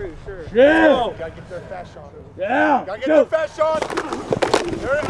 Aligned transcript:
pretty 0.00 0.16
sure. 0.24 0.44
Yeah. 0.54 0.88
Oh, 0.88 1.14
gotta 1.18 1.34
get 1.34 1.50
their 1.50 1.60
fast 1.60 1.94
shot. 1.94 2.12
Yeah. 2.38 2.84
Gotta 2.86 3.00
get 3.00 3.08
their 3.08 3.24
fast 3.26 3.56
shot. 3.56 3.80
There 4.78 4.98
it 4.98 5.04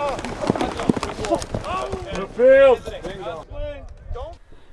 The 2.14 2.26
field. 2.36 3.59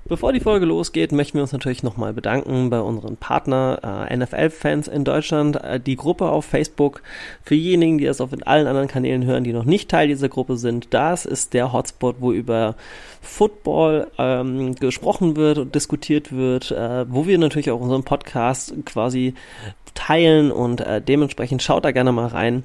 Bevor 0.07 0.31
die 0.31 0.39
Folge 0.39 0.65
losgeht, 0.65 1.12
möchten 1.12 1.38
wir 1.38 1.41
uns 1.41 1.51
natürlich 1.51 1.83
nochmal 1.83 2.13
bedanken 2.13 2.70
bei 2.70 2.79
unseren 2.79 3.17
Partner 3.17 4.07
äh, 4.09 4.15
NFL-Fans 4.15 4.88
in 4.88 5.04
Deutschland, 5.04 5.61
äh, 5.61 5.81
die 5.81 5.98
Gruppe 5.98 6.30
auf 6.30 6.45
Facebook. 6.45 7.02
Für 7.43 7.55
diejenigen, 7.55 7.98
die 7.98 8.05
das 8.05 8.21
auf 8.21 8.30
allen 8.45 8.67
anderen 8.67 8.88
Kanälen 8.88 9.25
hören, 9.25 9.43
die 9.43 9.52
noch 9.52 9.66
nicht 9.66 9.89
Teil 9.89 10.07
dieser 10.07 10.30
Gruppe 10.30 10.55
sind, 10.55 10.93
das 10.93 11.25
ist 11.25 11.54
der 11.54 11.73
Hotspot, 11.73 12.17
wo 12.20 12.31
über 12.31 12.75
Football 13.21 14.07
ähm, 14.17 14.75
gesprochen 14.75 15.35
wird 15.35 15.57
und 15.57 15.75
diskutiert 15.75 16.31
wird, 16.31 16.71
äh, 16.71 17.05
wo 17.12 17.27
wir 17.27 17.38
natürlich 17.38 17.71
auch 17.71 17.81
unseren 17.81 18.03
Podcast 18.03 18.73
quasi 18.85 19.34
teilen 19.94 20.53
und 20.53 20.80
äh, 20.80 21.02
dementsprechend 21.02 21.62
schaut 21.63 21.84
da 21.84 21.91
gerne 21.91 22.13
mal 22.13 22.27
rein. 22.27 22.63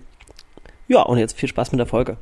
Ja, 0.86 1.02
und 1.02 1.18
jetzt 1.18 1.36
viel 1.36 1.48
Spaß 1.48 1.72
mit 1.72 1.80
der 1.80 1.86
Folge. 1.86 2.18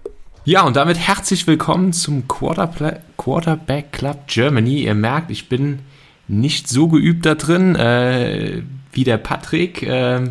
Ja, 0.47 0.63
und 0.63 0.75
damit 0.77 0.97
herzlich 0.97 1.47
willkommen 1.47 1.93
zum 1.93 2.27
Quarterpla 2.27 3.01
Quarterback 3.19 3.93
Club 3.93 4.27
Germany. 4.27 4.85
Ihr 4.85 4.95
merkt, 4.95 5.31
ich 5.31 5.51
bin 5.51 5.81
nicht 6.29 6.67
so 6.67 6.89
geübt 6.89 7.27
da 7.27 7.35
drin 7.35 7.77
äh, 7.77 8.63
wie 8.91 9.05
der 9.05 9.19
Patrick. 9.19 9.83
Äh, 9.83 10.31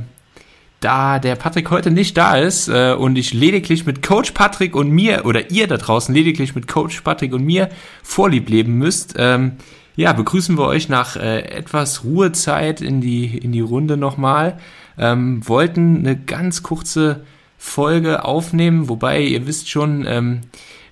da 0.80 1.20
der 1.20 1.36
Patrick 1.36 1.70
heute 1.70 1.92
nicht 1.92 2.18
da 2.18 2.38
ist 2.38 2.70
äh, 2.70 2.96
und 2.98 3.20
ich 3.20 3.34
lediglich 3.34 3.86
mit 3.86 4.02
Coach 4.02 4.32
Patrick 4.32 4.76
und 4.76 4.90
mir 4.90 5.28
oder 5.28 5.52
ihr 5.52 5.68
da 5.68 5.78
draußen 5.78 6.14
lediglich 6.16 6.56
mit 6.56 6.68
Coach 6.68 7.02
Patrick 7.02 7.32
und 7.32 7.46
mir 7.46 7.70
Vorlieb 8.02 8.50
leben 8.50 8.80
müsst, 8.80 9.14
ähm, 9.16 9.58
ja, 9.96 10.14
begrüßen 10.14 10.58
wir 10.58 10.66
euch 10.66 10.90
nach 10.90 11.18
äh, 11.18 11.42
etwas 11.42 12.04
Ruhezeit 12.04 12.82
in 12.82 13.00
die, 13.00 13.38
in 13.38 13.52
die 13.52 13.60
Runde 13.60 13.96
nochmal. 13.96 14.58
Ähm, 14.98 15.48
wollten 15.48 16.00
eine 16.00 16.18
ganz 16.18 16.64
kurze 16.64 17.26
Folge 17.62 18.24
aufnehmen, 18.24 18.88
wobei 18.88 19.20
ihr 19.20 19.46
wisst 19.46 19.70
schon, 19.70 20.06
ähm, 20.08 20.42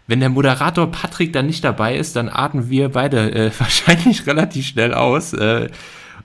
wenn 0.05 0.19
der 0.19 0.29
Moderator 0.29 0.91
Patrick 0.91 1.31
dann 1.31 1.47
nicht 1.47 1.63
dabei 1.63 1.95
ist, 1.95 2.17
dann 2.17 2.29
atmen 2.29 2.69
wir 2.69 2.89
beide 2.89 3.31
äh, 3.31 3.51
wahrscheinlich 3.59 4.27
relativ 4.27 4.67
schnell 4.67 4.93
aus. 4.93 5.33
Äh, 5.33 5.69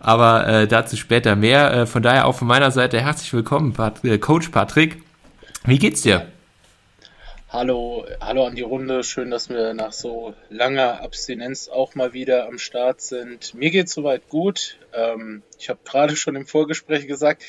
aber 0.00 0.48
äh, 0.48 0.66
dazu 0.66 0.97
später 0.97 1.36
mehr. 1.36 1.72
Äh, 1.72 1.86
von 1.86 2.03
daher 2.03 2.27
auch 2.27 2.34
von 2.34 2.48
meiner 2.48 2.72
Seite 2.72 3.00
herzlich 3.00 3.33
willkommen, 3.33 3.72
Pat 3.72 4.05
äh, 4.05 4.19
Coach 4.19 4.48
Patrick. 4.48 5.00
Wie 5.64 5.78
geht's 5.78 6.03
dir? 6.03 6.27
Hallo, 7.48 8.05
hallo 8.20 8.47
an 8.47 8.56
die 8.56 8.62
Runde. 8.62 9.05
Schön, 9.05 9.31
dass 9.31 9.48
wir 9.48 9.75
nach 9.75 9.92
so 9.92 10.34
langer 10.50 11.03
Abstinenz 11.03 11.69
auch 11.69 11.94
mal 11.94 12.14
wieder 12.14 12.48
am 12.48 12.59
Start 12.59 13.00
sind. 13.00 13.55
Mir 13.55 13.70
geht's 13.70 13.94
soweit 13.94 14.28
gut. 14.28 14.78
Ähm, 14.92 15.42
ich 15.56 15.69
habe 15.69 15.78
gerade 15.84 16.16
schon 16.16 16.34
im 16.34 16.47
Vorgespräch 16.47 17.06
gesagt, 17.06 17.44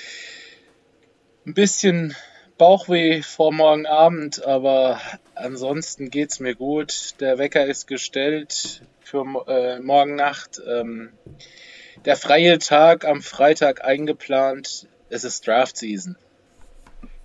ein 1.48 1.56
bisschen 1.56 2.16
Bauchweh 2.58 3.22
vor 3.24 3.52
morgen 3.52 3.86
Abend, 3.86 4.46
aber 4.46 5.00
ansonsten 5.36 6.10
geht's 6.10 6.40
mir 6.40 6.56
gut. 6.56 7.16
Der 7.20 7.38
Wecker 7.38 7.66
ist 7.66 7.88
gestellt 7.88 8.84
für 9.02 9.26
äh, 9.48 9.80
morgen 9.80 10.16
Nacht. 10.16 10.62
Ähm, 10.68 11.10
der 12.06 12.16
freie 12.16 12.60
Tag 12.60 13.06
am 13.06 13.22
Freitag 13.22 13.84
eingeplant. 13.84 14.88
Es 15.10 15.24
ist 15.24 15.48
Draft 15.48 15.78
Season. 15.78 16.16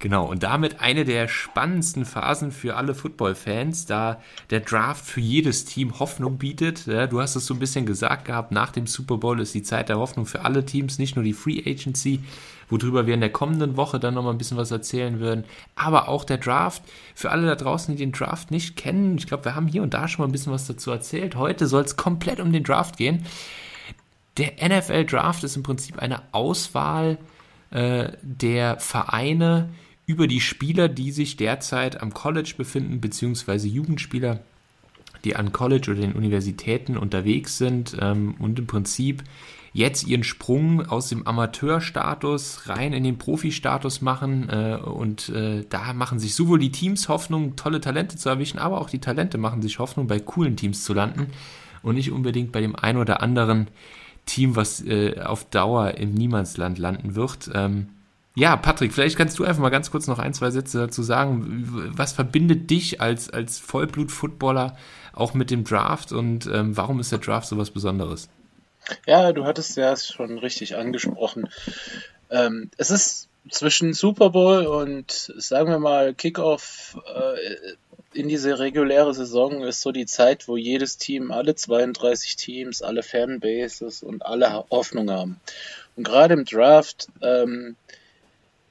Genau, 0.01 0.27
und 0.27 0.45
damit 0.45 0.81
eine 0.81 1.05
der 1.05 1.27
spannendsten 1.27 2.05
Phasen 2.05 2.53
für 2.53 2.77
alle 2.77 2.95
Football-Fans, 2.95 3.87
da 3.87 4.23
der 4.51 4.61
Draft 4.61 5.05
für 5.05 5.21
jedes 5.21 5.65
Team 5.65 5.99
Hoffnung 5.99 6.39
bietet. 6.39 6.87
Du 6.87 7.21
hast 7.21 7.35
es 7.35 7.47
so 7.47 7.55
ein 7.55 7.59
bisschen 7.59 7.85
gesagt 7.85 8.25
gehabt, 8.25 8.53
nach 8.53 8.71
dem 8.71 8.87
Super 8.87 9.17
Bowl 9.17 9.41
ist 9.41 9.55
die 9.55 9.65
Zeit 9.65 9.89
der 9.89 9.99
Hoffnung 9.99 10.25
für 10.25 10.45
alle 10.45 10.65
Teams, 10.65 11.01
nicht 11.01 11.17
nur 11.17 11.25
die 11.25 11.33
Free 11.33 11.63
Agency, 11.67 12.21
worüber 12.69 13.07
wir 13.07 13.15
in 13.15 13.21
der 13.21 13.33
kommenden 13.33 13.77
Woche 13.77 13.99
dann 13.99 14.15
nochmal 14.15 14.33
ein 14.33 14.39
bisschen 14.39 14.57
was 14.57 14.71
erzählen 14.71 15.21
würden, 15.21 15.45
aber 15.75 16.09
auch 16.09 16.25
der 16.25 16.39
Draft. 16.39 16.83
Für 17.15 17.31
alle 17.31 17.47
da 17.47 17.55
draußen, 17.55 17.95
die 17.95 18.03
den 18.03 18.13
Draft 18.13 18.51
nicht 18.51 18.77
kennen, 18.77 19.19
ich 19.19 19.27
glaube, 19.27 19.45
wir 19.45 19.55
haben 19.55 19.67
hier 19.67 19.83
und 19.83 19.95
da 19.95 20.09
schon 20.09 20.23
mal 20.23 20.29
ein 20.29 20.33
bisschen 20.33 20.53
was 20.53 20.67
dazu 20.67 20.91
erzählt. 20.91 21.37
Heute 21.37 21.67
soll 21.67 21.85
es 21.85 21.97
komplett 21.97 22.41
um 22.41 22.53
den 22.53 22.65
Draft 22.65 22.97
gehen. 22.97 23.25
Der 24.37 24.53
NFL 24.67 25.05
Draft 25.05 25.43
ist 25.45 25.57
im 25.57 25.63
Prinzip 25.63 25.99
eine 25.99 26.23
Auswahl 26.33 27.19
äh, 27.71 28.13
der 28.23 28.79
Vereine, 28.79 29.69
über 30.09 30.27
die 30.27 30.41
Spieler, 30.41 30.89
die 30.89 31.13
sich 31.13 31.37
derzeit 31.37 32.01
am 32.01 32.15
College 32.15 32.55
befinden, 32.57 32.99
beziehungsweise 32.99 33.69
Jugendspieler, 33.69 34.41
die 35.23 35.37
an 35.37 35.53
College 35.53 35.91
oder 35.91 36.01
den 36.01 36.15
Universitäten 36.15 36.97
unterwegs 36.97 37.59
sind 37.59 37.95
ähm, 38.01 38.35
und 38.39 38.59
im 38.59 38.67
Prinzip 38.67 39.23
jetzt 39.73 40.07
ihren 40.07 40.25
Sprung 40.25 40.87
aus 40.87 41.09
dem 41.09 41.27
Amateurstatus 41.27 42.69
rein 42.69 42.93
in 42.93 43.05
den 43.05 43.19
Profi-Status 43.19 44.01
machen. 44.01 44.49
Äh, 44.49 44.79
und 44.83 45.29
äh, 45.31 45.65
da 45.69 45.93
machen 45.93 46.19
sich 46.19 46.35
sowohl 46.35 46.59
die 46.59 46.73
Teams 46.73 47.09
Hoffnung, 47.09 47.57
tolle 47.57 47.81
Talente 47.81 48.17
zu 48.17 48.29
erwischen, 48.29 48.59
aber 48.59 48.81
auch 48.81 48.91
die 48.91 49.01
Talente 49.01 49.39
machen 49.39 49.63
sich 49.63 49.79
Hoffnung, 49.79 50.07
bei 50.07 50.21
coolen 50.21 50.57
Teams 50.57 50.85
zu 50.85 50.95
landen 50.95 51.29
und 51.83 51.95
nicht 51.95 52.13
unbedingt 52.13 52.53
bei 52.53 52.61
dem 52.61 52.77
ein 52.77 52.97
oder 52.97 53.23
anderen 53.23 53.69
Team, 54.27 54.57
was 54.57 54.85
äh, 54.85 55.21
auf 55.21 55.45
Dauer 55.51 55.95
im 55.95 56.15
Niemandsland 56.15 56.79
landen 56.79 57.15
wird. 57.15 57.51
Ähm, 57.55 57.89
ja, 58.35 58.57
Patrick, 58.57 58.93
vielleicht 58.93 59.17
kannst 59.17 59.39
du 59.39 59.45
einfach 59.45 59.63
mal 59.63 59.71
ganz 59.71 59.91
kurz 59.91 60.07
noch 60.07 60.21
ein, 60.21 60.33
zwei 60.33 60.51
Sätze 60.51 60.79
dazu 60.79 61.03
sagen. 61.03 61.91
Was 61.97 62.13
verbindet 62.13 62.71
dich 62.71 63.01
als, 63.01 63.31
als 63.31 63.59
Vollblut-Footballer 63.59 64.77
auch 65.13 65.35
mit 65.35 65.51
dem 65.51 65.65
Draft 65.65 66.13
und 66.13 66.49
ähm, 66.53 66.77
warum 66.77 67.01
ist 67.01 67.11
der 67.11 67.19
Draft 67.19 67.49
so 67.49 67.59
was 67.59 67.71
Besonderes? 67.71 68.29
Ja, 69.07 69.33
du 69.33 69.45
hattest 69.45 69.77
ja 69.77 69.97
schon 69.97 70.39
richtig 70.39 70.77
angesprochen. 70.77 71.49
Ähm, 72.31 72.71
es 72.77 72.91
ist 72.91 73.29
zwischen 73.51 73.95
Super 73.95 74.31
Bowl 74.31 74.67
und 74.67 75.11
sagen 75.11 75.71
wir 75.71 75.79
mal 75.79 76.15
Kickoff 76.15 76.99
äh, 77.07 77.75
in 78.13 78.29
diese 78.29 78.59
reguläre 78.59 79.15
Saison 79.15 79.63
ist 79.63 79.83
so 79.83 79.93
die 79.93 80.07
Zeit, 80.07 80.49
wo 80.49 80.57
jedes 80.57 80.97
Team, 80.97 81.31
alle 81.31 81.55
32 81.55 82.37
Teams, 82.37 82.83
alle 82.83 83.03
Fanbases 83.03 84.03
und 84.03 84.25
alle 84.25 84.65
Hoffnung 84.71 85.11
haben. 85.11 85.41
Und 85.97 86.05
gerade 86.05 86.35
im 86.35 86.45
Draft 86.45 87.09
ähm, 87.23 87.77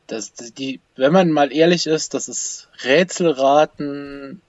das, 0.08 0.34
die, 0.34 0.80
wenn 0.96 1.12
man 1.12 1.32
mal 1.32 1.52
ehrlich 1.54 1.86
ist, 1.86 2.14
das 2.14 2.30
ist 2.30 2.70
Rätselraten 2.84 4.42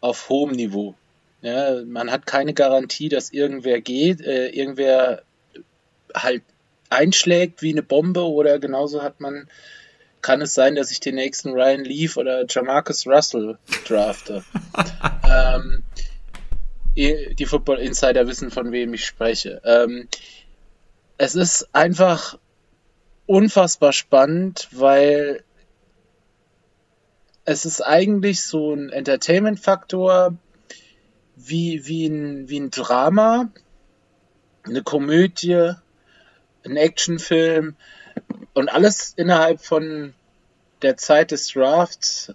auf 0.00 0.28
hohem 0.28 0.52
Niveau. 0.52 0.94
Ja, 1.46 1.84
man 1.84 2.10
hat 2.10 2.26
keine 2.26 2.54
Garantie, 2.54 3.08
dass 3.08 3.30
irgendwer 3.30 3.80
geht, 3.80 4.20
äh, 4.20 4.48
irgendwer 4.48 5.22
halt 6.12 6.42
einschlägt 6.90 7.62
wie 7.62 7.70
eine 7.70 7.84
Bombe 7.84 8.24
oder 8.24 8.58
genauso 8.58 9.00
hat 9.00 9.20
man, 9.20 9.48
kann 10.22 10.40
es 10.42 10.54
sein, 10.54 10.74
dass 10.74 10.90
ich 10.90 10.98
den 10.98 11.14
nächsten 11.14 11.52
Ryan 11.52 11.84
Leaf 11.84 12.16
oder 12.16 12.46
Jamarcus 12.48 13.06
Russell 13.06 13.58
drafte. 13.86 14.42
ähm, 15.30 15.84
die 16.96 17.46
Football 17.46 17.78
Insider 17.78 18.26
wissen, 18.26 18.50
von 18.50 18.72
wem 18.72 18.92
ich 18.92 19.06
spreche. 19.06 19.62
Ähm, 19.64 20.08
es 21.16 21.36
ist 21.36 21.68
einfach 21.72 22.40
unfassbar 23.26 23.92
spannend, 23.92 24.66
weil 24.72 25.44
es 27.44 27.66
ist 27.66 27.82
eigentlich 27.82 28.42
so 28.42 28.74
ein 28.74 28.90
Entertainment-Faktor 28.90 30.36
wie, 31.36 31.86
wie, 31.86 32.06
ein, 32.06 32.48
wie 32.48 32.58
ein 32.58 32.70
Drama, 32.70 33.50
eine 34.64 34.82
Komödie, 34.82 35.72
ein 36.64 36.76
Actionfilm 36.76 37.76
und 38.54 38.68
alles 38.68 39.12
innerhalb 39.16 39.60
von 39.60 40.14
der 40.82 40.96
Zeit 40.96 41.30
des 41.30 41.48
Drafts. 41.48 42.32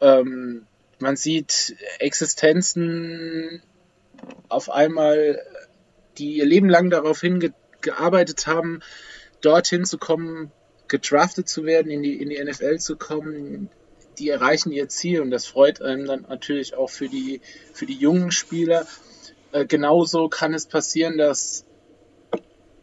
Ähm, 0.00 0.66
man 0.98 1.16
sieht 1.16 1.76
Existenzen 1.98 3.62
auf 4.48 4.70
einmal, 4.70 5.42
die 6.18 6.36
ihr 6.36 6.46
Leben 6.46 6.68
lang 6.68 6.90
darauf 6.90 7.20
hingearbeitet 7.20 8.46
haben, 8.46 8.80
dorthin 9.40 9.84
zu 9.84 9.98
kommen, 9.98 10.52
gedraftet 10.88 11.48
zu 11.48 11.64
werden, 11.64 11.90
in 11.90 12.02
die, 12.02 12.20
in 12.20 12.30
die 12.30 12.42
NFL 12.42 12.78
zu 12.78 12.96
kommen, 12.96 13.70
die 14.18 14.28
erreichen 14.28 14.72
ihr 14.72 14.88
Ziel 14.88 15.20
und 15.20 15.30
das 15.30 15.46
freut 15.46 15.80
einem 15.82 16.06
dann 16.06 16.26
natürlich 16.28 16.74
auch 16.74 16.90
für 16.90 17.08
die, 17.08 17.40
für 17.72 17.86
die 17.86 17.96
jungen 17.96 18.30
Spieler. 18.30 18.86
Äh, 19.52 19.66
genauso 19.66 20.28
kann 20.28 20.54
es 20.54 20.66
passieren, 20.66 21.18
dass 21.18 21.64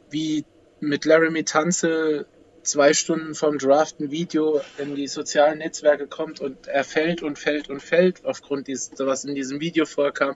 wie 0.10 0.46
mit 0.80 1.06
Laramie 1.06 1.44
Tanzel 1.44 2.26
zwei 2.62 2.94
Stunden 2.94 3.36
vom 3.36 3.58
Draft 3.58 4.00
ein 4.00 4.12
Video 4.12 4.62
in 4.78 4.96
die 4.96 5.08
sozialen 5.08 5.60
Netzwerke 5.60 6.08
kommt 6.08 6.40
und 6.40 6.68
er 6.68 6.84
fällt 6.84 7.22
und 7.22 7.38
fällt 7.38 7.70
und 7.70 7.82
fällt 7.82 8.26
aufgrund 8.26 8.68
dieses, 8.68 8.92
was 8.98 9.26
in 9.26 9.36
diesem 9.36 9.60
Video 9.60 9.86
vorkam. 9.86 10.36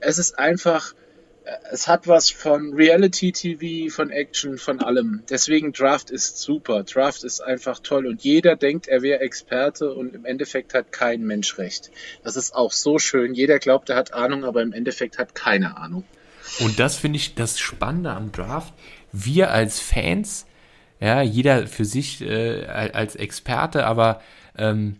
Es 0.00 0.18
ist 0.18 0.38
einfach 0.38 0.94
es 1.70 1.88
hat 1.88 2.06
was 2.06 2.30
von 2.30 2.74
Reality 2.74 3.32
TV, 3.32 3.94
von 3.94 4.10
Action, 4.10 4.58
von 4.58 4.80
allem. 4.80 5.22
Deswegen 5.28 5.72
Draft 5.72 6.10
ist 6.10 6.38
super. 6.38 6.82
Draft 6.84 7.24
ist 7.24 7.40
einfach 7.40 7.80
toll 7.80 8.06
und 8.06 8.22
jeder 8.22 8.56
denkt, 8.56 8.88
er 8.88 9.02
wäre 9.02 9.20
Experte 9.20 9.92
und 9.92 10.14
im 10.14 10.24
Endeffekt 10.24 10.74
hat 10.74 10.92
kein 10.92 11.22
Mensch 11.22 11.58
recht. 11.58 11.90
Das 12.22 12.36
ist 12.36 12.54
auch 12.54 12.72
so 12.72 12.98
schön. 12.98 13.34
Jeder 13.34 13.58
glaubt, 13.58 13.90
er 13.90 13.96
hat 13.96 14.12
Ahnung, 14.12 14.44
aber 14.44 14.62
im 14.62 14.72
Endeffekt 14.72 15.18
hat 15.18 15.34
keine 15.34 15.76
Ahnung. 15.76 16.04
Und 16.60 16.78
das 16.78 16.96
finde 16.96 17.18
ich 17.18 17.34
das 17.34 17.58
Spannende 17.58 18.10
am 18.10 18.32
Draft. 18.32 18.74
Wir 19.12 19.50
als 19.50 19.80
Fans 19.80 20.46
ja, 21.00 21.22
jeder 21.22 21.66
für 21.66 21.86
sich 21.86 22.20
äh, 22.20 22.66
als 22.66 23.16
Experte, 23.16 23.86
aber 23.86 24.20
ähm, 24.56 24.96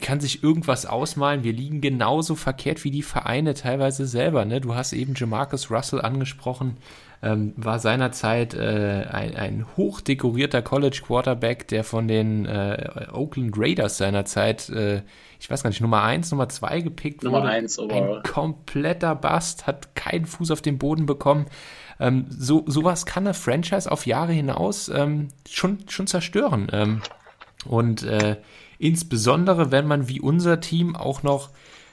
kann 0.00 0.20
sich 0.20 0.42
irgendwas 0.42 0.86
ausmalen. 0.86 1.44
Wir 1.44 1.52
liegen 1.52 1.80
genauso 1.80 2.34
verkehrt 2.34 2.84
wie 2.84 2.90
die 2.90 3.02
Vereine 3.02 3.54
teilweise 3.54 4.06
selber. 4.06 4.44
Ne? 4.44 4.60
Du 4.60 4.74
hast 4.74 4.92
eben 4.92 5.14
Jamarcus 5.16 5.70
Russell 5.70 6.00
angesprochen, 6.00 6.76
ähm, 7.22 7.52
war 7.56 7.78
seinerzeit 7.78 8.54
äh, 8.54 9.06
ein, 9.10 9.36
ein 9.36 9.66
hochdekorierter 9.76 10.62
College 10.62 11.00
Quarterback, 11.04 11.66
der 11.68 11.84
von 11.84 12.06
den 12.06 12.46
äh, 12.46 13.06
Oakland 13.12 13.54
Raiders 13.56 13.98
seinerzeit, 13.98 14.68
äh, 14.68 15.02
ich 15.40 15.50
weiß 15.50 15.62
gar 15.62 15.70
nicht, 15.70 15.80
Nummer 15.80 16.02
1, 16.02 16.30
Nummer 16.30 16.48
2 16.48 16.80
gepickt 16.80 17.24
Nummer 17.24 17.38
wurde. 17.38 17.48
eins 17.48 17.78
Ein 17.78 17.84
overall. 17.86 18.22
kompletter 18.22 19.14
Bast, 19.14 19.66
hat 19.66 19.94
keinen 19.96 20.26
Fuß 20.26 20.50
auf 20.52 20.62
den 20.62 20.78
Boden 20.78 21.06
bekommen. 21.06 21.46
Ähm, 22.00 22.26
so 22.28 22.64
sowas 22.66 23.06
kann 23.06 23.26
eine 23.26 23.34
Franchise 23.34 23.90
auf 23.90 24.06
Jahre 24.06 24.32
hinaus 24.32 24.88
ähm, 24.88 25.28
schon, 25.48 25.78
schon 25.88 26.06
zerstören. 26.06 26.68
Ähm, 26.72 27.02
und 27.66 28.04
äh, 28.04 28.36
insbesondere, 28.78 29.70
wenn 29.70 29.86
man 29.86 30.08
wie 30.08 30.20
unser 30.20 30.60
Team 30.60 30.96
auch 30.96 31.22
noch 31.22 31.50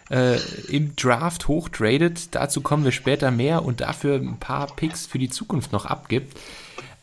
äh, 0.09 0.39
im 0.69 0.95
Draft 0.95 1.47
hochtradet, 1.47 2.35
dazu 2.35 2.61
kommen 2.61 2.83
wir 2.83 2.91
später 2.91 3.31
mehr 3.31 3.65
und 3.65 3.81
dafür 3.81 4.15
ein 4.15 4.39
paar 4.39 4.67
Picks 4.75 5.05
für 5.05 5.19
die 5.19 5.29
Zukunft 5.29 5.71
noch 5.71 5.85
abgibt. 5.85 6.37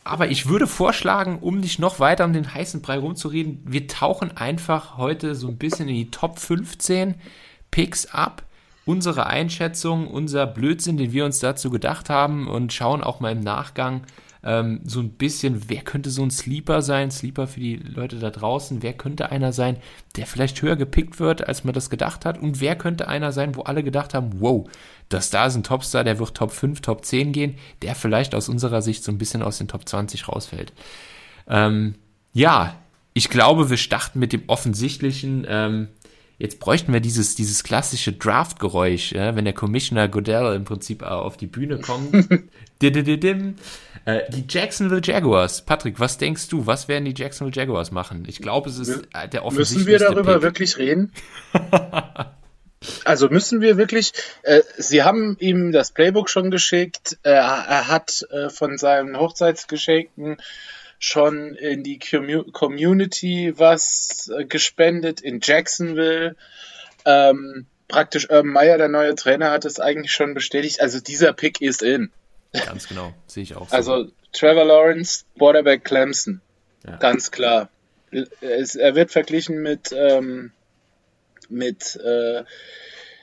Aber 0.05 0.29
ich 0.29 0.47
würde 0.47 0.67
vorschlagen, 0.67 1.39
um 1.39 1.59
nicht 1.59 1.79
noch 1.79 1.99
weiter 1.99 2.25
um 2.25 2.33
den 2.33 2.53
heißen 2.53 2.81
Brei 2.81 2.97
rumzureden, 2.97 3.61
wir 3.65 3.87
tauchen 3.87 4.35
einfach 4.35 4.97
heute 4.97 5.35
so 5.35 5.47
ein 5.47 5.57
bisschen 5.57 5.87
in 5.87 5.95
die 5.95 6.11
Top 6.11 6.39
15 6.39 7.15
Picks 7.71 8.07
ab. 8.07 8.43
Unsere 8.85 9.27
Einschätzung, 9.27 10.07
unser 10.07 10.45
Blödsinn, 10.45 10.97
den 10.97 11.13
wir 11.13 11.23
uns 11.23 11.39
dazu 11.39 11.69
gedacht 11.69 12.09
haben 12.09 12.47
und 12.49 12.73
schauen 12.73 13.01
auch 13.01 13.21
mal 13.21 13.31
im 13.31 13.39
Nachgang 13.39 14.01
ähm, 14.43 14.81
so 14.85 14.99
ein 14.99 15.11
bisschen, 15.11 15.69
wer 15.69 15.81
könnte 15.81 16.09
so 16.09 16.21
ein 16.23 16.31
Sleeper 16.31 16.81
sein, 16.81 17.11
Sleeper 17.11 17.47
für 17.47 17.59
die 17.59 17.75
Leute 17.75 18.19
da 18.19 18.29
draußen, 18.29 18.83
wer 18.83 18.93
könnte 18.93 19.31
einer 19.31 19.53
sein, 19.53 19.77
der 20.15 20.25
vielleicht 20.25 20.61
höher 20.61 20.75
gepickt 20.75 21.19
wird, 21.19 21.47
als 21.47 21.63
man 21.63 21.73
das 21.73 21.89
gedacht 21.89 22.25
hat 22.25 22.39
und 22.39 22.59
wer 22.59 22.75
könnte 22.75 23.07
einer 23.07 23.31
sein, 23.31 23.55
wo 23.55 23.61
alle 23.61 23.83
gedacht 23.83 24.13
haben, 24.13 24.41
wow, 24.41 24.69
das 25.09 25.29
da 25.29 25.45
ist 25.45 25.55
ein 25.55 25.63
Topstar, 25.63 26.03
der 26.03 26.19
wird 26.19 26.35
Top 26.35 26.51
5, 26.51 26.81
Top 26.81 27.05
10 27.05 27.31
gehen, 27.31 27.55
der 27.81 27.95
vielleicht 27.95 28.35
aus 28.35 28.49
unserer 28.49 28.81
Sicht 28.81 29.03
so 29.03 29.11
ein 29.11 29.17
bisschen 29.17 29.41
aus 29.41 29.57
den 29.57 29.67
Top 29.67 29.87
20 29.87 30.27
rausfällt. 30.27 30.73
Ähm, 31.47 31.95
ja, 32.33 32.75
ich 33.13 33.29
glaube, 33.29 33.69
wir 33.69 33.77
starten 33.77 34.19
mit 34.19 34.33
dem 34.33 34.43
Offensichtlichen. 34.47 35.45
Ähm, 35.47 35.87
jetzt 36.39 36.59
bräuchten 36.59 36.91
wir 36.91 36.99
dieses, 36.99 37.35
dieses 37.35 37.63
klassische 37.63 38.11
Draft-Geräusch, 38.11 39.11
ja, 39.11 39.35
wenn 39.35 39.45
der 39.45 39.53
Commissioner 39.53 40.07
Goodell 40.07 40.55
im 40.55 40.65
Prinzip 40.65 41.03
äh, 41.03 41.05
auf 41.05 41.37
die 41.37 41.47
Bühne 41.47 41.79
kommt. 41.79 42.11
Äh, 44.05 44.21
die 44.29 44.45
Jacksonville 44.47 45.01
Jaguars. 45.03 45.61
Patrick, 45.61 45.99
was 45.99 46.17
denkst 46.17 46.49
du? 46.49 46.65
Was 46.65 46.87
werden 46.87 47.05
die 47.05 47.13
Jacksonville 47.15 47.55
Jaguars 47.55 47.91
machen? 47.91 48.25
Ich 48.27 48.39
glaube, 48.39 48.69
es 48.69 48.77
ist 48.77 49.07
äh, 49.13 49.29
der 49.29 49.43
Müssen 49.43 49.57
offensichtlichste 49.57 49.87
wir 49.87 49.99
darüber 49.99 50.33
Pick. 50.33 50.41
wirklich 50.41 50.77
reden? 50.77 51.13
also 53.05 53.29
müssen 53.29 53.61
wir 53.61 53.77
wirklich, 53.77 54.11
äh, 54.43 54.61
Sie 54.77 55.03
haben 55.03 55.37
ihm 55.39 55.71
das 55.71 55.91
Playbook 55.91 56.29
schon 56.29 56.51
geschickt, 56.51 57.17
äh, 57.23 57.29
er 57.31 57.87
hat 57.87 58.25
äh, 58.31 58.49
von 58.49 58.77
seinen 58.77 59.17
Hochzeitsgeschenken 59.17 60.37
schon 60.99 61.55
in 61.55 61.83
die 61.83 61.99
Commu 61.99 62.43
Community 62.51 63.53
was 63.57 64.31
äh, 64.37 64.45
gespendet 64.45 65.21
in 65.21 65.39
Jacksonville. 65.41 66.35
Ähm, 67.05 67.67
praktisch 67.87 68.29
Urban 68.29 68.47
Meyer, 68.47 68.77
der 68.77 68.87
neue 68.87 69.15
Trainer, 69.15 69.51
hat 69.51 69.65
es 69.65 69.79
eigentlich 69.79 70.13
schon 70.13 70.33
bestätigt. 70.33 70.81
Also 70.81 70.99
dieser 70.99 71.33
Pick 71.33 71.61
ist 71.61 71.83
in. 71.83 72.11
Ganz 72.53 72.87
genau, 72.87 73.13
sehe 73.27 73.43
ich 73.43 73.55
auch 73.55 73.67
so. 73.69 73.75
Also 73.75 74.07
Trevor 74.31 74.65
Lawrence, 74.65 75.25
Quarterback 75.37 75.83
Clemson. 75.83 76.41
Ja. 76.87 76.97
Ganz 76.97 77.31
klar. 77.31 77.69
Es, 78.41 78.75
er 78.75 78.93
wird 78.95 79.11
verglichen 79.11 79.61
mit, 79.61 79.91
ähm, 79.91 80.51
mit 81.49 81.95
äh, 81.95 82.43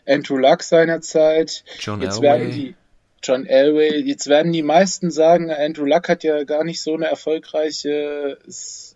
Andrew 0.07 0.37
Luck 0.37 0.63
seinerzeit. 0.63 1.65
John 1.79 2.01
Jetzt 2.03 2.17
Elway. 2.17 2.23
werden 2.23 2.51
die 2.51 2.75
John 3.23 3.45
Elway, 3.47 3.99
jetzt 4.01 4.29
werden 4.29 4.51
die 4.51 4.63
meisten 4.63 5.11
sagen, 5.11 5.51
Andrew 5.51 5.85
Luck 5.85 6.09
hat 6.09 6.25
ja 6.25 6.43
gar 6.45 6.65
nicht 6.65 6.81
so 6.81 6.95
eine 6.95 7.07
erfolgreiche 7.07 8.39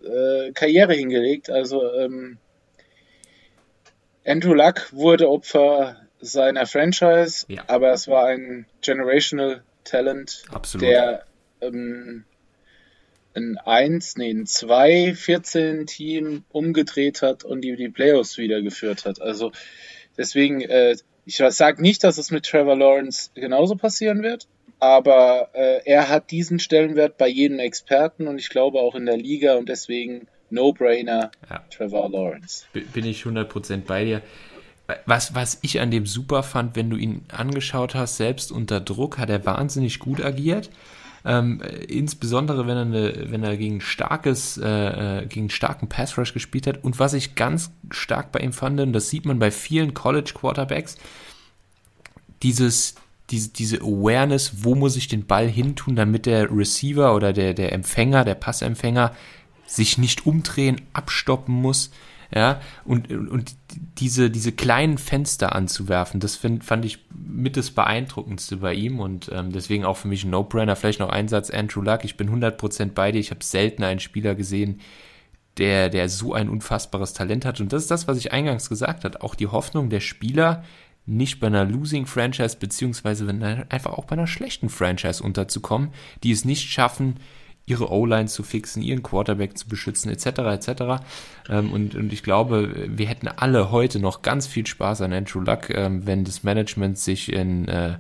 äh, 0.02 0.52
Karriere 0.52 0.94
hingelegt. 0.94 1.50
Also 1.50 1.92
ähm, 1.94 2.38
Andrew 4.26 4.54
Luck 4.54 4.92
wurde 4.92 5.28
Opfer 5.28 5.96
seiner 6.20 6.66
Franchise, 6.66 7.44
Ja. 7.48 7.64
aber 7.66 7.92
es 7.92 8.08
war 8.08 8.26
ein 8.26 8.64
generational 8.80 9.62
Talent, 9.84 10.42
Absolut. 10.50 10.86
der 10.86 11.24
ähm, 11.60 12.24
ein 13.34 13.58
1, 13.58 14.16
nee, 14.16 14.30
ein 14.30 14.46
2, 14.46 15.14
14 15.14 15.86
Team 15.86 16.44
umgedreht 16.50 17.22
hat 17.22 17.44
und 17.44 17.62
die 17.62 17.76
die 17.76 17.88
Playoffs 17.88 18.38
wieder 18.38 18.62
geführt 18.62 19.04
hat. 19.04 19.20
Also 19.20 19.52
deswegen, 20.16 20.60
äh, 20.60 20.96
ich 21.24 21.36
sage 21.36 21.82
nicht, 21.82 22.04
dass 22.04 22.18
es 22.18 22.30
mit 22.30 22.44
Trevor 22.46 22.76
Lawrence 22.76 23.30
genauso 23.34 23.76
passieren 23.76 24.22
wird, 24.22 24.46
aber 24.78 25.50
äh, 25.54 25.80
er 25.84 26.08
hat 26.08 26.30
diesen 26.30 26.58
Stellenwert 26.58 27.16
bei 27.18 27.28
jedem 27.28 27.58
Experten 27.58 28.28
und 28.28 28.38
ich 28.38 28.50
glaube 28.50 28.78
auch 28.80 28.94
in 28.94 29.06
der 29.06 29.16
Liga 29.16 29.54
und 29.54 29.68
deswegen 29.68 30.28
No-Brainer 30.50 31.30
Ja. 31.50 31.64
Trevor 31.70 32.10
Lawrence. 32.10 32.66
Bin 32.72 33.04
ich 33.04 33.22
100% 33.22 33.84
bei 33.86 34.04
dir. 34.04 34.22
Was, 35.06 35.34
was 35.34 35.58
ich 35.62 35.80
an 35.80 35.90
dem 35.90 36.04
super 36.04 36.42
fand, 36.42 36.76
wenn 36.76 36.90
du 36.90 36.96
ihn 36.96 37.24
angeschaut 37.28 37.94
hast, 37.94 38.18
selbst 38.18 38.52
unter 38.52 38.80
Druck, 38.80 39.18
hat 39.18 39.30
er 39.30 39.46
wahnsinnig 39.46 39.98
gut 39.98 40.22
agiert. 40.22 40.70
Ähm, 41.26 41.62
äh, 41.62 41.84
insbesondere 41.84 42.66
wenn 42.66 42.76
er, 42.76 42.82
eine, 42.82 43.30
wenn 43.30 43.42
er 43.42 43.56
gegen 43.56 43.80
starkes, 43.80 44.58
äh, 44.58 45.22
äh, 45.22 45.26
gegen 45.26 45.48
starken 45.48 45.88
Pass 45.88 46.18
Rush 46.18 46.34
gespielt 46.34 46.66
hat. 46.66 46.84
Und 46.84 46.98
was 46.98 47.14
ich 47.14 47.34
ganz 47.34 47.70
stark 47.90 48.30
bei 48.30 48.40
ihm 48.40 48.52
fand, 48.52 48.78
und 48.78 48.92
das 48.92 49.08
sieht 49.08 49.24
man 49.24 49.38
bei 49.38 49.50
vielen 49.50 49.94
College 49.94 50.32
Quarterbacks, 50.34 50.98
dieses, 52.42 52.96
diese, 53.30 53.48
diese 53.50 53.80
Awareness, 53.80 54.64
wo 54.64 54.74
muss 54.74 54.96
ich 54.96 55.08
den 55.08 55.24
Ball 55.24 55.48
hintun, 55.48 55.96
damit 55.96 56.26
der 56.26 56.54
Receiver 56.54 57.14
oder 57.14 57.32
der, 57.32 57.54
der 57.54 57.72
Empfänger, 57.72 58.24
der 58.24 58.34
Passempfänger 58.34 59.12
sich 59.66 59.96
nicht 59.96 60.26
umdrehen, 60.26 60.82
abstoppen 60.92 61.54
muss. 61.54 61.90
Ja, 62.32 62.60
und, 62.84 63.10
und 63.10 63.54
diese, 63.98 64.30
diese 64.30 64.52
kleinen 64.52 64.98
Fenster 64.98 65.54
anzuwerfen, 65.54 66.20
das 66.20 66.36
find, 66.36 66.64
fand 66.64 66.84
ich 66.84 66.98
mit 67.14 67.56
das 67.56 67.70
Beeindruckendste 67.70 68.58
bei 68.58 68.74
ihm 68.74 69.00
und 69.00 69.30
ähm, 69.32 69.52
deswegen 69.52 69.84
auch 69.84 69.96
für 69.96 70.08
mich 70.08 70.24
ein 70.24 70.30
No-Brainer. 70.30 70.76
Vielleicht 70.76 71.00
noch 71.00 71.10
ein 71.10 71.28
Satz, 71.28 71.50
Andrew 71.50 71.82
Luck, 71.82 72.04
ich 72.04 72.16
bin 72.16 72.30
100% 72.30 72.92
bei 72.92 73.12
dir. 73.12 73.18
Ich 73.18 73.30
habe 73.30 73.44
selten 73.44 73.82
einen 73.82 74.00
Spieler 74.00 74.34
gesehen, 74.34 74.80
der, 75.58 75.88
der 75.88 76.08
so 76.08 76.34
ein 76.34 76.48
unfassbares 76.48 77.12
Talent 77.12 77.44
hat. 77.44 77.60
Und 77.60 77.72
das 77.72 77.82
ist 77.82 77.90
das, 77.90 78.08
was 78.08 78.18
ich 78.18 78.32
eingangs 78.32 78.68
gesagt 78.68 79.04
habe. 79.04 79.22
Auch 79.22 79.34
die 79.34 79.46
Hoffnung 79.46 79.90
der 79.90 80.00
Spieler, 80.00 80.64
nicht 81.06 81.38
bei 81.38 81.48
einer 81.48 81.64
Losing 81.64 82.06
Franchise, 82.06 82.56
beziehungsweise 82.58 83.28
einfach 83.68 83.92
auch 83.92 84.06
bei 84.06 84.14
einer 84.14 84.26
schlechten 84.26 84.68
Franchise 84.68 85.22
unterzukommen, 85.22 85.90
die 86.22 86.32
es 86.32 86.44
nicht 86.44 86.70
schaffen, 86.70 87.16
ihre 87.66 87.90
O-Line 87.90 88.26
zu 88.26 88.42
fixen, 88.42 88.82
ihren 88.82 89.02
Quarterback 89.02 89.56
zu 89.56 89.66
beschützen, 89.68 90.10
etc. 90.10 90.26
etc. 90.26 90.68
Ähm, 91.48 91.72
und, 91.72 91.94
und 91.94 92.12
ich 92.12 92.22
glaube, 92.22 92.74
wir 92.88 93.06
hätten 93.06 93.28
alle 93.28 93.70
heute 93.70 93.98
noch 93.98 94.22
ganz 94.22 94.46
viel 94.46 94.66
Spaß 94.66 95.00
an 95.00 95.12
Andrew 95.12 95.40
Luck, 95.40 95.70
ähm, 95.70 96.06
wenn 96.06 96.24
das 96.24 96.42
Management 96.42 96.98
sich 96.98 97.32
in, 97.32 97.66
äh, 97.68 97.96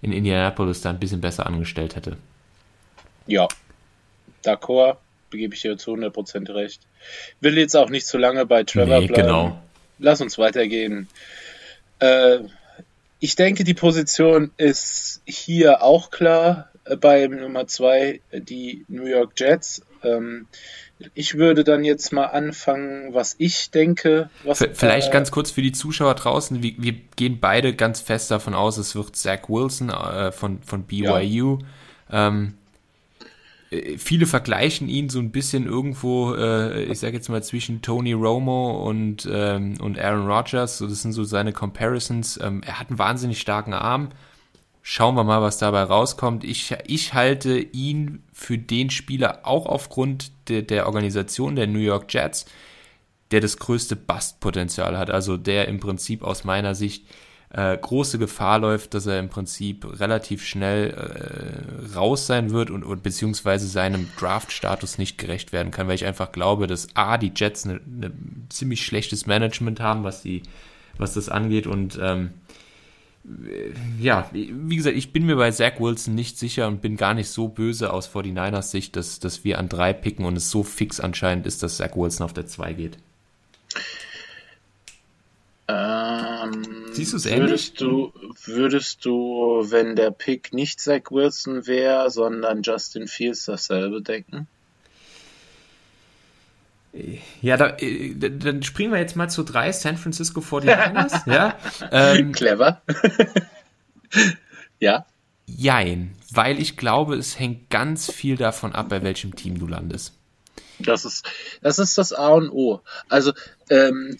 in 0.00 0.12
Indianapolis 0.12 0.80
da 0.80 0.90
ein 0.90 0.98
bisschen 0.98 1.20
besser 1.20 1.46
angestellt 1.46 1.94
hätte. 1.94 2.16
Ja, 3.26 3.48
d'accord, 4.44 4.96
begebe 5.30 5.54
ich 5.54 5.60
dir 5.60 5.76
zu 5.76 5.92
100% 5.94 6.52
recht. 6.54 6.80
Will 7.40 7.58
jetzt 7.58 7.76
auch 7.76 7.90
nicht 7.90 8.06
zu 8.06 8.16
lange 8.16 8.46
bei 8.46 8.64
Trevor 8.64 9.00
Nee, 9.00 9.06
bleiben. 9.08 9.22
genau. 9.26 9.62
Lass 9.98 10.20
uns 10.20 10.38
weitergehen. 10.38 11.06
Äh, 11.98 12.38
ich 13.20 13.36
denke, 13.36 13.62
die 13.62 13.74
Position 13.74 14.50
ist 14.56 15.20
hier 15.26 15.82
auch 15.82 16.10
klar 16.10 16.71
bei 17.00 17.26
Nummer 17.26 17.66
2, 17.66 18.20
die 18.32 18.84
New 18.88 19.06
York 19.06 19.32
Jets. 19.36 19.82
Ähm, 20.02 20.46
ich 21.14 21.36
würde 21.36 21.64
dann 21.64 21.84
jetzt 21.84 22.12
mal 22.12 22.26
anfangen, 22.26 23.12
was 23.12 23.34
ich 23.38 23.70
denke. 23.70 24.30
Was, 24.44 24.64
Vielleicht 24.74 25.08
äh, 25.08 25.12
ganz 25.12 25.30
kurz 25.30 25.50
für 25.50 25.62
die 25.62 25.72
Zuschauer 25.72 26.14
draußen. 26.14 26.62
Wir, 26.62 26.74
wir 26.78 26.94
gehen 27.16 27.38
beide 27.40 27.74
ganz 27.74 28.00
fest 28.00 28.30
davon 28.30 28.54
aus, 28.54 28.78
es 28.78 28.94
wird 28.94 29.16
Zach 29.16 29.48
Wilson 29.48 29.90
äh, 29.90 30.32
von, 30.32 30.62
von 30.62 30.84
BYU. 30.84 31.58
Ähm, 32.10 32.54
äh, 33.70 33.98
viele 33.98 34.26
vergleichen 34.26 34.88
ihn 34.88 35.08
so 35.08 35.18
ein 35.18 35.32
bisschen 35.32 35.66
irgendwo, 35.66 36.34
äh, 36.34 36.84
ich 36.84 37.00
sage 37.00 37.16
jetzt 37.16 37.28
mal 37.28 37.42
zwischen 37.42 37.82
Tony 37.82 38.12
Romo 38.12 38.88
und, 38.88 39.28
ähm, 39.30 39.76
und 39.80 39.98
Aaron 39.98 40.26
Rodgers. 40.26 40.78
So, 40.78 40.86
das 40.86 41.02
sind 41.02 41.12
so 41.12 41.24
seine 41.24 41.52
Comparisons. 41.52 42.38
Ähm, 42.42 42.62
er 42.64 42.78
hat 42.78 42.90
einen 42.90 42.98
wahnsinnig 42.98 43.40
starken 43.40 43.72
Arm. 43.72 44.10
Schauen 44.84 45.14
wir 45.14 45.22
mal, 45.22 45.40
was 45.40 45.58
dabei 45.58 45.84
rauskommt. 45.84 46.42
Ich, 46.42 46.74
ich 46.86 47.14
halte 47.14 47.56
ihn 47.56 48.24
für 48.32 48.58
den 48.58 48.90
Spieler 48.90 49.40
auch 49.44 49.66
aufgrund 49.66 50.32
de, 50.48 50.62
der 50.62 50.86
Organisation 50.86 51.54
der 51.54 51.68
New 51.68 51.78
York 51.78 52.12
Jets, 52.12 52.46
der 53.30 53.40
das 53.40 53.58
größte 53.58 53.94
Bustpotenzial 53.94 54.98
hat. 54.98 55.08
Also 55.08 55.36
der 55.36 55.68
im 55.68 55.78
Prinzip 55.78 56.24
aus 56.24 56.42
meiner 56.42 56.74
Sicht 56.74 57.06
äh, 57.50 57.76
große 57.76 58.18
Gefahr 58.18 58.58
läuft, 58.58 58.94
dass 58.94 59.06
er 59.06 59.20
im 59.20 59.28
Prinzip 59.28 60.00
relativ 60.00 60.44
schnell 60.44 60.90
äh, 60.90 61.94
raus 61.94 62.26
sein 62.26 62.50
wird 62.50 62.70
und, 62.70 62.82
und 62.82 63.04
beziehungsweise 63.04 63.68
seinem 63.68 64.08
Draft-Status 64.18 64.98
nicht 64.98 65.16
gerecht 65.16 65.52
werden 65.52 65.70
kann, 65.70 65.86
weil 65.86 65.94
ich 65.94 66.06
einfach 66.06 66.32
glaube, 66.32 66.66
dass 66.66 66.88
A, 66.94 67.18
die 67.18 67.32
Jets 67.34 67.66
ein 67.66 67.80
ne, 67.86 68.08
ne 68.08 68.12
ziemlich 68.48 68.84
schlechtes 68.84 69.26
Management 69.26 69.80
haben, 69.80 70.02
was 70.02 70.22
die, 70.22 70.42
was 70.96 71.14
das 71.14 71.28
angeht 71.28 71.66
und 71.66 71.98
ähm, 72.02 72.30
ja, 74.00 74.28
wie 74.32 74.76
gesagt, 74.76 74.96
ich 74.96 75.12
bin 75.12 75.26
mir 75.26 75.36
bei 75.36 75.50
Zach 75.52 75.78
Wilson 75.78 76.14
nicht 76.14 76.38
sicher 76.38 76.66
und 76.66 76.80
bin 76.80 76.96
gar 76.96 77.14
nicht 77.14 77.28
so 77.28 77.48
böse 77.48 77.92
aus 77.92 78.08
49ers 78.08 78.62
Sicht, 78.62 78.96
dass, 78.96 79.20
dass 79.20 79.44
wir 79.44 79.58
an 79.58 79.68
drei 79.68 79.92
picken 79.92 80.24
und 80.24 80.36
es 80.36 80.50
so 80.50 80.64
fix 80.64 80.98
anscheinend 80.98 81.46
ist, 81.46 81.62
dass 81.62 81.76
Zach 81.76 81.94
Wilson 81.94 82.24
auf 82.24 82.32
der 82.32 82.46
2 82.46 82.72
geht. 82.72 82.98
Ähm, 85.68 86.64
Siehst 86.90 87.12
du 87.12 87.16
es 87.16 87.26
ähnlich? 87.26 87.50
Würdest 87.50 87.80
du, 87.80 88.12
würdest 88.44 89.04
du, 89.04 89.66
wenn 89.70 89.94
der 89.94 90.10
Pick 90.10 90.52
nicht 90.52 90.80
Zach 90.80 91.10
Wilson 91.10 91.66
wäre, 91.68 92.10
sondern 92.10 92.62
Justin 92.62 93.06
Fields 93.06 93.44
dasselbe 93.44 94.02
denken? 94.02 94.48
Ja, 97.40 97.56
da, 97.56 97.76
äh, 97.78 98.14
dann 98.14 98.62
springen 98.62 98.92
wir 98.92 99.00
jetzt 99.00 99.16
mal 99.16 99.28
zu 99.28 99.42
drei 99.42 99.72
San 99.72 99.96
Francisco 99.96 100.40
49ers. 100.40 101.22
ja, 101.30 101.56
ähm, 101.90 102.32
Clever. 102.32 102.82
ja. 104.78 105.06
Jein, 105.46 106.14
weil 106.30 106.60
ich 106.60 106.76
glaube, 106.76 107.16
es 107.16 107.38
hängt 107.38 107.70
ganz 107.70 108.10
viel 108.10 108.36
davon 108.36 108.74
ab, 108.74 108.90
bei 108.90 109.02
welchem 109.02 109.34
Team 109.34 109.58
du 109.58 109.66
landest. 109.66 110.14
Das 110.78 111.04
ist 111.04 111.26
das, 111.62 111.78
ist 111.78 111.96
das 111.96 112.12
A 112.12 112.28
und 112.28 112.50
O. 112.50 112.80
Also, 113.08 113.32
ähm, 113.70 114.18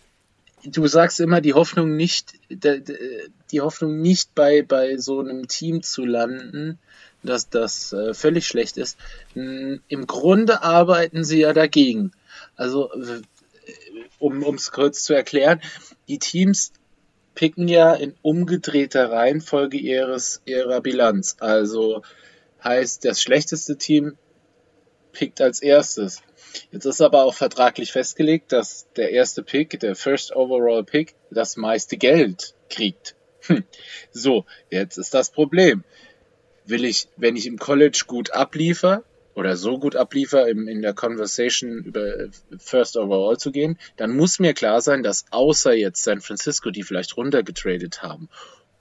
du 0.64 0.86
sagst 0.86 1.20
immer, 1.20 1.40
die 1.40 1.54
Hoffnung 1.54 1.96
nicht, 1.96 2.34
die 2.48 3.60
Hoffnung 3.60 4.00
nicht 4.00 4.34
bei, 4.34 4.62
bei 4.62 4.96
so 4.96 5.20
einem 5.20 5.48
Team 5.48 5.82
zu 5.82 6.04
landen, 6.04 6.78
dass 7.22 7.50
das 7.50 7.92
äh, 7.92 8.14
völlig 8.14 8.46
schlecht 8.46 8.76
ist. 8.76 8.98
Im 9.34 10.06
Grunde 10.06 10.62
arbeiten 10.62 11.24
sie 11.24 11.40
ja 11.40 11.52
dagegen. 11.52 12.12
Also, 12.62 12.92
um 14.20 14.54
es 14.54 14.70
kurz 14.70 15.02
zu 15.02 15.14
erklären, 15.14 15.60
die 16.06 16.20
Teams 16.20 16.72
picken 17.34 17.66
ja 17.66 17.92
in 17.92 18.14
umgedrehter 18.22 19.10
Reihenfolge 19.10 19.78
ihres, 19.78 20.42
ihrer 20.44 20.80
Bilanz. 20.80 21.36
Also 21.40 22.02
heißt, 22.62 23.04
das 23.04 23.20
schlechteste 23.20 23.78
Team 23.78 24.16
pickt 25.10 25.40
als 25.40 25.60
erstes. 25.60 26.22
Jetzt 26.70 26.84
ist 26.84 27.00
aber 27.00 27.24
auch 27.24 27.34
vertraglich 27.34 27.90
festgelegt, 27.90 28.52
dass 28.52 28.86
der 28.94 29.10
erste 29.10 29.42
Pick, 29.42 29.80
der 29.80 29.96
First 29.96 30.36
Overall 30.36 30.84
Pick, 30.84 31.16
das 31.32 31.56
meiste 31.56 31.96
Geld 31.96 32.54
kriegt. 32.70 33.16
Hm. 33.40 33.64
So, 34.12 34.44
jetzt 34.70 34.98
ist 34.98 35.14
das 35.14 35.30
Problem. 35.30 35.82
Will 36.64 36.84
ich, 36.84 37.08
wenn 37.16 37.34
ich 37.34 37.48
im 37.48 37.58
College 37.58 38.04
gut 38.06 38.30
abliefer 38.30 39.02
oder 39.34 39.56
so 39.56 39.78
gut 39.78 39.96
abliefer, 39.96 40.48
in, 40.48 40.68
in 40.68 40.82
der 40.82 40.92
Conversation 40.92 41.78
über 41.84 42.28
First 42.58 42.96
Overall 42.96 43.38
zu 43.38 43.50
gehen, 43.50 43.78
dann 43.96 44.14
muss 44.14 44.38
mir 44.38 44.52
klar 44.54 44.80
sein, 44.80 45.02
dass 45.02 45.24
außer 45.30 45.72
jetzt 45.72 46.02
San 46.02 46.20
Francisco, 46.20 46.70
die 46.70 46.82
vielleicht 46.82 47.16
runtergetradet 47.16 48.02
haben, 48.02 48.28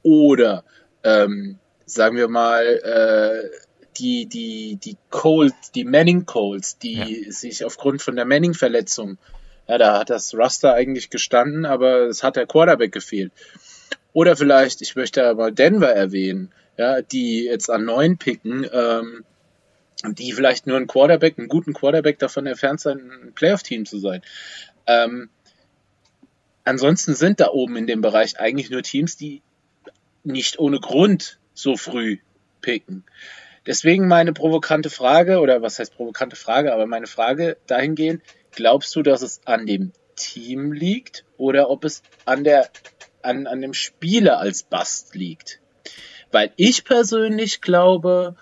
oder 0.03 0.63
ähm, 1.03 1.59
sagen 1.85 2.17
wir 2.17 2.27
mal, 2.27 2.63
äh, 2.65 3.49
die, 3.97 4.25
die, 4.25 4.77
die 4.77 4.97
Colts, 5.09 5.71
die 5.71 5.83
Manning 5.83 6.25
Colts, 6.25 6.77
die 6.77 7.23
ja. 7.25 7.31
sich 7.31 7.65
aufgrund 7.65 8.01
von 8.01 8.15
der 8.15 8.25
Manning-Verletzung, 8.25 9.17
ja, 9.67 9.77
da 9.77 9.99
hat 9.99 10.09
das 10.09 10.35
Raster 10.35 10.73
eigentlich 10.73 11.09
gestanden, 11.09 11.65
aber 11.65 12.07
es 12.07 12.23
hat 12.23 12.35
der 12.35 12.47
Quarterback 12.47 12.91
gefehlt. 12.91 13.31
Oder 14.13 14.35
vielleicht, 14.35 14.81
ich 14.81 14.95
möchte 14.95 15.25
aber 15.25 15.51
Denver 15.51 15.91
erwähnen, 15.91 16.51
ja, 16.77 17.01
die 17.01 17.45
jetzt 17.45 17.69
an 17.69 17.85
neun 17.85 18.17
picken, 18.17 18.65
ähm, 18.71 19.23
die 20.03 20.33
vielleicht 20.33 20.67
nur 20.67 20.77
einen 20.77 20.87
Quarterback, 20.87 21.37
einen 21.37 21.47
guten 21.47 21.73
Quarterback 21.73 22.19
davon 22.19 22.47
entfernt 22.47 22.79
sein, 22.79 22.99
ein 22.99 23.33
Playoff-Team 23.33 23.85
zu 23.85 23.99
sein. 23.99 24.21
Ähm, 24.87 25.29
ansonsten 26.63 27.15
sind 27.15 27.39
da 27.39 27.49
oben 27.49 27.75
in 27.75 27.87
dem 27.87 28.01
Bereich 28.01 28.39
eigentlich 28.39 28.69
nur 28.69 28.83
Teams, 28.83 29.17
die 29.17 29.41
nicht 30.23 30.59
ohne 30.59 30.79
Grund 30.79 31.39
so 31.53 31.75
früh 31.75 32.17
picken. 32.61 33.03
Deswegen 33.65 34.07
meine 34.07 34.33
provokante 34.33 34.89
Frage, 34.89 35.39
oder 35.39 35.61
was 35.61 35.77
heißt 35.77 35.95
provokante 35.95 36.35
Frage, 36.35 36.73
aber 36.73 36.87
meine 36.87 37.07
Frage 37.07 37.57
dahingehend, 37.67 38.23
glaubst 38.51 38.95
du, 38.95 39.03
dass 39.03 39.21
es 39.21 39.41
an 39.45 39.65
dem 39.65 39.91
Team 40.15 40.71
liegt 40.71 41.25
oder 41.37 41.69
ob 41.69 41.85
es 41.85 42.01
an 42.25 42.43
der, 42.43 42.69
an, 43.21 43.45
an 43.45 43.61
dem 43.61 43.73
Spieler 43.73 44.39
als 44.39 44.63
Bast 44.63 45.15
liegt? 45.15 45.59
Weil 46.31 46.51
ich 46.55 46.85
persönlich 46.85 47.61
glaube, 47.61 48.35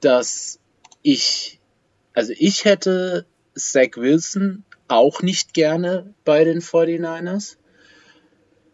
dass 0.00 0.58
ich, 1.06 1.60
also 2.14 2.32
ich 2.36 2.64
hätte 2.64 3.26
Zach 3.54 3.90
Wilson 3.94 4.64
auch 4.88 5.22
nicht 5.22 5.54
gerne 5.54 6.12
bei 6.24 6.42
den 6.42 6.60
49ers, 6.60 7.56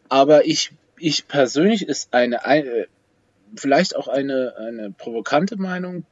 aber 0.09 0.47
ich, 0.47 0.73
ich 0.97 1.29
persönlich 1.29 1.87
ist 1.87 2.15
eine, 2.15 2.47
eine 2.47 2.87
vielleicht 3.55 3.97
auch 3.97 4.09
eine, 4.09 4.55
eine 4.57 4.93
provokante 4.93 5.57
Meinung. 5.57 6.07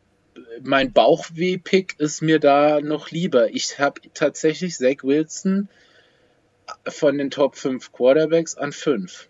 Mein 0.62 0.93
Bauchweh-Pick 0.93 1.99
ist 1.99 2.21
mir 2.21 2.39
da 2.39 2.83
noch 2.83 3.11
lieber. 3.11 3.49
Ich 3.55 3.79
habe 3.79 4.03
tatsächlich 4.12 4.77
Zach 4.77 5.03
Wilson 5.03 5.71
von 6.87 7.17
den 7.17 7.31
Top 7.31 7.57
5 7.57 7.93
Quarterbacks 7.93 8.57
an 8.57 8.73
5. 8.73 9.27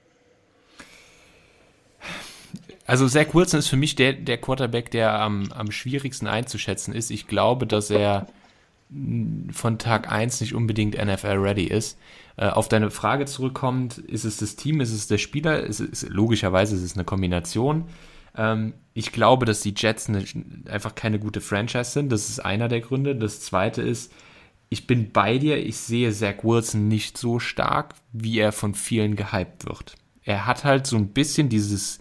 Also 2.90 3.06
Zach 3.06 3.32
Wilson 3.34 3.60
ist 3.60 3.68
für 3.68 3.76
mich 3.76 3.94
der, 3.94 4.14
der 4.14 4.36
Quarterback, 4.36 4.90
der 4.90 5.12
am, 5.20 5.52
am 5.52 5.70
schwierigsten 5.70 6.26
einzuschätzen 6.26 6.92
ist. 6.92 7.12
Ich 7.12 7.28
glaube, 7.28 7.64
dass 7.64 7.88
er 7.88 8.26
von 9.52 9.78
Tag 9.78 10.10
1 10.10 10.40
nicht 10.40 10.56
unbedingt 10.56 10.96
NFL-ready 10.96 11.66
ist. 11.66 11.96
Äh, 12.36 12.48
auf 12.48 12.68
deine 12.68 12.90
Frage 12.90 13.26
zurückkommt, 13.26 13.98
ist 13.98 14.24
es 14.24 14.38
das 14.38 14.56
Team, 14.56 14.80
ist 14.80 14.92
es 14.92 15.06
der 15.06 15.18
Spieler? 15.18 15.60
Ist 15.60 15.78
es, 15.78 16.08
logischerweise 16.08 16.74
ist 16.74 16.82
es 16.82 16.96
eine 16.96 17.04
Kombination. 17.04 17.84
Ähm, 18.36 18.74
ich 18.92 19.12
glaube, 19.12 19.46
dass 19.46 19.60
die 19.60 19.74
Jets 19.76 20.10
einfach 20.68 20.96
keine 20.96 21.20
gute 21.20 21.40
Franchise 21.40 21.92
sind. 21.92 22.10
Das 22.10 22.28
ist 22.28 22.40
einer 22.40 22.66
der 22.66 22.80
Gründe. 22.80 23.14
Das 23.14 23.40
zweite 23.40 23.82
ist, 23.82 24.12
ich 24.68 24.88
bin 24.88 25.12
bei 25.12 25.38
dir. 25.38 25.64
Ich 25.64 25.76
sehe 25.76 26.10
Zach 26.10 26.42
Wilson 26.42 26.88
nicht 26.88 27.18
so 27.18 27.38
stark, 27.38 27.94
wie 28.12 28.40
er 28.40 28.50
von 28.50 28.74
vielen 28.74 29.14
gehypt 29.14 29.64
wird. 29.64 29.94
Er 30.24 30.46
hat 30.46 30.64
halt 30.64 30.88
so 30.88 30.96
ein 30.96 31.10
bisschen 31.10 31.48
dieses 31.48 32.00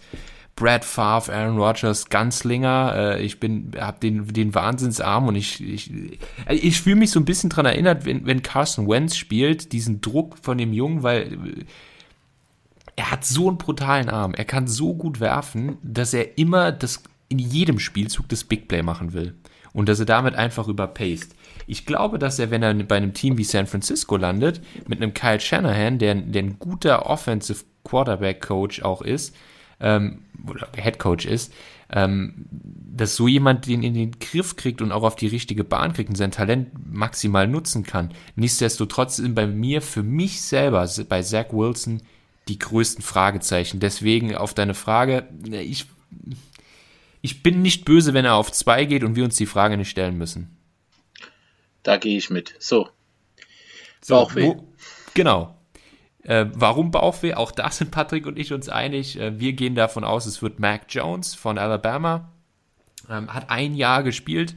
Brad 0.56 0.84
Favre, 0.84 1.32
Aaron 1.32 1.58
Rodgers, 1.58 2.08
Ganzlinger. 2.08 2.94
Äh, 2.94 3.22
ich 3.22 3.40
bin, 3.40 3.72
hab 3.78 4.00
den, 4.00 4.26
den 4.26 4.54
Wahnsinnsarm 4.54 5.28
und 5.28 5.36
ich, 5.36 5.62
ich, 5.62 5.90
ich 6.48 6.80
fühle 6.80 6.96
mich 6.96 7.10
so 7.10 7.20
ein 7.20 7.24
bisschen 7.24 7.50
dran 7.50 7.66
erinnert, 7.66 8.04
wenn, 8.04 8.26
wenn 8.26 8.42
Carson 8.42 8.88
Wentz 8.88 9.16
spielt, 9.16 9.72
diesen 9.72 10.00
Druck 10.00 10.36
von 10.42 10.58
dem 10.58 10.72
Jungen, 10.72 11.02
weil 11.02 11.32
äh, 11.32 11.64
er 12.96 13.10
hat 13.10 13.24
so 13.24 13.48
einen 13.48 13.56
brutalen 13.56 14.10
Arm. 14.10 14.34
Er 14.34 14.44
kann 14.44 14.66
so 14.66 14.94
gut 14.94 15.20
werfen, 15.20 15.78
dass 15.82 16.12
er 16.12 16.36
immer 16.36 16.72
das, 16.72 17.02
in 17.28 17.38
jedem 17.38 17.78
Spielzug 17.78 18.28
das 18.28 18.44
Big 18.44 18.68
Play 18.68 18.82
machen 18.82 19.14
will. 19.14 19.34
Und 19.72 19.88
dass 19.88 20.00
er 20.00 20.06
damit 20.06 20.34
einfach 20.34 20.68
überpaced. 20.68 21.34
Ich 21.66 21.86
glaube, 21.86 22.18
dass 22.18 22.38
er, 22.38 22.50
wenn 22.50 22.62
er 22.62 22.74
bei 22.74 22.96
einem 22.96 23.14
Team 23.14 23.38
wie 23.38 23.44
San 23.44 23.66
Francisco 23.66 24.16
landet, 24.16 24.60
mit 24.88 25.00
einem 25.00 25.14
Kyle 25.14 25.40
Shanahan, 25.40 25.98
der, 25.98 26.16
der 26.16 26.42
ein 26.42 26.58
guter 26.58 27.06
Offensive 27.06 27.64
Quarterback 27.84 28.42
Coach 28.42 28.82
auch 28.82 29.00
ist, 29.00 29.34
ähm, 29.80 30.22
oder 30.46 30.68
Head 30.74 30.98
Coach 30.98 31.26
ist, 31.26 31.52
ähm, 31.92 32.46
dass 32.50 33.16
so 33.16 33.28
jemand 33.28 33.66
den 33.66 33.82
in 33.82 33.94
den 33.94 34.18
Griff 34.18 34.56
kriegt 34.56 34.80
und 34.82 34.92
auch 34.92 35.02
auf 35.02 35.16
die 35.16 35.26
richtige 35.26 35.64
Bahn 35.64 35.92
kriegt 35.92 36.08
und 36.08 36.16
sein 36.16 36.30
Talent 36.30 36.70
maximal 36.86 37.46
nutzen 37.48 37.84
kann. 37.84 38.12
Nichtsdestotrotz 38.36 39.16
sind 39.16 39.34
bei 39.34 39.46
mir, 39.46 39.82
für 39.82 40.02
mich 40.02 40.40
selber, 40.40 40.88
bei 41.08 41.22
Zach 41.22 41.52
Wilson 41.52 42.02
die 42.48 42.58
größten 42.58 43.02
Fragezeichen. 43.02 43.80
Deswegen 43.80 44.34
auf 44.34 44.54
deine 44.54 44.74
Frage, 44.74 45.28
ich, 45.50 45.86
ich 47.20 47.42
bin 47.42 47.62
nicht 47.62 47.84
böse, 47.84 48.14
wenn 48.14 48.24
er 48.24 48.34
auf 48.34 48.52
zwei 48.52 48.84
geht 48.84 49.04
und 49.04 49.16
wir 49.16 49.24
uns 49.24 49.36
die 49.36 49.46
Frage 49.46 49.76
nicht 49.76 49.90
stellen 49.90 50.18
müssen. 50.18 50.56
Da 51.82 51.96
gehe 51.96 52.16
ich 52.16 52.30
mit. 52.30 52.54
So. 52.58 52.88
so 54.00 54.14
Bauchweh. 54.14 54.48
Wo, 54.48 54.68
genau. 55.14 55.56
Äh, 56.30 56.48
warum 56.54 56.92
Bauchweh? 56.92 57.34
Auch 57.34 57.50
da 57.50 57.72
sind 57.72 57.90
Patrick 57.90 58.24
und 58.24 58.38
ich 58.38 58.52
uns 58.52 58.68
einig. 58.68 59.18
Äh, 59.18 59.40
wir 59.40 59.52
gehen 59.52 59.74
davon 59.74 60.04
aus, 60.04 60.26
es 60.26 60.42
wird 60.42 60.60
Mac 60.60 60.82
Jones 60.88 61.34
von 61.34 61.58
Alabama. 61.58 62.28
Ähm, 63.08 63.34
hat 63.34 63.50
ein 63.50 63.74
Jahr 63.74 64.04
gespielt, 64.04 64.54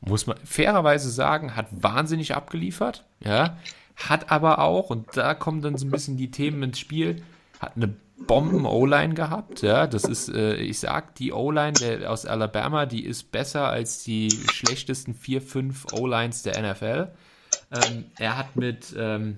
muss 0.00 0.26
man 0.26 0.38
fairerweise 0.38 1.10
sagen, 1.10 1.54
hat 1.54 1.66
wahnsinnig 1.70 2.34
abgeliefert. 2.34 3.04
Ja, 3.22 3.58
hat 3.94 4.30
aber 4.30 4.60
auch, 4.60 4.88
und 4.88 5.14
da 5.14 5.34
kommen 5.34 5.60
dann 5.60 5.76
so 5.76 5.84
ein 5.84 5.90
bisschen 5.90 6.16
die 6.16 6.30
Themen 6.30 6.62
ins 6.62 6.78
Spiel, 6.78 7.22
hat 7.60 7.76
eine 7.76 7.94
Bomben-O-Line 8.26 9.12
gehabt. 9.12 9.60
Ja, 9.60 9.86
das 9.86 10.04
ist, 10.04 10.30
äh, 10.30 10.54
ich 10.54 10.78
sag, 10.78 11.14
die 11.16 11.32
O-Line 11.32 12.08
aus 12.08 12.24
Alabama, 12.24 12.86
die 12.86 13.04
ist 13.04 13.30
besser 13.32 13.68
als 13.68 14.02
die 14.02 14.30
schlechtesten 14.30 15.12
vier, 15.12 15.42
fünf 15.42 15.92
O-Lines 15.92 16.42
der 16.42 16.62
NFL. 16.62 17.08
Ähm, 17.70 18.06
er 18.16 18.38
hat 18.38 18.56
mit 18.56 18.94
ähm, 18.96 19.36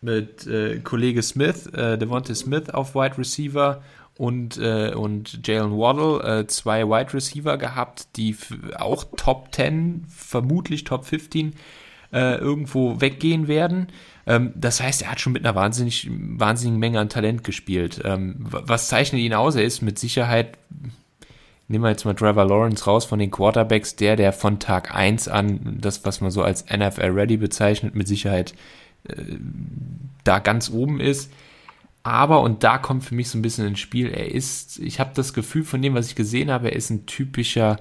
mit 0.00 0.46
äh, 0.46 0.78
Kollege 0.78 1.22
Smith, 1.22 1.66
äh, 1.66 1.98
Devontae 1.98 2.34
Smith 2.34 2.70
auf 2.70 2.94
Wide 2.94 3.18
Receiver 3.18 3.82
und, 4.16 4.58
äh, 4.58 4.92
und 4.94 5.46
Jalen 5.46 5.72
Waddle, 5.72 6.40
äh, 6.40 6.46
zwei 6.46 6.86
Wide 6.86 7.14
Receiver 7.14 7.56
gehabt, 7.58 8.16
die 8.16 8.36
auch 8.76 9.04
Top 9.16 9.54
10, 9.54 10.04
vermutlich 10.08 10.84
Top 10.84 11.04
15 11.04 11.54
äh, 12.12 12.36
irgendwo 12.36 13.00
weggehen 13.00 13.48
werden. 13.48 13.88
Ähm, 14.26 14.52
das 14.54 14.82
heißt, 14.82 15.02
er 15.02 15.12
hat 15.12 15.20
schon 15.20 15.32
mit 15.32 15.44
einer 15.44 15.54
wahnsinnig, 15.54 16.08
wahnsinnigen 16.10 16.80
Menge 16.80 17.00
an 17.00 17.08
Talent 17.08 17.44
gespielt. 17.44 18.02
Ähm, 18.04 18.36
was 18.40 18.88
zeichnet 18.88 19.22
ihn 19.22 19.34
aus? 19.34 19.54
Er 19.54 19.64
ist 19.64 19.80
mit 19.80 19.98
Sicherheit, 19.98 20.58
nehmen 21.68 21.84
wir 21.84 21.90
jetzt 21.90 22.04
mal 22.04 22.14
Trevor 22.14 22.44
Lawrence 22.44 22.84
raus 22.84 23.04
von 23.04 23.18
den 23.18 23.30
Quarterbacks, 23.30 23.96
der, 23.96 24.16
der 24.16 24.32
von 24.32 24.58
Tag 24.58 24.94
1 24.94 25.28
an 25.28 25.78
das, 25.80 26.04
was 26.04 26.20
man 26.20 26.30
so 26.30 26.42
als 26.42 26.66
NFL 26.66 27.10
Ready 27.12 27.36
bezeichnet, 27.36 27.94
mit 27.94 28.08
Sicherheit 28.08 28.54
äh, 29.08 29.36
da 30.24 30.38
ganz 30.38 30.70
oben 30.70 31.00
ist. 31.00 31.30
Aber, 32.02 32.40
und 32.40 32.64
da 32.64 32.78
kommt 32.78 33.04
für 33.04 33.14
mich 33.14 33.28
so 33.28 33.38
ein 33.38 33.42
bisschen 33.42 33.66
ins 33.66 33.80
Spiel, 33.80 34.08
er 34.08 34.32
ist, 34.32 34.78
ich 34.78 35.00
habe 35.00 35.10
das 35.14 35.34
Gefühl 35.34 35.64
von 35.64 35.82
dem, 35.82 35.94
was 35.94 36.08
ich 36.08 36.14
gesehen 36.14 36.50
habe, 36.50 36.70
er 36.70 36.76
ist 36.76 36.88
ein 36.90 37.04
typischer, 37.04 37.78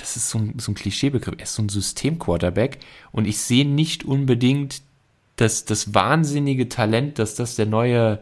das 0.00 0.16
ist 0.16 0.30
so 0.30 0.38
ein, 0.38 0.58
so 0.58 0.72
ein 0.72 0.74
Klischeebegriff, 0.74 1.34
er 1.38 1.44
ist 1.44 1.54
so 1.54 1.62
ein 1.62 1.68
System-Quarterback 1.68 2.78
und 3.12 3.26
ich 3.26 3.38
sehe 3.38 3.64
nicht 3.66 4.04
unbedingt 4.04 4.82
das, 5.36 5.64
das 5.64 5.94
wahnsinnige 5.94 6.68
Talent, 6.68 7.20
dass 7.20 7.36
das 7.36 7.54
der 7.54 7.66
neue, 7.66 8.18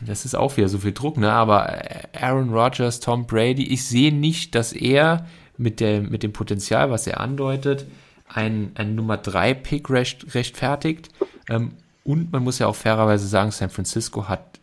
das 0.00 0.24
ist 0.24 0.34
auch 0.34 0.56
wieder 0.56 0.68
so 0.68 0.78
viel 0.78 0.92
Druck, 0.92 1.18
ne? 1.18 1.30
Aber 1.30 1.82
Aaron 2.14 2.50
Rodgers, 2.50 3.00
Tom 3.00 3.26
Brady, 3.26 3.64
ich 3.64 3.84
sehe 3.84 4.12
nicht, 4.12 4.54
dass 4.54 4.72
er 4.72 5.26
mit, 5.58 5.80
der, 5.80 6.00
mit 6.00 6.22
dem 6.22 6.32
Potenzial, 6.32 6.90
was 6.90 7.06
er 7.06 7.20
andeutet, 7.20 7.86
ein, 8.34 8.72
ein 8.74 8.94
Nummer 8.94 9.16
3 9.16 9.54
Pick 9.54 9.90
recht, 9.90 10.34
rechtfertigt. 10.34 11.10
Ähm, 11.48 11.72
und 12.04 12.32
man 12.32 12.42
muss 12.42 12.58
ja 12.58 12.66
auch 12.66 12.74
fairerweise 12.74 13.26
sagen, 13.26 13.50
San 13.50 13.70
Francisco 13.70 14.28
hat 14.28 14.60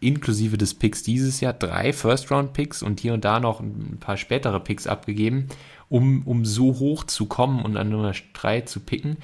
inklusive 0.00 0.58
des 0.58 0.74
Picks 0.74 1.02
dieses 1.02 1.40
Jahr 1.40 1.52
drei 1.52 1.92
First-Round-Picks 1.92 2.82
und 2.82 3.00
hier 3.00 3.14
und 3.14 3.24
da 3.24 3.40
noch 3.40 3.60
ein 3.60 3.98
paar 3.98 4.16
spätere 4.16 4.60
Picks 4.60 4.86
abgegeben, 4.86 5.48
um, 5.88 6.22
um 6.26 6.44
so 6.44 6.78
hoch 6.78 7.04
zu 7.04 7.26
kommen 7.26 7.64
und 7.64 7.76
an 7.76 7.88
Nummer 7.88 8.12
3 8.34 8.62
zu 8.62 8.80
picken. 8.80 9.16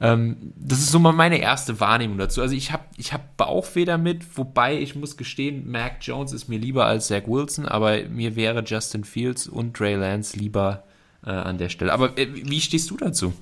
Ähm, 0.00 0.52
das 0.56 0.80
ist 0.80 0.90
so 0.90 0.98
mal 0.98 1.12
meine 1.12 1.38
erste 1.38 1.78
Wahrnehmung 1.78 2.18
dazu. 2.18 2.40
Also 2.40 2.56
ich 2.56 2.72
habe 2.72 2.84
ich 2.96 3.12
hab 3.12 3.36
Bauchweh 3.36 3.84
damit, 3.84 4.36
wobei 4.36 4.78
ich 4.78 4.96
muss 4.96 5.16
gestehen, 5.16 5.70
Mac 5.70 5.98
Jones 6.00 6.32
ist 6.32 6.48
mir 6.48 6.58
lieber 6.58 6.86
als 6.86 7.06
Zach 7.06 7.22
Wilson, 7.26 7.66
aber 7.66 8.02
mir 8.08 8.34
wäre 8.34 8.64
Justin 8.64 9.04
Fields 9.04 9.46
und 9.46 9.74
Trey 9.74 9.94
Lance 9.94 10.36
lieber 10.36 10.82
äh, 11.24 11.30
an 11.30 11.58
der 11.58 11.68
Stelle. 11.68 11.92
Aber 11.92 12.16
äh, 12.18 12.28
wie 12.32 12.60
stehst 12.60 12.90
du 12.90 12.96
dazu? 12.96 13.32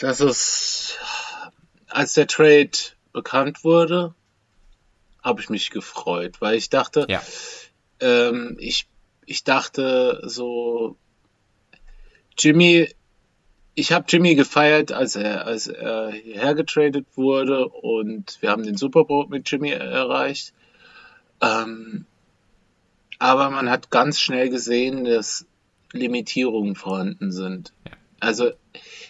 Das 0.00 0.20
ist, 0.20 0.98
als 1.88 2.14
der 2.14 2.26
Trade 2.26 2.70
bekannt 3.12 3.64
wurde, 3.64 4.14
habe 5.22 5.40
ich 5.40 5.48
mich 5.48 5.70
gefreut, 5.70 6.40
weil 6.40 6.56
ich 6.56 6.68
dachte, 6.68 7.06
ja. 7.08 7.22
ähm, 8.00 8.56
ich, 8.60 8.86
ich 9.24 9.44
dachte 9.44 10.20
so, 10.24 10.96
Jimmy, 12.36 12.88
ich 13.74 13.92
habe 13.92 14.04
Jimmy 14.08 14.34
gefeiert, 14.34 14.92
als 14.92 15.16
er, 15.16 15.46
als 15.46 15.66
er 15.66 16.12
hierher 16.12 16.54
getradet 16.54 17.06
wurde 17.14 17.68
und 17.68 18.38
wir 18.40 18.50
haben 18.50 18.64
den 18.64 18.76
Super 18.76 19.04
Bowl 19.04 19.26
mit 19.28 19.50
Jimmy 19.50 19.70
erreicht. 19.70 20.52
Ähm, 21.40 22.06
aber 23.18 23.50
man 23.50 23.70
hat 23.70 23.90
ganz 23.90 24.20
schnell 24.20 24.50
gesehen, 24.50 25.04
dass 25.04 25.46
Limitierungen 25.92 26.74
vorhanden 26.74 27.32
sind. 27.32 27.72
Ja. 27.86 27.92
Also 28.20 28.52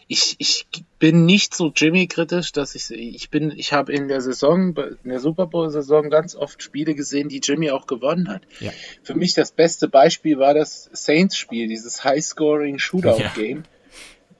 ich, 0.08 0.36
ich 0.38 0.66
bin 0.98 1.24
nicht 1.24 1.54
so 1.54 1.72
Jimmy-kritisch, 1.74 2.52
dass 2.52 2.74
ich 2.74 2.90
ich 2.90 3.30
bin, 3.30 3.52
ich 3.56 3.72
habe 3.72 3.92
in 3.92 4.08
der 4.08 4.20
Saison, 4.20 4.74
in 5.02 5.10
der 5.10 5.20
Super 5.20 5.46
Bowl-Saison 5.46 6.10
ganz 6.10 6.34
oft 6.34 6.62
Spiele 6.62 6.94
gesehen, 6.94 7.28
die 7.28 7.40
Jimmy 7.42 7.70
auch 7.70 7.86
gewonnen 7.86 8.28
hat. 8.28 8.42
Ja. 8.60 8.72
Für 9.02 9.14
mich 9.14 9.34
das 9.34 9.52
beste 9.52 9.88
Beispiel 9.88 10.38
war 10.38 10.52
das 10.52 10.90
Saints-Spiel, 10.92 11.68
dieses 11.68 12.04
High-Scoring-Shootout-Game. 12.04 13.58
Ja. 13.58 13.64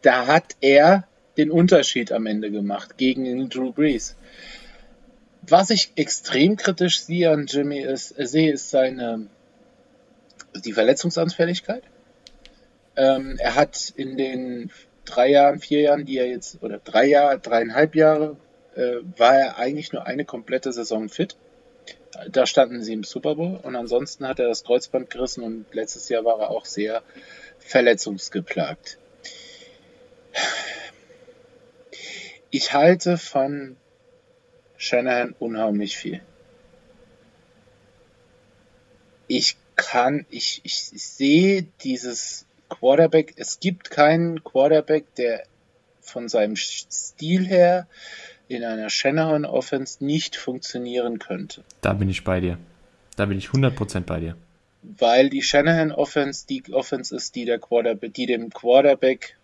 Da 0.02 0.26
hat 0.26 0.56
er 0.61 1.06
den 1.37 1.50
Unterschied 1.50 2.12
am 2.12 2.26
Ende 2.26 2.50
gemacht 2.50 2.99
gegen 2.99 3.25
den 3.25 3.49
Drew 3.49 3.73
Brees. 3.73 4.17
Was 5.43 5.71
ich 5.71 5.93
extrem 5.97 6.56
kritisch 6.56 7.00
sehe 7.00 7.30
an 7.30 7.47
Jimmy 7.47 7.80
ist, 7.80 8.15
sehe, 8.19 8.52
ist 8.52 8.71
seine 8.71 9.28
die 10.56 10.73
Verletzungsanfälligkeit. 10.73 11.82
Ähm, 12.97 13.36
er 13.38 13.54
hat 13.54 13.93
in 13.97 14.17
den 14.17 14.71
drei 15.04 15.28
Jahren, 15.28 15.58
vier 15.58 15.80
Jahren, 15.80 16.04
die 16.04 16.19
er 16.19 16.28
jetzt, 16.28 16.62
oder 16.62 16.78
drei 16.78 17.06
Jahre, 17.06 17.38
dreieinhalb 17.38 17.95
Jahre, 17.95 18.36
äh, 18.75 18.97
war 19.17 19.36
er 19.36 19.58
eigentlich 19.58 19.93
nur 19.93 20.06
eine 20.06 20.25
komplette 20.25 20.73
Saison 20.73 21.08
fit. 21.08 21.36
Da 22.30 22.47
standen 22.47 22.82
sie 22.82 22.93
im 22.93 23.02
Super 23.02 23.34
Bowl 23.34 23.58
und 23.62 23.75
ansonsten 23.75 24.28
hat 24.28 24.38
er 24.38 24.47
das 24.47 24.62
Kreuzband 24.62 25.10
gerissen 25.10 25.43
und 25.43 25.67
letztes 25.73 26.08
Jahr 26.08 26.25
war 26.25 26.38
er 26.40 26.50
auch 26.50 26.64
sehr 26.64 27.02
verletzungsgeplagt. 27.58 28.99
Ich 32.50 32.73
halte 32.73 33.19
von 33.19 33.76
Shanahan 34.76 35.34
unheimlich 35.38 35.97
viel. 35.97 36.21
Ich 39.26 39.56
kann, 39.76 40.26
ich, 40.30 40.60
ich, 40.65 40.91
ich 40.93 41.02
sehe 41.02 41.67
dieses 41.82 42.47
Quarterback, 42.69 43.34
es 43.37 43.60
gibt 43.60 43.91
keinen 43.91 44.43
Quarterback, 44.43 45.15
der 45.17 45.45
von 46.00 46.28
seinem 46.28 46.56
Stil 46.56 47.47
her 47.47 47.87
in 48.49 48.65
einer 48.65 48.91
Shanahan 48.91 49.45
Offense 49.45 50.04
nicht 50.04 50.37
funktionieren 50.37 51.19
könnte. 51.19 51.65
Da 51.80 51.93
bin 51.95 52.08
ich 52.08 52.25
bei 52.25 52.41
dir. 52.41 52.58
Da 53.17 53.26
bin 53.26 53.39
ich 53.39 53.49
100% 53.49 54.00
bei 54.02 54.21
dir. 54.21 54.37
Weil 54.82 55.30
die 55.30 55.43
Shanahan 55.43 55.93
Offense 55.93 56.47
die 56.47 56.63
Offense 56.73 57.15
ist, 57.15 57.34
die, 57.34 57.47
der 57.47 57.58
Quarterback, 57.58 58.13
die 58.13 58.26
dem 58.26 58.50
Quarterback 58.50 59.37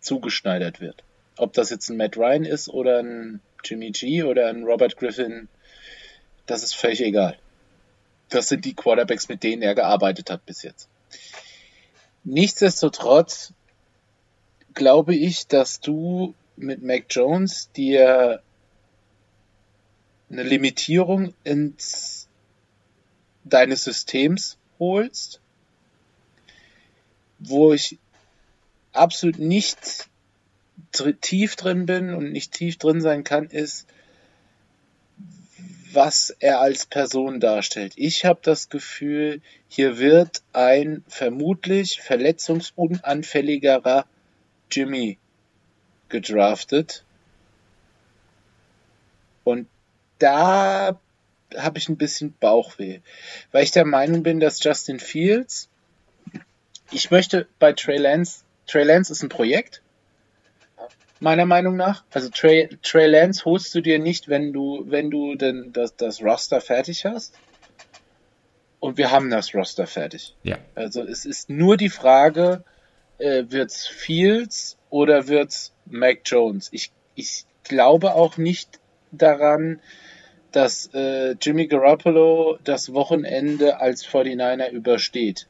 zugeschneidert 0.00 0.80
wird. 0.80 1.02
Ob 1.36 1.52
das 1.52 1.70
jetzt 1.70 1.88
ein 1.88 1.96
Matt 1.96 2.16
Ryan 2.16 2.44
ist 2.44 2.68
oder 2.68 3.00
ein 3.00 3.40
Jimmy 3.64 3.90
G 3.90 4.22
oder 4.22 4.48
ein 4.48 4.64
Robert 4.64 4.96
Griffin, 4.96 5.48
das 6.46 6.62
ist 6.62 6.74
völlig 6.74 7.00
egal. 7.00 7.38
Das 8.32 8.48
sind 8.48 8.64
die 8.64 8.74
Quarterbacks, 8.74 9.28
mit 9.28 9.42
denen 9.42 9.62
er 9.62 9.74
gearbeitet 9.74 10.30
hat 10.30 10.46
bis 10.46 10.62
jetzt. 10.62 10.88
Nichtsdestotrotz 12.24 13.52
glaube 14.74 15.14
ich, 15.14 15.46
dass 15.48 15.80
du 15.80 16.34
mit 16.56 16.82
Mac 16.82 17.04
Jones 17.10 17.70
dir 17.72 18.42
eine 20.30 20.42
Limitierung 20.44 21.34
ins 21.44 22.28
deines 23.44 23.84
Systems 23.84 24.56
holst, 24.78 25.40
wo 27.38 27.74
ich 27.74 27.98
absolut 28.92 29.38
nicht 29.38 30.08
tief 31.20 31.56
drin 31.56 31.86
bin 31.86 32.14
und 32.14 32.32
nicht 32.32 32.52
tief 32.52 32.78
drin 32.78 33.00
sein 33.00 33.24
kann, 33.24 33.46
ist, 33.46 33.86
was 35.94 36.30
er 36.38 36.60
als 36.60 36.86
Person 36.86 37.40
darstellt. 37.40 37.94
Ich 37.96 38.24
habe 38.24 38.38
das 38.42 38.68
Gefühl, 38.68 39.40
hier 39.68 39.98
wird 39.98 40.42
ein 40.52 41.04
vermutlich 41.08 42.00
verletzungsunanfälligerer 42.00 44.06
Jimmy 44.70 45.18
gedraftet. 46.08 47.04
Und 49.44 49.66
da 50.18 50.98
habe 51.56 51.78
ich 51.78 51.88
ein 51.88 51.96
bisschen 51.96 52.34
Bauchweh, 52.38 53.00
weil 53.50 53.64
ich 53.64 53.72
der 53.72 53.84
Meinung 53.84 54.22
bin, 54.22 54.40
dass 54.40 54.62
Justin 54.62 55.00
Fields, 55.00 55.68
ich 56.90 57.10
möchte 57.10 57.46
bei 57.58 57.72
Trey 57.72 57.98
Lance, 57.98 58.44
Trey 58.66 58.84
Lance 58.84 59.12
ist 59.12 59.22
ein 59.22 59.28
Projekt, 59.28 59.82
meiner 61.22 61.46
Meinung 61.46 61.76
nach. 61.76 62.04
Also 62.12 62.28
Trey, 62.28 62.68
Trey 62.82 63.06
Lance 63.06 63.44
holst 63.44 63.74
du 63.74 63.80
dir 63.80 63.98
nicht, 63.98 64.28
wenn 64.28 64.52
du, 64.52 64.84
wenn 64.88 65.10
du 65.10 65.36
denn 65.36 65.72
das, 65.72 65.96
das 65.96 66.22
Roster 66.22 66.60
fertig 66.60 67.04
hast. 67.04 67.38
Und 68.80 68.98
wir 68.98 69.12
haben 69.12 69.30
das 69.30 69.54
Roster 69.54 69.86
fertig. 69.86 70.34
Ja. 70.42 70.58
Also 70.74 71.02
es 71.02 71.24
ist 71.24 71.48
nur 71.48 71.76
die 71.76 71.88
Frage, 71.88 72.64
äh, 73.18 73.44
wird's 73.48 73.86
Fields 73.86 74.76
oder 74.90 75.28
wird's 75.28 75.72
Mac 75.86 76.22
Jones? 76.24 76.68
Ich, 76.72 76.90
ich 77.14 77.44
glaube 77.62 78.14
auch 78.14 78.36
nicht 78.36 78.80
daran, 79.12 79.80
dass 80.50 80.90
äh, 80.92 81.36
Jimmy 81.40 81.68
Garoppolo 81.68 82.58
das 82.64 82.92
Wochenende 82.92 83.80
als 83.80 84.04
49er 84.04 84.70
übersteht. 84.70 85.46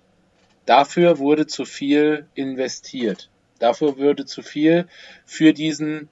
Dafür 0.67 1.19
wurde 1.19 1.47
zu 1.47 1.65
viel 1.65 2.27
investiert. 2.35 3.31
Dafür 3.63 3.97
würde 3.97 4.27
zu 4.27 4.43
viel 4.43 4.89
für 5.25 5.53
diesen, 5.53 6.09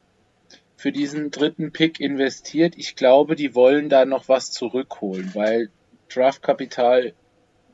für 0.76 0.92
diesen 0.92 1.32
dritten 1.32 1.72
Pick 1.72 1.98
investiert. 1.98 2.74
Ich 2.76 2.94
glaube, 2.94 3.34
die 3.34 3.56
wollen 3.56 3.88
da 3.88 4.04
noch 4.04 4.28
was 4.28 4.52
zurückholen, 4.52 5.32
weil 5.34 5.68
Draftkapital 6.10 7.12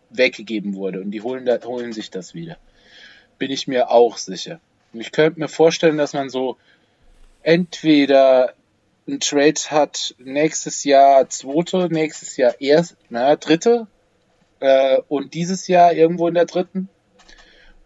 weggegeben 0.08 0.76
wurde 0.76 1.02
und 1.02 1.10
die 1.10 1.20
holen, 1.20 1.44
da, 1.44 1.60
holen 1.62 1.92
sich 1.92 2.10
das 2.10 2.32
wieder. 2.32 2.56
Bin 3.36 3.50
ich 3.50 3.68
mir 3.68 3.90
auch 3.90 4.16
sicher. 4.16 4.60
Ich 4.94 5.12
könnte 5.12 5.40
mir 5.40 5.48
vorstellen, 5.48 5.98
dass 5.98 6.14
man 6.14 6.30
so 6.30 6.56
entweder 7.42 8.54
ein 9.06 9.20
Trade 9.20 9.60
hat 9.68 10.14
nächstes 10.16 10.84
Jahr 10.84 11.28
zweite, 11.28 11.90
nächstes 11.90 12.38
Jahr 12.38 12.54
erst, 12.62 12.96
na, 13.10 13.36
dritte 13.36 13.88
äh, 14.60 15.02
und 15.08 15.34
dieses 15.34 15.68
Jahr 15.68 15.92
irgendwo 15.92 16.28
in 16.28 16.34
der 16.34 16.46
dritten. 16.46 16.88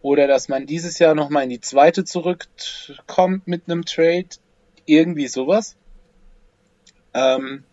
Oder 0.03 0.27
dass 0.27 0.49
man 0.49 0.67
dieses 0.67 0.99
Jahr 0.99 1.15
nochmal 1.15 1.45
in 1.45 1.51
die 1.51 1.61
zweite 1.61 2.05
zurückkommt 2.05 3.47
mit 3.47 3.65
einem 3.67 3.85
Trade. 3.85 4.29
Irgendwie 4.87 5.29
sowas. 5.29 5.77
Ähm, 7.13 7.65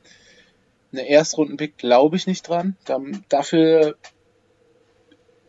eine 0.92 1.08
Erstrundenpick 1.08 1.78
glaube 1.78 2.16
ich 2.16 2.28
nicht 2.28 2.48
dran. 2.48 2.76
dafür 3.30 3.96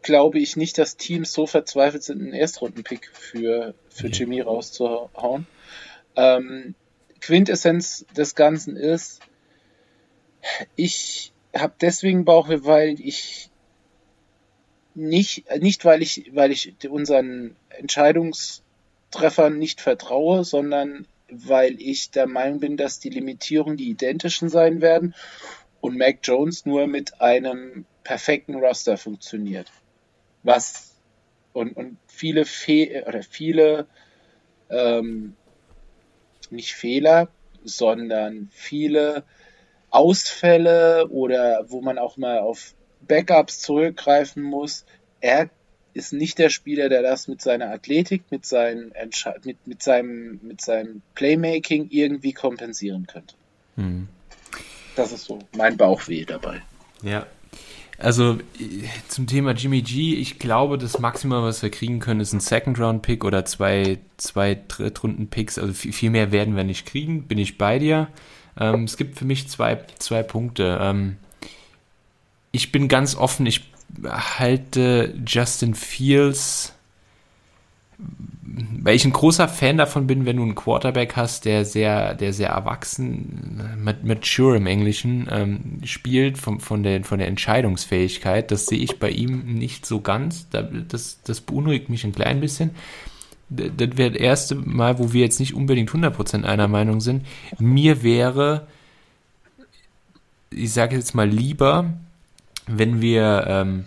glaube 0.03 0.39
ich 0.39 0.57
nicht, 0.57 0.79
dass 0.79 0.97
Teams 0.97 1.33
so 1.33 1.47
verzweifelt 1.47 2.03
sind, 2.03 2.23
einen 2.23 2.33
Erstrundenpick 2.33 3.11
für, 3.13 3.75
für 3.91 4.07
Jimmy 4.07 4.41
rauszuhauen. 4.41 5.47
Ähm, 6.17 6.75
Quintessenz 7.21 8.07
des 8.17 8.35
Ganzen 8.35 8.77
ist, 8.77 9.21
ich 10.77 11.33
habe 11.55 11.75
deswegen 11.81 12.25
Bauchweh, 12.25 12.61
weil 12.63 13.01
ich 13.01 13.51
nicht, 14.99 15.45
nicht 15.61 15.85
weil 15.85 16.03
ich, 16.03 16.31
weil 16.35 16.51
ich 16.51 16.75
unseren 16.89 17.57
Entscheidungstreffern 17.71 19.59
nicht 19.59 19.81
vertraue, 19.81 20.45
sondern 20.45 21.07
weil 21.31 21.81
ich 21.81 22.11
der 22.11 22.27
Meinung 22.27 22.61
bin, 22.61 22.77
dass 22.77 22.99
die 22.99 23.11
Limitierungen 23.11 23.77
die 23.77 23.91
identischen 23.91 24.49
sein 24.49 24.81
werden 24.81 25.15
und 25.81 25.97
Mac 25.97 26.19
Jones 26.23 26.67
nur 26.67 26.87
mit 26.87 27.21
einem 27.21 27.85
perfekten 28.03 28.57
Roster 28.57 28.97
funktioniert. 28.97 29.71
Was 30.43 30.95
und, 31.53 31.77
und 31.77 31.99
viele 32.07 32.45
Fe 32.45 33.05
oder 33.07 33.23
viele 33.23 33.87
ähm, 34.71 35.37
nicht 36.51 36.75
Fehler, 36.75 37.29
sondern 37.65 38.49
viele 38.53 39.25
Ausfälle 39.91 41.09
oder 41.09 41.67
wo 41.69 41.81
man 41.81 41.99
auch 41.99 42.17
mal 42.17 42.39
auf 42.39 42.75
Backups 43.09 43.61
zurückgreifen 43.61 44.43
muss. 44.43 44.85
Er 45.21 45.51
ist 45.95 46.13
nicht 46.13 46.39
der 46.39 46.51
Spieler, 46.51 46.89
der 46.89 47.03
das 47.03 47.27
mit 47.27 47.43
seiner 47.43 47.71
Athletik, 47.71 48.23
mit, 48.31 48.47
seinen 48.47 48.93
mit, 49.45 49.67
mit, 49.67 49.83
seinem, 49.83 50.39
mit 50.43 50.61
seinem 50.61 51.03
Playmaking 51.15 51.89
irgendwie 51.91 52.33
kompensieren 52.33 53.07
könnte. 53.07 53.35
Hm. 53.77 54.09
Das 54.95 55.13
ist 55.13 55.25
so 55.25 55.41
mein 55.57 55.77
Bauchweh 55.77 56.25
dabei. 56.25 56.63
Ja. 57.03 57.27
Also 58.01 58.39
zum 59.09 59.27
Thema 59.27 59.53
Jimmy 59.53 59.83
G, 59.83 60.15
ich 60.15 60.39
glaube, 60.39 60.79
das 60.79 61.01
Maximum, 61.01 61.43
was 61.43 61.63
wir 61.63 61.71
kriegen 61.71 61.99
können, 61.99 62.21
ist 62.21 62.33
ein 62.33 62.39
Second-Round-Pick 62.39 63.25
oder 63.25 63.45
zwei, 63.45 63.99
zwei 64.19 64.57
Drittrunden-Picks. 64.69 65.59
Also 65.59 65.73
viel, 65.73 65.93
viel, 65.93 66.11
mehr 66.11 66.31
werden 66.31 66.55
wir 66.55 66.63
nicht 66.63 66.87
kriegen, 66.87 67.25
bin 67.25 67.39
ich 67.39 67.59
bei 67.59 67.81
dir. 67.81 68.09
Ähm, 68.59 68.85
es 68.85 68.97
gibt 68.97 69.19
für 69.19 69.25
mich 69.25 69.49
zwei, 69.49 69.81
zwei 69.99 70.23
Punkte. 70.23 70.79
Ähm, 70.81 71.17
ich 72.53 72.73
bin 72.73 72.89
ganz 72.89 73.15
offen, 73.15 73.47
ich 73.47 73.71
halte 74.05 75.15
Justin 75.27 75.75
Fields, 75.75 76.75
weil 78.81 78.95
ich 78.95 79.05
ein 79.05 79.13
großer 79.13 79.49
Fan 79.49 79.77
davon 79.77 80.07
bin, 80.07 80.25
wenn 80.25 80.37
du 80.37 80.43
einen 80.43 80.55
Quarterback 80.55 81.17
hast, 81.17 81.45
der 81.45 81.65
sehr, 81.65 82.15
der 82.15 82.33
sehr 82.33 82.51
erwachsen, 82.51 83.77
mature 84.03 84.57
im 84.57 84.67
Englischen, 84.67 85.29
ähm, 85.31 85.81
spielt 85.85 86.39
von, 86.39 86.61
von, 86.61 86.83
der, 86.83 87.05
von 87.05 87.19
der 87.19 87.29
Entscheidungsfähigkeit. 87.29 88.51
Das 88.51 88.67
sehe 88.67 88.79
ich 88.79 88.99
bei 88.99 89.11
ihm 89.11 89.55
nicht 89.55 89.85
so 89.85 90.01
ganz. 90.01 90.49
Das, 90.51 91.21
das 91.23 91.41
beunruhigt 91.41 91.89
mich 91.89 92.05
ein 92.05 92.13
klein 92.13 92.41
bisschen. 92.41 92.71
Das 93.51 93.97
wäre 93.97 94.13
das 94.13 94.21
erste 94.21 94.55
Mal, 94.55 94.99
wo 94.99 95.13
wir 95.13 95.23
jetzt 95.23 95.41
nicht 95.41 95.55
unbedingt 95.55 95.91
100% 95.91 96.45
einer 96.45 96.69
Meinung 96.69 97.01
sind. 97.01 97.27
Mir 97.59 98.03
wäre, 98.03 98.67
ich 100.51 100.73
sage 100.73 100.97
jetzt 100.97 101.15
mal 101.15 101.29
lieber, 101.29 101.95
wenn 102.69 103.01
wir 103.01 103.45
ähm, 103.49 103.85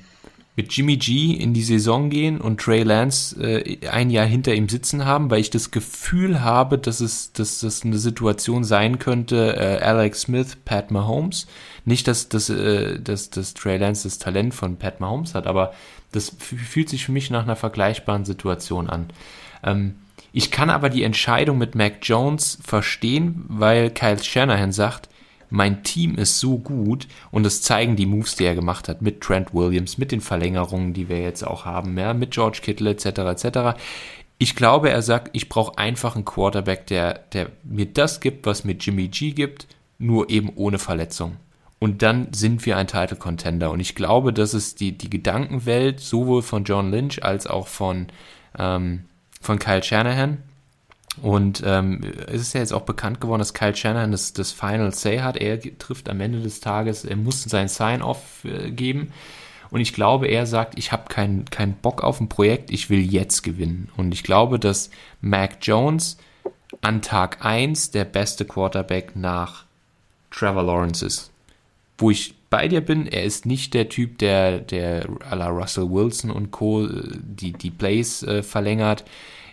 mit 0.56 0.74
Jimmy 0.74 0.98
G 0.98 1.34
in 1.34 1.54
die 1.54 1.64
Saison 1.64 2.10
gehen 2.10 2.42
und 2.42 2.60
Trey 2.60 2.84
Lance 2.84 3.36
äh, 3.42 3.88
ein 3.88 4.10
Jahr 4.10 4.26
hinter 4.26 4.54
ihm 4.54 4.68
sitzen 4.68 5.06
haben, 5.06 5.32
weil 5.32 5.40
ich 5.40 5.50
das 5.50 5.72
Gefühl 5.72 6.42
habe, 6.42 6.78
dass 6.78 7.00
es, 7.00 7.32
dass 7.32 7.60
das 7.60 7.84
eine 7.84 7.98
Situation 7.98 8.64
sein 8.64 9.00
könnte, 9.00 9.56
äh, 9.56 9.84
Alex 9.84 10.22
Smith, 10.22 10.58
Pat 10.66 10.92
Mahomes. 10.92 11.48
Nicht, 11.86 12.08
dass, 12.08 12.28
dass, 12.28 12.50
äh, 12.50 13.00
dass, 13.00 13.30
dass 13.30 13.54
Trey 13.54 13.78
Lance 13.78 14.04
das 14.04 14.20
Talent 14.20 14.54
von 14.54 14.78
Pat 14.78 15.00
Mahomes 15.00 15.36
hat, 15.36 15.48
aber 15.48 15.74
das 16.12 16.36
fühlt 16.38 16.90
sich 16.90 17.06
für 17.06 17.14
mich 17.14 17.30
nach 17.30 17.44
einer 17.44 17.56
vergleichbaren 17.56 18.26
Situation 18.26 18.90
an. 18.90 19.08
Ähm, 19.64 19.96
ich 20.34 20.52
kann 20.52 20.70
aber 20.70 20.90
die 20.90 21.04
Entscheidung 21.04 21.58
mit 21.58 21.76
Mac 21.76 22.00
Jones 22.02 22.58
verstehen, 22.64 23.46
weil 23.48 23.90
Kyle 23.90 24.22
Shanahan 24.22 24.72
sagt, 24.72 25.10
mein 25.52 25.84
Team 25.84 26.16
ist 26.16 26.40
so 26.40 26.58
gut 26.58 27.08
und 27.30 27.44
das 27.44 27.62
zeigen 27.62 27.96
die 27.96 28.06
Moves, 28.06 28.36
die 28.36 28.46
er 28.46 28.56
gemacht 28.56 28.88
hat 28.88 29.02
mit 29.02 29.22
Trent 29.22 29.54
Williams, 29.54 29.98
mit 29.98 30.12
den 30.12 30.22
Verlängerungen, 30.22 30.94
die 30.94 31.10
wir 31.10 31.22
jetzt 31.22 31.46
auch 31.46 31.66
haben, 31.66 31.98
ja, 31.98 32.14
mit 32.14 32.32
George 32.32 32.60
Kittle 32.64 32.90
etc. 32.90 33.06
etc. 33.06 33.80
Ich 34.38 34.56
glaube, 34.56 34.90
er 34.90 35.02
sagt, 35.02 35.30
ich 35.34 35.50
brauche 35.50 35.78
einfach 35.78 36.16
einen 36.16 36.26
Quarterback, 36.26 36.88
der, 36.88 37.20
der 37.34 37.52
mir 37.64 37.86
das 37.86 38.22
gibt, 38.22 38.46
was 38.48 38.64
mir 38.64 38.74
Jimmy 38.74 39.10
G 39.10 39.32
gibt, 39.32 39.68
nur 40.00 40.30
eben 40.30 40.52
ohne 40.56 40.80
Verletzung. 40.80 41.38
Und 41.78 42.02
dann 42.02 42.32
sind 42.32 42.66
wir 42.66 42.78
ein 42.78 42.88
Title 42.88 43.18
Contender. 43.18 43.72
Und 43.72 43.80
ich 43.80 43.96
glaube, 43.96 44.34
das 44.34 44.54
ist 44.54 44.80
die, 44.80 44.98
die 44.98 45.10
Gedankenwelt 45.10 46.00
sowohl 46.00 46.44
von 46.44 46.64
John 46.64 46.92
Lynch 46.92 47.24
als 47.24 47.48
auch 47.48 47.68
von, 47.68 48.08
ähm, 48.58 49.06
von 49.42 49.60
Kyle 49.60 49.84
Shanahan. 49.84 50.38
Und 51.22 51.62
ähm, 51.66 52.02
es 52.28 52.42
ist 52.42 52.54
ja 52.54 52.62
jetzt 52.62 52.74
auch 52.74 52.84
bekannt 52.84 53.20
geworden, 53.20 53.40
dass 53.40 53.54
Kyle 53.54 53.76
Shanahan 53.76 54.12
das, 54.12 54.34
das 54.34 54.52
Final 54.52 54.94
Say 54.94 55.20
hat. 55.20 55.38
Er 55.38 55.60
trifft 55.60 56.10
am 56.10 56.22
Ende 56.22 56.40
des 56.40 56.62
Tages, 56.62 57.04
er 57.04 57.18
muss 57.18 57.44
sein 57.44 57.68
Sign-off 57.68 58.46
äh, 58.46 58.72
geben. 58.72 59.12
Und 59.72 59.82
ich 59.82 59.94
glaube, 59.94 60.28
er 60.28 60.46
sagt, 60.46 60.78
ich 60.78 60.92
habe 60.92 61.10
keinen 61.10 61.46
kein 61.46 61.76
Bock 61.76 62.04
auf 62.04 62.20
ein 62.20 62.30
Projekt, 62.30 62.72
ich 62.72 62.90
will 62.90 63.02
jetzt 63.02 63.42
gewinnen. 63.42 63.90
Und 63.98 64.14
ich 64.14 64.24
glaube, 64.24 64.60
dass 64.60 64.90
Mac 65.22 65.58
Jones 65.62 66.18
an 66.82 67.02
Tag 67.02 67.44
1 67.44 67.92
der 67.92 68.06
beste 68.06 68.46
Quarterback 68.46 69.16
nach 69.16 69.66
Trevor 70.30 70.64
Lawrence 70.64 71.06
ist. 71.06 71.32
Wo 71.98 72.10
ich 72.10 72.36
bei 72.50 72.68
dir 72.68 72.82
bin, 72.82 73.08
er 73.08 73.24
ist 73.24 73.46
nicht 73.46 73.74
der 73.74 73.90
Typ, 73.90 74.18
der, 74.18 74.60
der 74.60 75.08
à 75.30 75.36
la 75.36 75.48
Russell 75.48 75.90
Wilson 75.90 76.32
und 76.32 76.52
Co. 76.52 76.86
Äh, 76.86 77.18
die, 77.22 77.52
die 77.52 77.72
Plays 77.72 78.24
äh, 78.24 78.44
verlängert 78.44 79.04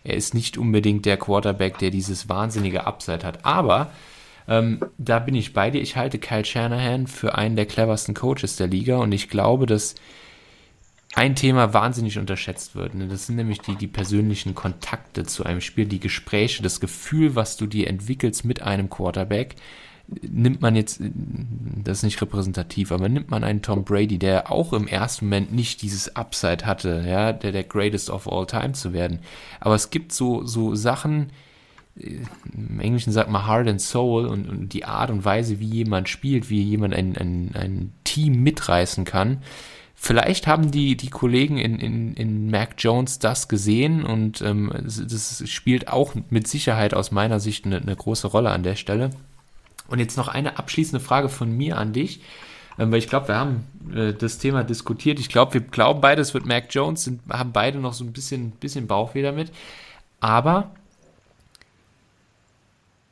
er 0.05 0.15
ist 0.15 0.35
nicht 0.35 0.59
unbedingt 0.59 1.07
der 1.07 1.17
Quarterback, 1.17 1.79
der 1.79 1.91
dieses 1.91 2.29
wahnsinnige 2.29 2.87
Upside 2.87 3.27
hat. 3.27 3.45
Aber 3.45 3.91
ähm, 4.49 4.81
da 4.97 5.19
bin 5.19 5.35
ich 5.35 5.53
bei 5.53 5.71
dir. 5.71 5.83
Ich 5.83 5.97
halte 5.97 6.19
Kyle 6.19 6.45
Shanahan 6.45 7.07
für 7.07 7.37
einen 7.37 7.57
der 7.57 7.67
cleversten 7.67 8.15
Coaches 8.15 8.57
der 8.57 8.67
Liga 8.67 8.97
und 8.99 9.13
ich 9.13 9.29
glaube, 9.29 9.67
dass 9.67 9.95
ein 11.15 11.35
Thema 11.35 11.75
wahnsinnig 11.75 12.19
unterschätzt 12.19 12.77
wird. 12.77 12.95
Ne? 12.95 13.09
Das 13.09 13.27
sind 13.27 13.37
nämlich 13.37 13.61
die, 13.61 13.77
die 13.77 13.87
persönlichen 13.87 14.55
Kontakte 14.55 15.25
zu 15.25 15.45
einem 15.45 15.61
Spiel, 15.61 15.87
die 15.87 16.01
Gespräche, 16.01 16.63
das 16.63 16.81
Gefühl, 16.81 17.35
was 17.35 17.57
du 17.57 17.67
dir 17.67 17.89
entwickelst 17.89 18.45
mit 18.45 18.63
einem 18.63 18.89
Quarterback 18.91 19.57
nimmt 20.09 20.63
man 20.63 20.75
jetzt, 20.75 21.01
das 21.85 21.99
ist 21.99 22.03
nicht 22.03 22.21
repräsentativ, 22.23 22.93
aber 22.93 23.09
nimmt 23.09 23.31
man 23.31 23.45
einen 23.45 23.63
Tom 23.63 23.85
Brady, 23.85 24.19
der 24.19 24.51
auch 24.51 24.73
im 24.73 24.89
ersten 24.89 25.27
Moment 25.27 25.53
nicht 25.53 25.83
dieses 25.83 26.17
Upside 26.17 26.65
hatte, 26.65 27.05
ja, 27.07 27.33
der 27.33 27.53
der 27.53 27.65
Greatest 27.65 28.09
of 28.11 28.31
All 28.31 28.47
Time 28.47 28.73
zu 28.73 28.93
werden. 28.93 29.21
Aber 29.61 29.75
es 29.75 29.91
gibt 29.91 30.13
so, 30.13 30.45
so 30.45 30.75
Sachen, 30.75 31.31
äh, 31.99 32.21
im 32.55 32.81
Englischen 32.81 33.13
sagt 33.13 33.31
man 33.31 33.47
Heart 33.47 33.69
and 33.69 33.81
Soul 33.81 34.27
und, 34.27 34.49
und 34.49 34.73
die 34.73 34.85
Art 34.87 35.11
und 35.11 35.25
Weise, 35.25 35.61
wie 35.61 35.67
jemand 35.69 36.09
spielt, 36.09 36.49
wie 36.49 36.63
jemand 36.63 36.95
ein, 36.95 37.17
ein, 37.17 37.51
ein 37.55 37.93
Team 38.05 38.43
mitreißen 38.43 39.05
kann. 39.05 39.43
Vielleicht 40.01 40.47
haben 40.47 40.71
die, 40.71 40.97
die 40.97 41.11
Kollegen 41.11 41.59
in, 41.59 41.81
in, 41.81 42.15
in 42.15 42.51
Mac 42.51 42.77
Jones 42.79 43.19
das 43.19 43.49
gesehen 43.49 44.05
und 44.05 44.41
ähm, 44.43 44.73
das 44.85 45.43
spielt 45.47 45.89
auch 45.89 46.15
mit 46.31 46.47
Sicherheit 46.47 46.95
aus 46.95 47.11
meiner 47.11 47.41
Sicht 47.41 47.67
eine, 47.67 47.79
eine 47.79 47.97
große 47.97 48.29
Rolle 48.29 48.51
an 48.51 48.63
der 48.63 48.77
Stelle. 48.77 49.11
Und 49.89 49.99
jetzt 49.99 50.17
noch 50.17 50.29
eine 50.29 50.59
abschließende 50.59 51.05
Frage 51.05 51.29
von 51.29 51.51
mir 51.51 51.77
an 51.79 51.93
dich, 51.93 52.21
ähm, 52.79 52.93
weil 52.93 52.99
ich 52.99 53.09
glaube, 53.09 53.29
wir 53.29 53.37
haben 53.37 53.67
äh, 53.95 54.13
das 54.13 54.39
Thema 54.39 54.63
diskutiert. 54.63 55.19
Ich 55.19 55.29
glaube, 55.29 55.55
wir 55.55 55.61
glauben 55.63 56.01
beide, 56.01 56.23
es 56.23 56.35
wird 56.35 56.47
Mac 56.47 56.67
Jones, 56.71 57.05
sind, 57.05 57.21
haben 57.29 57.53
beide 57.53 57.79
noch 57.79 57.95
so 57.95 58.05
ein 58.05 58.13
bisschen, 58.13 58.53
bisschen 58.53 58.87
Bauchweh 58.87 59.23
damit. 59.23 59.51
Aber 60.21 60.71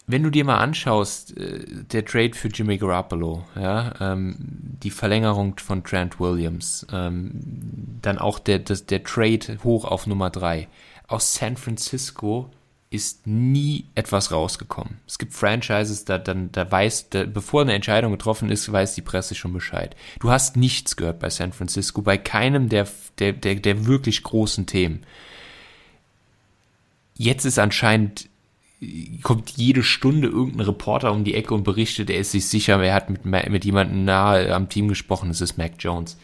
wenn 0.07 0.23
du 0.23 0.31
dir 0.31 0.45
mal 0.45 0.59
anschaust, 0.59 1.37
äh, 1.37 1.65
der 1.91 2.05
Trade 2.05 2.35
für 2.35 2.49
Jimmy 2.49 2.79
Garoppolo, 2.79 3.45
ja, 3.57 3.93
ähm, 4.01 4.37
die 4.39 4.91
Verlängerung 4.91 5.59
von 5.59 5.83
Trent 5.83 6.21
Williams, 6.21 6.87
ähm, 6.93 7.33
dann 8.03 8.19
auch 8.19 8.39
der, 8.39 8.61
der 8.61 9.03
Trade 9.03 9.59
hoch 9.65 9.85
auf 9.85 10.07
Nummer 10.07 10.31
3 10.31 10.69
aus 11.09 11.35
San 11.35 11.57
Francisco 11.57 12.51
ist 12.89 13.27
nie 13.27 13.87
etwas 13.95 14.31
rausgekommen. 14.31 15.01
Es 15.07 15.19
gibt 15.19 15.33
Franchises, 15.33 16.05
da, 16.05 16.19
dann, 16.19 16.53
da 16.53 16.71
weiß, 16.71 17.11
da, 17.11 17.25
bevor 17.25 17.63
eine 17.63 17.75
Entscheidung 17.75 18.13
getroffen 18.13 18.51
ist, 18.51 18.71
weiß 18.71 18.95
die 18.95 19.03
Presse 19.03 19.35
schon 19.35 19.53
Bescheid. 19.53 19.97
Du 20.21 20.31
hast 20.31 20.57
nichts 20.57 20.97
gehört 20.97 21.19
bei 21.19 21.29
San 21.29 21.53
Francisco, 21.53 22.03
bei 22.03 22.17
keinem 22.17 22.69
der, 22.69 22.87
der, 23.19 23.33
der, 23.33 23.57
der 23.57 23.87
wirklich 23.87 24.23
großen 24.23 24.67
Themen. 24.67 25.05
Jetzt 27.17 27.45
ist 27.45 27.59
anscheinend 27.59 28.29
kommt 29.23 29.53
jede 29.53 29.83
Stunde 29.83 30.29
irgendein 30.29 30.67
Reporter 30.67 31.13
um 31.13 31.25
die 31.25 31.35
Ecke 31.35 31.55
und 31.55 31.65
berichtet, 31.65 32.11
er 32.11 32.19
ist 32.19 32.33
sich 32.33 32.47
sicher, 32.47 32.83
er 32.83 32.95
hat 32.95 33.09
mit, 33.09 33.25
mit 33.25 33.65
jemandem 33.65 34.05
nahe 34.05 34.55
am 34.55 34.69
Team 34.69 34.89
gesprochen, 34.89 35.29
das 35.29 35.41
ist 35.41 35.57
Mac 35.57 35.73
Jones. 35.79 36.19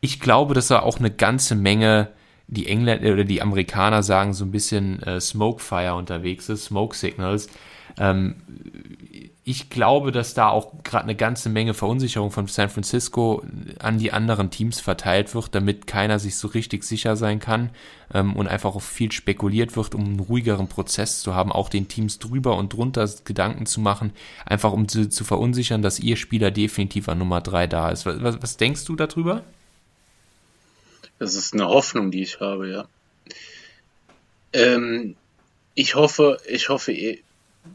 Ich 0.00 0.20
glaube, 0.20 0.54
dass 0.54 0.70
er 0.70 0.82
auch 0.82 0.98
eine 0.98 1.10
ganze 1.10 1.54
Menge, 1.54 2.08
die 2.52 2.68
Engländer 2.68 3.12
oder 3.12 3.24
die 3.24 3.40
Amerikaner 3.40 4.02
sagen, 4.02 4.34
so 4.34 4.44
ein 4.44 4.50
bisschen 4.50 5.02
äh, 5.02 5.20
Smokefire 5.20 5.94
unterwegs 5.94 6.48
ist, 6.48 6.64
Smoke 6.66 6.94
Signals. 6.94 7.48
Ähm, 7.98 8.36
ich 9.44 9.70
glaube, 9.70 10.12
dass 10.12 10.34
da 10.34 10.48
auch 10.48 10.84
gerade 10.84 11.04
eine 11.04 11.16
ganze 11.16 11.48
Menge 11.48 11.74
Verunsicherung 11.74 12.30
von 12.30 12.46
San 12.46 12.68
Francisco 12.68 13.42
an 13.80 13.98
die 13.98 14.12
anderen 14.12 14.50
Teams 14.50 14.80
verteilt 14.80 15.34
wird, 15.34 15.54
damit 15.54 15.86
keiner 15.86 16.18
sich 16.18 16.36
so 16.36 16.48
richtig 16.48 16.84
sicher 16.84 17.16
sein 17.16 17.40
kann 17.40 17.70
ähm, 18.12 18.36
und 18.36 18.46
einfach 18.48 18.76
auch 18.76 18.82
viel 18.82 19.10
spekuliert 19.10 19.74
wird, 19.74 19.94
um 19.94 20.04
einen 20.04 20.20
ruhigeren 20.20 20.68
Prozess 20.68 21.22
zu 21.22 21.34
haben, 21.34 21.50
auch 21.50 21.70
den 21.70 21.88
Teams 21.88 22.18
drüber 22.18 22.56
und 22.56 22.72
drunter 22.72 23.08
Gedanken 23.24 23.66
zu 23.66 23.80
machen, 23.80 24.12
einfach 24.44 24.72
um 24.72 24.88
zu, 24.88 25.08
zu 25.08 25.24
verunsichern, 25.24 25.82
dass 25.82 25.98
ihr 25.98 26.16
Spieler 26.16 26.50
definitiv 26.50 27.08
an 27.08 27.18
Nummer 27.18 27.40
drei 27.40 27.66
da 27.66 27.90
ist. 27.90 28.06
Was, 28.06 28.22
was, 28.22 28.42
was 28.42 28.56
denkst 28.58 28.84
du 28.84 28.94
darüber? 28.94 29.42
Das 31.22 31.36
ist 31.36 31.54
eine 31.54 31.68
Hoffnung, 31.68 32.10
die 32.10 32.24
ich 32.24 32.40
habe, 32.40 32.68
ja. 32.68 32.88
Ähm, 34.52 35.14
ich 35.76 35.94
hoffe, 35.94 36.40
ich 36.48 36.68
hoffe, 36.68 36.92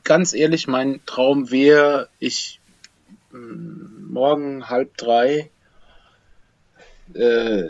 ganz 0.04 0.34
ehrlich, 0.34 0.68
mein 0.68 1.00
Traum 1.06 1.50
wäre, 1.50 2.10
ich 2.20 2.60
mm, 3.32 4.12
morgen 4.12 4.68
halb 4.68 4.98
drei 4.98 5.50
äh, 7.14 7.70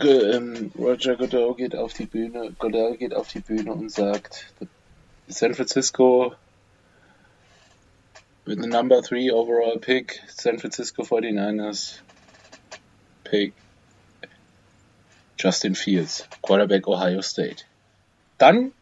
ähm, 0.00 0.70
Roger 0.78 1.16
Goodell 1.16 1.52
geht 1.56 1.74
auf 1.74 1.92
die 1.92 2.06
Bühne, 2.06 2.54
Goodell 2.60 2.96
geht 2.96 3.14
auf 3.14 3.26
die 3.26 3.40
Bühne 3.40 3.72
und 3.72 3.90
sagt, 3.90 4.54
San 5.26 5.54
Francisco 5.54 6.36
with 8.44 8.58
the 8.60 8.68
number 8.68 9.02
three 9.02 9.32
overall 9.32 9.76
pick, 9.80 10.22
San 10.28 10.60
Francisco 10.60 11.02
49ers 11.02 11.98
pick 13.24 13.54
Justin 15.42 15.74
Fields, 15.74 16.28
Quarterback 16.40 16.86
Ohio 16.86 17.22
State. 17.22 17.64
Dann 18.38 18.72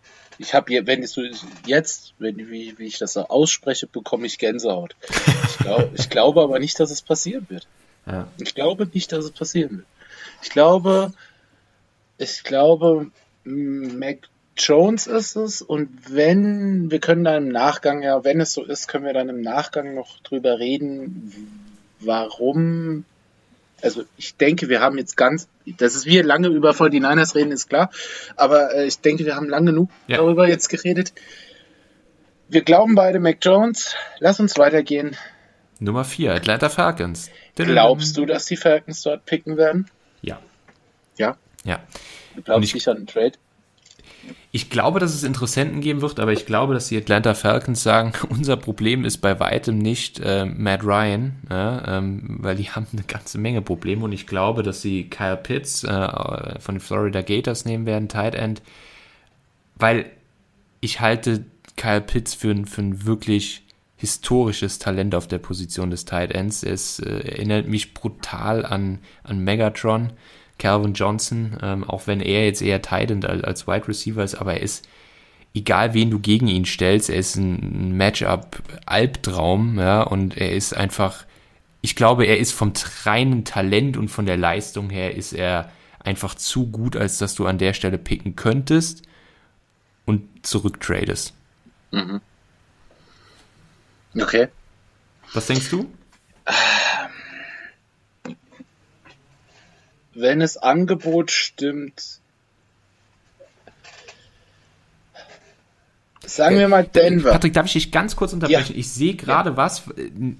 ich 0.40 0.54
habe, 0.54 0.86
wenn 0.86 1.02
du 1.02 1.30
jetzt, 1.66 2.14
wenn, 2.18 2.38
wie, 2.38 2.78
wie 2.78 2.86
ich 2.86 2.98
das 2.98 3.12
so 3.12 3.28
ausspreche, 3.28 3.86
bekomme 3.86 4.26
ich 4.26 4.38
Gänsehaut. 4.38 4.96
Ich, 5.44 5.58
glaub, 5.58 5.90
ich 5.94 6.08
glaube 6.08 6.40
aber 6.40 6.58
nicht, 6.58 6.80
dass 6.80 6.90
es 6.90 7.02
passieren 7.02 7.44
wird. 7.50 7.66
Ja. 8.06 8.26
Ich 8.38 8.54
glaube 8.54 8.88
nicht, 8.90 9.12
dass 9.12 9.26
es 9.26 9.32
passieren 9.32 9.70
wird. 9.78 9.86
Ich 10.42 10.48
glaube, 10.48 11.12
ich 12.16 12.42
glaube, 12.42 13.10
Mac 13.44 14.30
Jones 14.56 15.06
ist 15.06 15.36
es 15.36 15.60
und 15.60 15.90
wenn, 16.08 16.90
wir 16.90 17.00
können 17.00 17.24
dann 17.24 17.44
im 17.44 17.52
Nachgang, 17.52 18.02
ja, 18.02 18.24
wenn 18.24 18.40
es 18.40 18.54
so 18.54 18.64
ist, 18.64 18.88
können 18.88 19.04
wir 19.04 19.12
dann 19.12 19.28
im 19.28 19.42
Nachgang 19.42 19.94
noch 19.94 20.20
drüber 20.20 20.58
reden, 20.58 21.34
warum 22.00 23.04
also 23.82 24.04
ich 24.16 24.36
denke, 24.36 24.68
wir 24.68 24.80
haben 24.80 24.98
jetzt 24.98 25.16
ganz, 25.16 25.48
dass 25.66 25.94
es 25.94 26.06
wir 26.06 26.24
lange 26.24 26.48
über 26.48 26.70
49ers 26.70 27.34
reden, 27.34 27.52
ist 27.52 27.68
klar, 27.68 27.90
aber 28.36 28.74
äh, 28.74 28.86
ich 28.86 29.00
denke, 29.00 29.24
wir 29.24 29.36
haben 29.36 29.48
lang 29.48 29.66
genug 29.66 29.90
ja. 30.06 30.18
darüber 30.18 30.48
jetzt 30.48 30.68
geredet. 30.68 31.12
Wir 32.48 32.62
glauben 32.62 32.96
beide 32.96 33.20
Mac 33.20 33.38
Jones. 33.42 33.94
Lass 34.18 34.40
uns 34.40 34.58
weitergehen. 34.58 35.16
Nummer 35.78 36.04
4, 36.04 36.34
Atlanta 36.34 36.68
Falcons. 36.68 37.30
Glaubst 37.54 38.16
du, 38.16 38.26
dass 38.26 38.46
die 38.46 38.56
Falcons 38.56 39.02
dort 39.02 39.24
picken 39.24 39.56
werden? 39.56 39.88
Ja. 40.20 40.40
Ja? 41.16 41.36
Ja. 41.64 41.80
Du 42.34 42.42
glaubst 42.42 42.68
ich, 42.68 42.74
nicht 42.74 42.88
an 42.88 42.96
den 42.96 43.06
Trade? 43.06 43.32
Ich 44.52 44.68
glaube, 44.68 44.98
dass 44.98 45.14
es 45.14 45.22
Interessenten 45.22 45.80
geben 45.80 46.02
wird, 46.02 46.18
aber 46.18 46.32
ich 46.32 46.44
glaube, 46.44 46.74
dass 46.74 46.88
die 46.88 46.96
Atlanta 46.96 47.34
Falcons 47.34 47.82
sagen, 47.82 48.12
unser 48.28 48.56
Problem 48.56 49.04
ist 49.04 49.18
bei 49.18 49.38
weitem 49.38 49.78
nicht 49.78 50.20
äh, 50.20 50.44
Matt 50.44 50.82
Ryan, 50.82 51.36
ja, 51.48 51.98
ähm, 51.98 52.38
weil 52.40 52.56
die 52.56 52.70
haben 52.70 52.86
eine 52.92 53.02
ganze 53.02 53.38
Menge 53.38 53.62
Probleme 53.62 54.04
und 54.04 54.12
ich 54.12 54.26
glaube, 54.26 54.62
dass 54.62 54.82
sie 54.82 55.08
Kyle 55.08 55.36
Pitts 55.36 55.84
äh, 55.84 56.58
von 56.58 56.74
den 56.76 56.80
Florida 56.80 57.22
Gators 57.22 57.64
nehmen 57.64 57.86
werden, 57.86 58.08
Tight 58.08 58.34
End, 58.34 58.62
weil 59.76 60.06
ich 60.80 61.00
halte 61.00 61.44
Kyle 61.76 62.00
Pitts 62.00 62.34
für, 62.34 62.54
für 62.66 62.82
ein 62.82 63.06
wirklich 63.06 63.62
historisches 64.00 64.78
Talent 64.78 65.14
auf 65.14 65.28
der 65.28 65.38
Position 65.38 65.90
des 65.90 66.06
Tight 66.06 66.32
Ends. 66.32 66.62
Es 66.62 66.98
äh, 67.00 67.10
erinnert 67.10 67.68
mich 67.68 67.92
brutal 67.92 68.64
an, 68.64 68.98
an 69.22 69.44
Megatron. 69.44 70.14
Calvin 70.60 70.94
Johnson, 70.94 71.58
ähm, 71.62 71.82
auch 71.82 72.06
wenn 72.06 72.20
er 72.20 72.44
jetzt 72.44 72.62
eher 72.62 72.82
Tight 72.82 73.10
als, 73.24 73.42
als 73.42 73.66
Wide 73.66 73.88
Receiver 73.88 74.22
ist, 74.22 74.36
aber 74.36 74.54
er 74.54 74.60
ist, 74.60 74.86
egal 75.54 75.94
wen 75.94 76.10
du 76.10 76.20
gegen 76.20 76.46
ihn 76.46 76.66
stellst, 76.66 77.10
er 77.10 77.16
ist 77.16 77.34
ein 77.34 77.96
Matchup-Albtraum, 77.96 79.78
ja, 79.78 80.02
und 80.02 80.36
er 80.36 80.52
ist 80.52 80.76
einfach, 80.76 81.24
ich 81.80 81.96
glaube, 81.96 82.26
er 82.26 82.38
ist 82.38 82.52
vom 82.52 82.72
reinen 83.04 83.44
Talent 83.44 83.96
und 83.96 84.08
von 84.08 84.26
der 84.26 84.36
Leistung 84.36 84.90
her 84.90 85.16
ist 85.16 85.32
er 85.32 85.72
einfach 85.98 86.34
zu 86.34 86.70
gut, 86.70 86.96
als 86.96 87.18
dass 87.18 87.34
du 87.34 87.46
an 87.46 87.58
der 87.58 87.72
Stelle 87.72 87.98
picken 87.98 88.36
könntest 88.36 89.02
und 90.04 90.46
zurücktradest. 90.46 91.34
Mhm. 91.90 92.20
Okay. 94.14 94.48
Was 95.32 95.46
denkst 95.46 95.70
du? 95.70 95.90
Wenn 100.20 100.40
das 100.40 100.56
Angebot 100.56 101.30
stimmt, 101.30 102.20
Sagen 106.30 106.58
wir 106.58 106.68
mal 106.68 106.84
Denver. 106.84 107.32
Patrick, 107.32 107.54
darf 107.54 107.66
ich 107.66 107.72
dich 107.72 107.90
ganz 107.90 108.14
kurz 108.14 108.32
unterbrechen? 108.32 108.74
Ja. 108.74 108.78
Ich 108.78 108.90
sehe 108.90 109.14
gerade 109.14 109.50
ja. 109.50 109.56
was, 109.56 109.84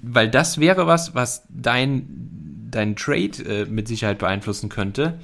weil 0.01 0.29
das 0.29 0.57
wäre 0.57 0.87
was, 0.87 1.15
was 1.15 1.43
dein, 1.49 2.67
dein 2.71 2.95
Trade 2.95 3.43
äh, 3.45 3.65
mit 3.65 3.89
Sicherheit 3.89 4.19
beeinflussen 4.19 4.69
könnte. 4.69 5.19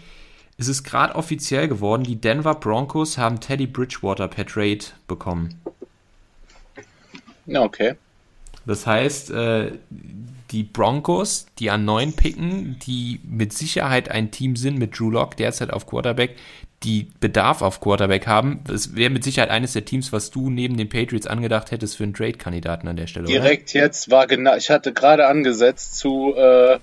Es 0.58 0.68
ist 0.68 0.84
gerade 0.84 1.16
offiziell 1.16 1.68
geworden, 1.68 2.04
die 2.04 2.20
Denver 2.20 2.56
Broncos 2.56 3.18
haben 3.18 3.40
Teddy 3.40 3.68
Bridgewater 3.68 4.28
per 4.28 4.46
Trade 4.46 4.80
bekommen. 5.08 5.62
Okay. 7.48 7.96
Das 8.66 8.86
heißt, 8.86 9.30
äh, 9.32 9.72
die 10.52 10.64
Broncos, 10.64 11.48
die 11.60 11.70
an 11.70 11.86
neun 11.86 12.14
picken, 12.14 12.78
die 12.86 13.20
mit 13.24 13.54
Sicherheit 13.54 14.10
ein 14.10 14.32
Team 14.32 14.56
sind 14.56 14.78
mit 14.78 14.98
Drew 14.98 15.10
Lock 15.10 15.36
derzeit 15.38 15.72
auf 15.72 15.86
Quarterback, 15.88 16.36
die 16.84 17.08
Bedarf 17.20 17.62
auf 17.62 17.82
Quarterback 17.82 18.28
haben. 18.28 18.62
Das 18.66 18.96
wäre 18.96 19.10
mit 19.10 19.24
Sicherheit 19.24 19.50
eines 19.50 19.74
der 19.74 19.86
Teams, 19.86 20.14
was 20.14 20.30
du 20.30 20.50
neben 20.50 20.78
den 20.78 20.90
Patriots 20.90 21.28
angedacht 21.28 21.72
hättest 21.72 21.98
für 21.98 22.04
einen 22.04 22.14
Trade-Kandidaten 22.14 22.88
an 22.88 22.96
der 22.96 23.08
Stelle. 23.08 23.26
Direkt 23.26 23.72
oder? 23.72 23.84
jetzt 23.84 24.12
war 24.12 24.28
genau, 24.28 24.56
ich 24.56 24.70
hatte 24.70 24.94
gerade 24.94 25.28
angesetzt 25.28 25.98
zu 25.98 26.34
äh, 26.36 26.80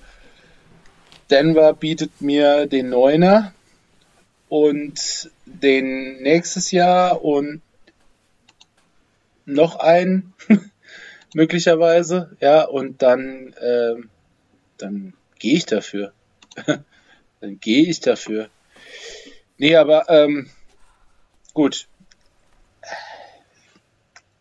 Denver 1.29 1.73
bietet 1.73 2.21
mir 2.21 2.67
den 2.67 2.89
Neuner 2.89 3.53
und 4.49 5.29
den 5.45 6.21
nächstes 6.21 6.71
Jahr 6.71 7.23
und 7.23 7.61
noch 9.45 9.77
einen 9.77 10.33
möglicherweise, 11.35 12.37
ja, 12.39 12.63
und 12.63 13.01
dann, 13.01 13.53
äh, 13.59 13.95
dann 14.77 15.13
gehe 15.37 15.55
ich 15.55 15.65
dafür. 15.65 16.13
dann 17.41 17.59
gehe 17.59 17.85
ich 17.89 17.99
dafür. 17.99 18.49
Nee, 19.57 19.75
aber 19.75 20.09
ähm, 20.09 20.49
gut. 21.53 21.89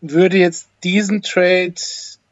Würde 0.01 0.39
jetzt 0.39 0.69
diesen 0.85 1.23
Trade 1.23 1.75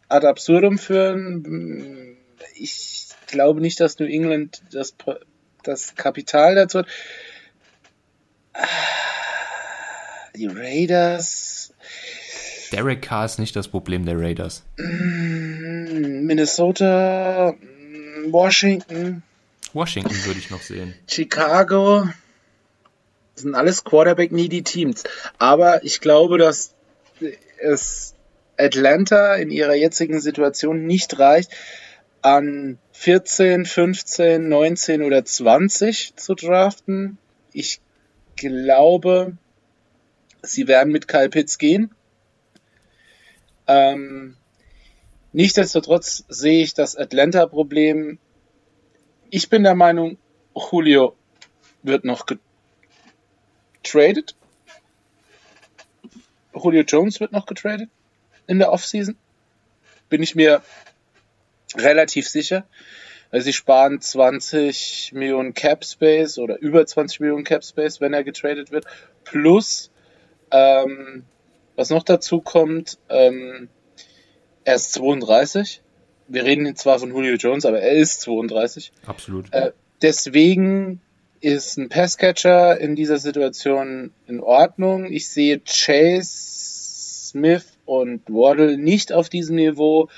ad 0.08 0.26
absurdum 0.26 0.78
führen? 0.78 2.16
Ich 2.54 3.08
glaube 3.26 3.60
nicht, 3.60 3.80
dass 3.80 3.98
New 3.98 4.06
England 4.06 4.62
das, 4.70 4.94
das 5.64 5.96
Kapital 5.96 6.54
dazu 6.54 6.80
hat. 6.80 6.86
Die 10.36 10.46
Raiders 10.46 11.61
Derek 12.72 13.02
Carr 13.02 13.26
ist 13.26 13.38
nicht 13.38 13.54
das 13.54 13.68
Problem 13.68 14.06
der 14.06 14.18
Raiders. 14.18 14.64
Mm, 14.78 16.26
Minnesota, 16.26 17.52
mm, 17.52 18.32
Washington. 18.32 19.22
Washington 19.72 20.24
würde 20.24 20.38
ich 20.38 20.50
noch 20.50 20.62
sehen. 20.62 20.94
Chicago. 21.06 22.08
Das 23.34 23.42
sind 23.42 23.54
alles 23.54 23.84
Quarterback-needy 23.84 24.62
Teams. 24.62 25.04
Aber 25.38 25.84
ich 25.84 26.00
glaube, 26.00 26.38
dass 26.38 26.74
es 27.58 28.14
Atlanta 28.58 29.34
in 29.36 29.50
ihrer 29.50 29.74
jetzigen 29.74 30.20
Situation 30.20 30.86
nicht 30.86 31.18
reicht, 31.18 31.50
an 32.20 32.78
14, 32.92 33.66
15, 33.66 34.48
19 34.48 35.02
oder 35.02 35.24
20 35.24 36.14
zu 36.16 36.34
draften. 36.34 37.18
Ich 37.52 37.80
glaube, 38.36 39.36
sie 40.42 40.68
werden 40.68 40.92
mit 40.92 41.08
Kyle 41.08 41.28
Pitts 41.28 41.58
gehen. 41.58 41.90
Ähm, 43.66 44.36
nichtsdestotrotz 45.32 46.24
sehe 46.28 46.62
ich 46.62 46.74
das 46.74 46.96
Atlanta-Problem. 46.96 48.18
Ich 49.30 49.48
bin 49.48 49.62
der 49.62 49.74
Meinung, 49.74 50.18
Julio 50.54 51.16
wird 51.82 52.04
noch 52.04 52.26
getradet. 53.82 54.36
Julio 56.54 56.82
Jones 56.82 57.20
wird 57.20 57.32
noch 57.32 57.46
getradet 57.46 57.88
in 58.46 58.58
der 58.58 58.72
Offseason. 58.72 59.16
Bin 60.08 60.22
ich 60.22 60.34
mir 60.34 60.62
relativ 61.74 62.28
sicher. 62.28 62.66
Also 63.30 63.46
sie 63.46 63.54
sparen 63.54 64.00
20 64.00 65.12
Millionen 65.14 65.54
Cap 65.54 65.84
Space 65.84 66.38
oder 66.38 66.58
über 66.58 66.84
20 66.84 67.20
Millionen 67.20 67.44
Cap 67.44 67.64
Space, 67.64 68.00
wenn 68.00 68.12
er 68.12 68.24
getradet 68.24 68.70
wird. 68.70 68.84
Plus, 69.24 69.90
ähm, 70.50 71.24
was 71.76 71.90
noch 71.90 72.02
dazu 72.02 72.40
kommt, 72.40 72.98
ähm, 73.08 73.68
er 74.64 74.76
ist 74.76 74.92
32. 74.92 75.82
Wir 76.28 76.44
reden 76.44 76.74
zwar 76.76 76.98
von 76.98 77.10
Julio 77.10 77.34
Jones, 77.34 77.66
aber 77.66 77.80
er 77.80 77.92
ist 77.92 78.20
32. 78.22 78.92
Absolut. 79.06 79.52
Äh, 79.52 79.72
deswegen 80.00 81.00
ist 81.40 81.76
ein 81.76 81.88
Passcatcher 81.88 82.78
in 82.78 82.94
dieser 82.94 83.18
Situation 83.18 84.12
in 84.26 84.40
Ordnung. 84.40 85.12
Ich 85.12 85.28
sehe 85.28 85.60
Chase, 85.60 86.30
Smith 87.30 87.66
und 87.84 88.22
Waddle 88.28 88.78
nicht 88.78 89.12
auf 89.12 89.28
diesem 89.28 89.56
Niveau. 89.56 90.08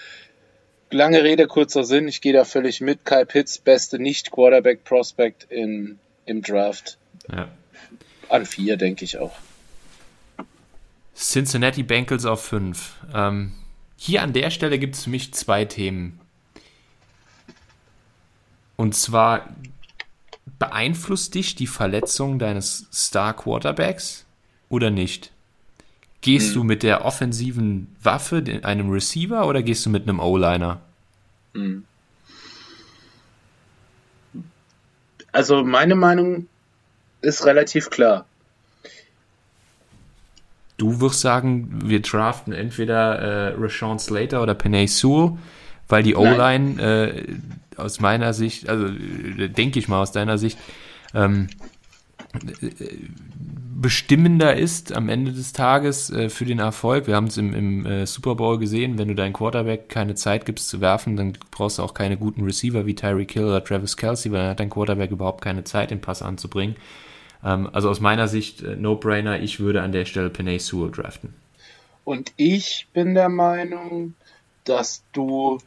Lange 0.91 1.25
Rede, 1.25 1.47
kurzer 1.47 1.83
Sinn. 1.83 2.07
Ich 2.07 2.21
gehe 2.21 2.35
da 2.35 2.45
völlig 2.45 2.81
mit. 2.81 3.05
Kyle 3.05 3.27
Pitts, 3.27 3.59
beste 3.59 3.99
Nicht-Quarterback-Prospect 3.99 5.49
im 5.51 5.99
Draft. 6.27 6.99
Ja. 7.33 7.49
An 8.29 8.47
vier, 8.47 8.77
denke 8.77 9.05
ich 9.05 9.19
auch. 9.19 9.33
Cincinnati 11.15 11.83
Bengals 11.83 12.25
auf 12.25 12.45
fünf. 12.45 12.95
Ähm, 13.13 13.53
hier 13.97 14.23
an 14.23 14.33
der 14.33 14.51
Stelle 14.51 14.79
gibt 14.79 14.97
es 14.97 15.05
für 15.05 15.11
mich 15.11 15.33
zwei 15.33 15.65
Themen. 15.65 16.21
Und 18.77 18.95
zwar 18.95 19.49
beeinflusst 20.59 21.35
dich 21.35 21.55
die 21.55 21.67
Verletzung 21.67 22.39
deines 22.39 22.87
Star 22.93 23.35
Quarterbacks 23.35 24.25
oder 24.69 24.91
nicht? 24.91 25.31
Gehst 26.21 26.49
hm. 26.49 26.55
du 26.55 26.65
mit 26.65 26.83
der 26.83 27.05
offensiven 27.05 27.95
Waffe, 28.03 28.43
einem 28.63 28.91
Receiver, 28.91 29.47
oder 29.47 29.63
gehst 29.63 29.87
du 29.87 29.91
mit 29.91 30.09
einem 30.09 30.21
O-Liner? 30.21 30.81
Hm. 31.55 31.85
Also 35.33 35.65
meine 35.65 35.95
Meinung 35.95 36.49
ist 37.21 37.45
relativ 37.45 37.91
klar. 37.91 38.27
Du 40.77 41.01
wirst 41.01 41.21
sagen, 41.21 41.81
wir 41.85 42.03
draften 42.03 42.53
entweder 42.53 43.19
äh, 43.19 43.55
Rashawn 43.57 43.99
Slater 43.99 44.43
oder 44.43 44.55
Penay 44.55 44.87
Sewell, 44.87 45.39
weil 45.89 46.03
die 46.03 46.17
O-Line 46.17 46.83
äh, 46.83 47.37
aus 47.77 48.01
meiner 48.01 48.33
Sicht, 48.33 48.69
also 48.69 48.87
äh, 48.87 49.49
denke 49.49 49.79
ich 49.79 49.89
mal 49.89 50.03
aus 50.03 50.13
deiner 50.13 50.39
Sicht, 50.39 50.59
ähm, 51.15 51.49
bestimmender 53.81 54.57
ist 54.57 54.93
am 54.93 55.09
Ende 55.09 55.33
des 55.33 55.53
Tages 55.53 56.11
äh, 56.11 56.29
für 56.29 56.45
den 56.45 56.59
Erfolg. 56.59 57.07
Wir 57.07 57.17
haben 57.17 57.27
es 57.27 57.37
im, 57.37 57.55
im 57.55 57.87
äh, 57.87 58.07
Super 58.07 58.35
Bowl 58.35 58.59
gesehen, 58.59 58.99
wenn 58.99 59.09
du 59.09 59.15
deinen 59.15 59.33
Quarterback 59.33 59.89
keine 59.89 60.15
Zeit 60.15 60.47
gibst 60.47 60.69
zu 60.69 60.81
werfen, 60.81 61.17
dann 61.17 61.35
brauchst 61.51 61.79
du 61.79 61.83
auch 61.83 61.95
keine 61.95 62.17
guten 62.17 62.45
Receiver 62.45 62.87
wie 62.87 62.95
Tyreek 62.95 63.33
Hill 63.33 63.45
oder 63.45 63.63
Travis 63.63 63.97
Kelsey, 63.97 64.33
weil 64.33 64.41
dann 64.41 64.51
hat 64.51 64.61
dein 64.61 64.71
Quarterback 64.71 65.11
überhaupt 65.11 65.43
keine 65.43 65.65
Zeit, 65.65 65.91
den 65.91 66.01
Pass 66.01 66.23
anzubringen. 66.23 66.77
Ähm, 67.45 67.69
also 67.73 67.91
aus 67.91 68.01
meiner 68.01 68.27
Sicht 68.29 68.63
äh, 68.63 68.77
No-Brainer, 68.77 69.41
ich 69.41 69.61
würde 69.61 69.83
an 69.83 69.93
der 69.93 70.07
Stelle 70.07 70.31
Penay 70.31 70.59
Sewell 70.59 70.91
draften. 70.91 71.35
Und 72.05 72.33
ich 72.37 72.89
bin 72.93 73.15
der 73.15 73.29
Meinung, 73.29 74.15
dass 74.65 75.03
du 75.13 75.59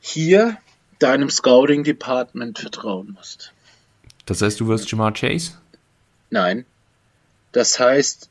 hier 0.00 0.58
deinem 0.98 1.30
Scouting 1.30 1.84
Department 1.84 2.58
vertrauen 2.58 3.12
musst. 3.16 3.52
Das 4.24 4.42
heißt, 4.42 4.58
du 4.60 4.68
wirst 4.68 4.90
Jamar 4.90 5.12
Chase? 5.12 5.52
Nein. 6.30 6.64
Das 7.52 7.78
heißt, 7.78 8.28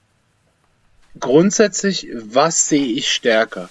grundsätzlich, 1.19 2.07
was 2.13 2.67
sehe 2.67 2.85
ich 2.85 3.11
stärker? 3.11 3.69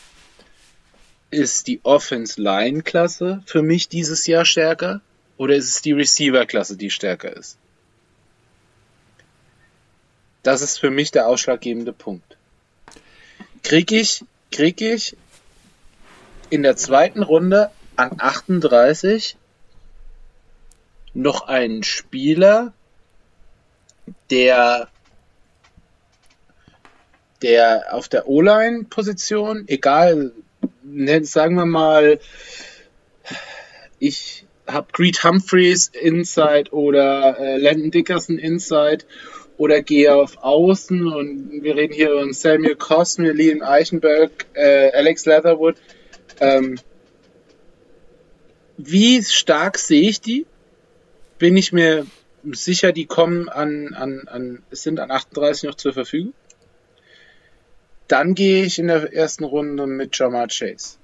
Ist 1.31 1.67
die 1.67 1.81
Offense-Line-Klasse 1.83 3.43
für 3.47 3.63
mich 3.63 3.89
dieses 3.89 4.27
Jahr 4.27 4.45
stärker? 4.45 5.01
Oder 5.37 5.57
ist 5.57 5.69
es 5.69 5.83
die 5.83 5.93
Receiver-Klasse, 5.93 6.77
die 6.77 6.91
stärker 6.91 7.37
ist? 7.37 7.59
Das 10.45 10.61
ist 10.61 10.79
für 10.79 10.91
mich 10.91 11.11
der 11.11 11.27
ausschlaggebende 11.27 11.93
Punkt. 11.93 12.37
Krieg 13.63 13.91
ich, 13.91 14.25
krieg 14.53 14.81
ich 14.83 15.17
in 16.51 16.63
der 16.63 16.77
zweiten 16.77 17.23
Runde 17.23 17.71
an 17.97 18.13
38 18.19 19.37
noch 21.15 21.49
einen 21.49 21.83
Spieler, 21.83 22.75
der 24.31 24.89
der 27.41 27.93
auf 27.93 28.09
der 28.09 28.29
O-Line-Position, 28.29 29.65
egal, 29.67 30.33
ne, 30.83 31.25
sagen 31.25 31.57
wir 31.57 31.67
mal, 31.67 32.19
ich 33.99 34.47
habe 34.67 34.89
Greed 34.93 35.23
Humphreys 35.25 35.89
Inside 35.89 36.71
oder 36.73 37.39
äh, 37.39 37.57
Landon 37.59 37.91
Dickerson 37.91 38.39
Inside 38.39 39.05
oder 39.57 39.83
gehe 39.83 40.15
auf 40.15 40.43
Außen 40.43 41.07
und 41.13 41.63
wir 41.63 41.77
reden 41.77 41.95
hier 41.95 42.11
über 42.11 42.33
Samuel 42.33 42.77
Cosme, 42.77 43.33
Liam 43.33 43.63
Eichenberg, 43.63 44.47
äh, 44.55 44.91
Alex 44.93 45.27
Leatherwood. 45.27 45.77
Ähm, 46.41 46.79
wie 48.77 49.23
stark 49.23 49.79
sehe 49.79 50.09
ich 50.09 50.21
die? 50.21 50.47
Bin 51.39 51.57
ich 51.57 51.73
mir 51.73 52.07
sicher, 52.43 52.93
die 52.93 53.07
kommen 53.07 53.49
an, 53.49 53.95
an, 53.95 54.27
an, 54.27 54.63
sind 54.71 54.99
an 54.99 55.11
38 55.11 55.65
noch 55.65 55.77
zur 55.77 55.93
Verfügung. 55.93 56.35
Dann 58.09 58.35
gehe 58.35 58.65
ich 58.65 58.79
in 58.79 58.89
der 58.89 59.13
ersten 59.13 59.45
Runde 59.45 59.87
mit 59.87 60.19
Jamar 60.19 60.49
Chase. 60.49 60.99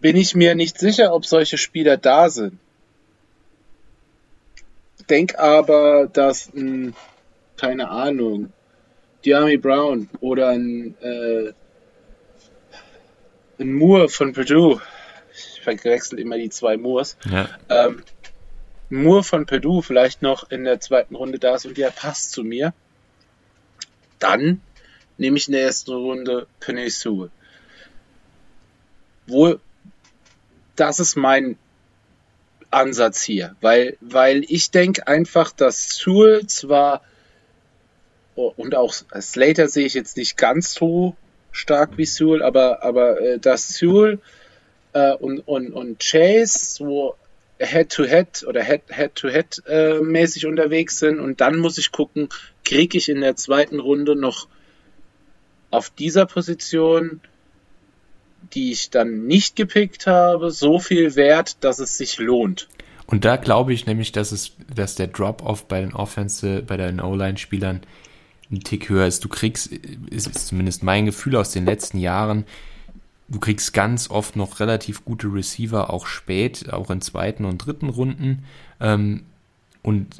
Bin 0.00 0.16
ich 0.16 0.34
mir 0.34 0.54
nicht 0.54 0.78
sicher, 0.78 1.14
ob 1.14 1.24
solche 1.24 1.58
Spieler 1.58 1.96
da 1.96 2.28
sind. 2.28 2.58
Denk 5.12 5.38
aber, 5.38 6.08
dass 6.10 6.48
ein, 6.54 6.94
keine 7.58 7.90
Ahnung, 7.90 8.50
Diami 9.26 9.58
Brown 9.58 10.08
oder 10.20 10.48
ein 10.48 10.94
äh, 11.02 11.52
ein 13.58 13.74
Moore 13.74 14.08
von 14.08 14.32
Purdue, 14.32 14.80
ich 15.34 15.60
verwechsel 15.60 16.18
immer 16.18 16.38
die 16.38 16.48
zwei 16.48 16.78
Moores, 16.78 17.18
ja. 17.30 17.46
ähm, 17.68 18.02
Moore 18.88 19.22
von 19.22 19.44
Purdue 19.44 19.82
vielleicht 19.82 20.22
noch 20.22 20.50
in 20.50 20.64
der 20.64 20.80
zweiten 20.80 21.14
Runde 21.14 21.38
da 21.38 21.56
ist 21.56 21.66
und 21.66 21.76
der 21.76 21.90
passt 21.90 22.32
zu 22.32 22.42
mir, 22.42 22.72
dann 24.18 24.62
nehme 25.18 25.36
ich 25.36 25.46
in 25.46 25.52
der 25.52 25.64
ersten 25.64 25.92
Runde 25.92 26.46
Penny 26.58 26.88
Sewell. 26.88 27.28
Wo, 29.26 29.56
das 30.74 31.00
ist 31.00 31.16
mein 31.16 31.58
Ansatz 32.72 33.22
hier, 33.22 33.54
weil, 33.60 33.96
weil 34.00 34.44
ich 34.48 34.70
denke 34.70 35.06
einfach, 35.06 35.52
dass 35.52 35.96
Sewell 35.96 36.46
zwar 36.46 37.02
und 38.34 38.74
auch 38.74 38.94
Slater 39.20 39.68
sehe 39.68 39.86
ich 39.86 39.94
jetzt 39.94 40.16
nicht 40.16 40.36
ganz 40.36 40.72
so 40.72 41.16
stark 41.50 41.98
wie 41.98 42.06
Sewell, 42.06 42.42
aber, 42.42 42.82
aber 42.82 43.20
äh, 43.20 43.38
dass 43.38 43.68
Sewell 43.68 44.20
äh, 44.94 45.12
und, 45.12 45.40
und, 45.40 45.72
und 45.72 45.98
Chase 46.00 46.58
so 46.58 47.14
Head-to-Head 47.58 48.44
oder 48.46 48.62
Head-to-Head 48.62 49.62
äh, 49.68 50.00
mäßig 50.00 50.46
unterwegs 50.46 50.98
sind 50.98 51.20
und 51.20 51.40
dann 51.40 51.58
muss 51.58 51.78
ich 51.78 51.92
gucken, 51.92 52.28
kriege 52.64 52.98
ich 52.98 53.08
in 53.08 53.20
der 53.20 53.36
zweiten 53.36 53.78
Runde 53.78 54.16
noch 54.16 54.48
auf 55.70 55.90
dieser 55.90 56.26
Position, 56.26 57.20
die 58.54 58.72
ich 58.72 58.90
dann 58.90 59.26
nicht 59.26 59.56
gepickt 59.56 60.06
habe, 60.06 60.50
so 60.50 60.78
viel 60.78 61.16
Wert, 61.16 61.62
dass 61.64 61.78
es 61.78 61.96
sich 61.96 62.18
lohnt. 62.18 62.68
Und 63.06 63.24
da 63.24 63.36
glaube 63.36 63.72
ich 63.72 63.86
nämlich, 63.86 64.12
dass 64.12 64.32
es, 64.32 64.52
dass 64.74 64.94
der 64.94 65.08
Drop-off 65.08 65.66
bei 65.66 65.80
den 65.80 65.92
Offense, 65.92 66.62
bei 66.62 66.76
den 66.76 67.00
O-Line-Spielern 67.00 67.82
ein 68.50 68.60
Tick 68.60 68.88
höher 68.88 69.06
ist. 69.06 69.24
Du 69.24 69.28
kriegst, 69.28 69.72
ist, 70.10 70.34
zumindest 70.46 70.82
mein 70.82 71.06
Gefühl 71.06 71.36
aus 71.36 71.50
den 71.50 71.64
letzten 71.64 71.98
Jahren, 71.98 72.44
du 73.28 73.40
kriegst 73.40 73.72
ganz 73.72 74.10
oft 74.10 74.36
noch 74.36 74.60
relativ 74.60 75.04
gute 75.04 75.32
Receiver, 75.32 75.90
auch 75.90 76.06
spät, 76.06 76.72
auch 76.72 76.90
in 76.90 77.00
zweiten 77.00 77.44
und 77.44 77.58
dritten 77.58 77.88
Runden. 77.88 78.44
Ähm, 78.80 79.24
und 79.82 80.16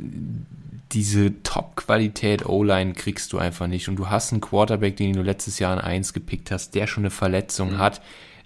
diese 0.93 1.43
Top-Qualität 1.43 2.47
O-Line 2.47 2.93
kriegst 2.93 3.33
du 3.33 3.39
einfach 3.39 3.67
nicht. 3.67 3.89
Und 3.89 3.97
du 3.97 4.11
hast 4.11 4.33
einen 4.33 4.41
Quarterback, 4.41 4.97
den 4.97 5.15
du 5.15 5.23
letztes 5.23 5.59
Jahr 5.59 5.73
in 5.73 5.81
1 5.81 6.13
gepickt 6.13 6.51
hast, 6.51 6.75
der 6.75 6.87
schon 6.87 7.03
eine 7.03 7.11
Verletzung 7.11 7.73
mhm. 7.73 7.79
hat. 7.79 8.03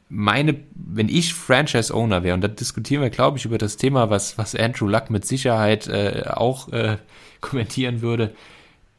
Meine, 0.08 0.60
wenn 0.74 1.08
ich 1.08 1.34
Franchise-Owner 1.34 2.22
wäre, 2.22 2.34
und 2.34 2.40
da 2.42 2.48
diskutieren 2.48 3.02
wir, 3.02 3.10
glaube 3.10 3.38
ich, 3.38 3.44
über 3.44 3.58
das 3.58 3.76
Thema, 3.76 4.08
was, 4.10 4.38
was 4.38 4.54
Andrew 4.54 4.86
Luck 4.86 5.10
mit 5.10 5.24
Sicherheit 5.24 5.88
äh, 5.88 6.22
auch 6.26 6.72
äh, 6.72 6.98
kommentieren 7.40 8.02
würde, 8.02 8.32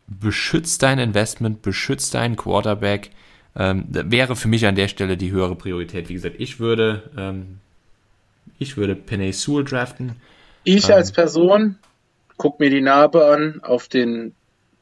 beschützt 0.07 0.83
dein 0.83 0.99
Investment, 0.99 1.61
beschützt 1.61 2.13
deinen 2.13 2.35
Quarterback. 2.35 3.11
Ähm, 3.55 3.85
wäre 3.89 4.35
für 4.35 4.47
mich 4.47 4.67
an 4.67 4.75
der 4.75 4.87
Stelle 4.87 5.17
die 5.17 5.31
höhere 5.31 5.55
Priorität. 5.55 6.09
Wie 6.09 6.13
gesagt, 6.13 6.35
ich 6.37 6.59
würde, 6.59 7.09
ähm, 7.17 7.59
ich 8.59 8.77
würde 8.77 8.95
Penny 8.95 9.31
Sewell 9.31 9.63
draften. 9.63 10.17
Ich 10.63 10.89
ähm, 10.89 10.95
als 10.95 11.11
Person 11.11 11.77
guck 12.37 12.59
mir 12.59 12.69
die 12.69 12.81
Narbe 12.81 13.25
an 13.25 13.61
auf 13.63 13.87
den 13.87 14.35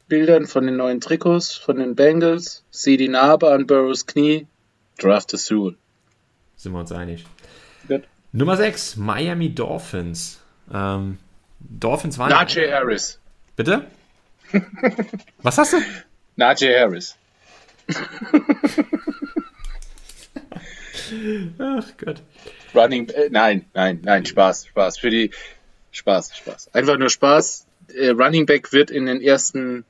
Bildern 0.07 0.45
von 0.45 0.65
den 0.65 0.77
neuen 0.77 1.01
Trikots 1.01 1.55
von 1.55 1.77
den 1.77 1.95
Bengals, 1.95 2.63
sehe 2.69 2.97
die 2.97 3.07
Narbe 3.07 3.51
an 3.51 3.65
Burrows 3.65 4.05
Knie, 4.05 4.45
draft 4.99 5.31
Sewell. 5.31 5.75
Sind 6.55 6.73
wir 6.73 6.79
uns 6.79 6.91
einig. 6.91 7.25
Gut. 7.87 8.03
Nummer 8.31 8.55
6, 8.57 8.97
Miami 8.97 9.53
Dolphins. 9.53 10.41
Ähm, 10.71 11.17
Dolphins 11.59 12.17
waren. 12.19 12.29
Najee 12.29 12.71
Harris. 12.71 13.19
Bitte? 13.55 13.87
Was 15.41 15.57
hast 15.57 15.73
du? 15.73 15.77
Najee 16.35 16.77
Harris. 16.79 17.15
Ach 21.59 21.85
Gott. 21.97 22.21
Running, 22.73 23.09
äh, 23.09 23.29
nein, 23.29 23.65
nein, 23.73 24.01
nein, 24.03 24.25
Spaß, 24.25 24.67
Spaß. 24.67 24.97
Für 24.97 25.09
die, 25.09 25.31
Spaß, 25.95 26.35
Spaß. 26.35 26.73
Einfach 26.73 26.97
nur 26.97 27.09
Spaß. 27.09 27.65
Äh, 27.95 28.09
Running 28.09 28.45
Back 28.45 28.73
wird 28.73 28.91
in 28.91 29.05
den 29.05 29.21
ersten, 29.21 29.85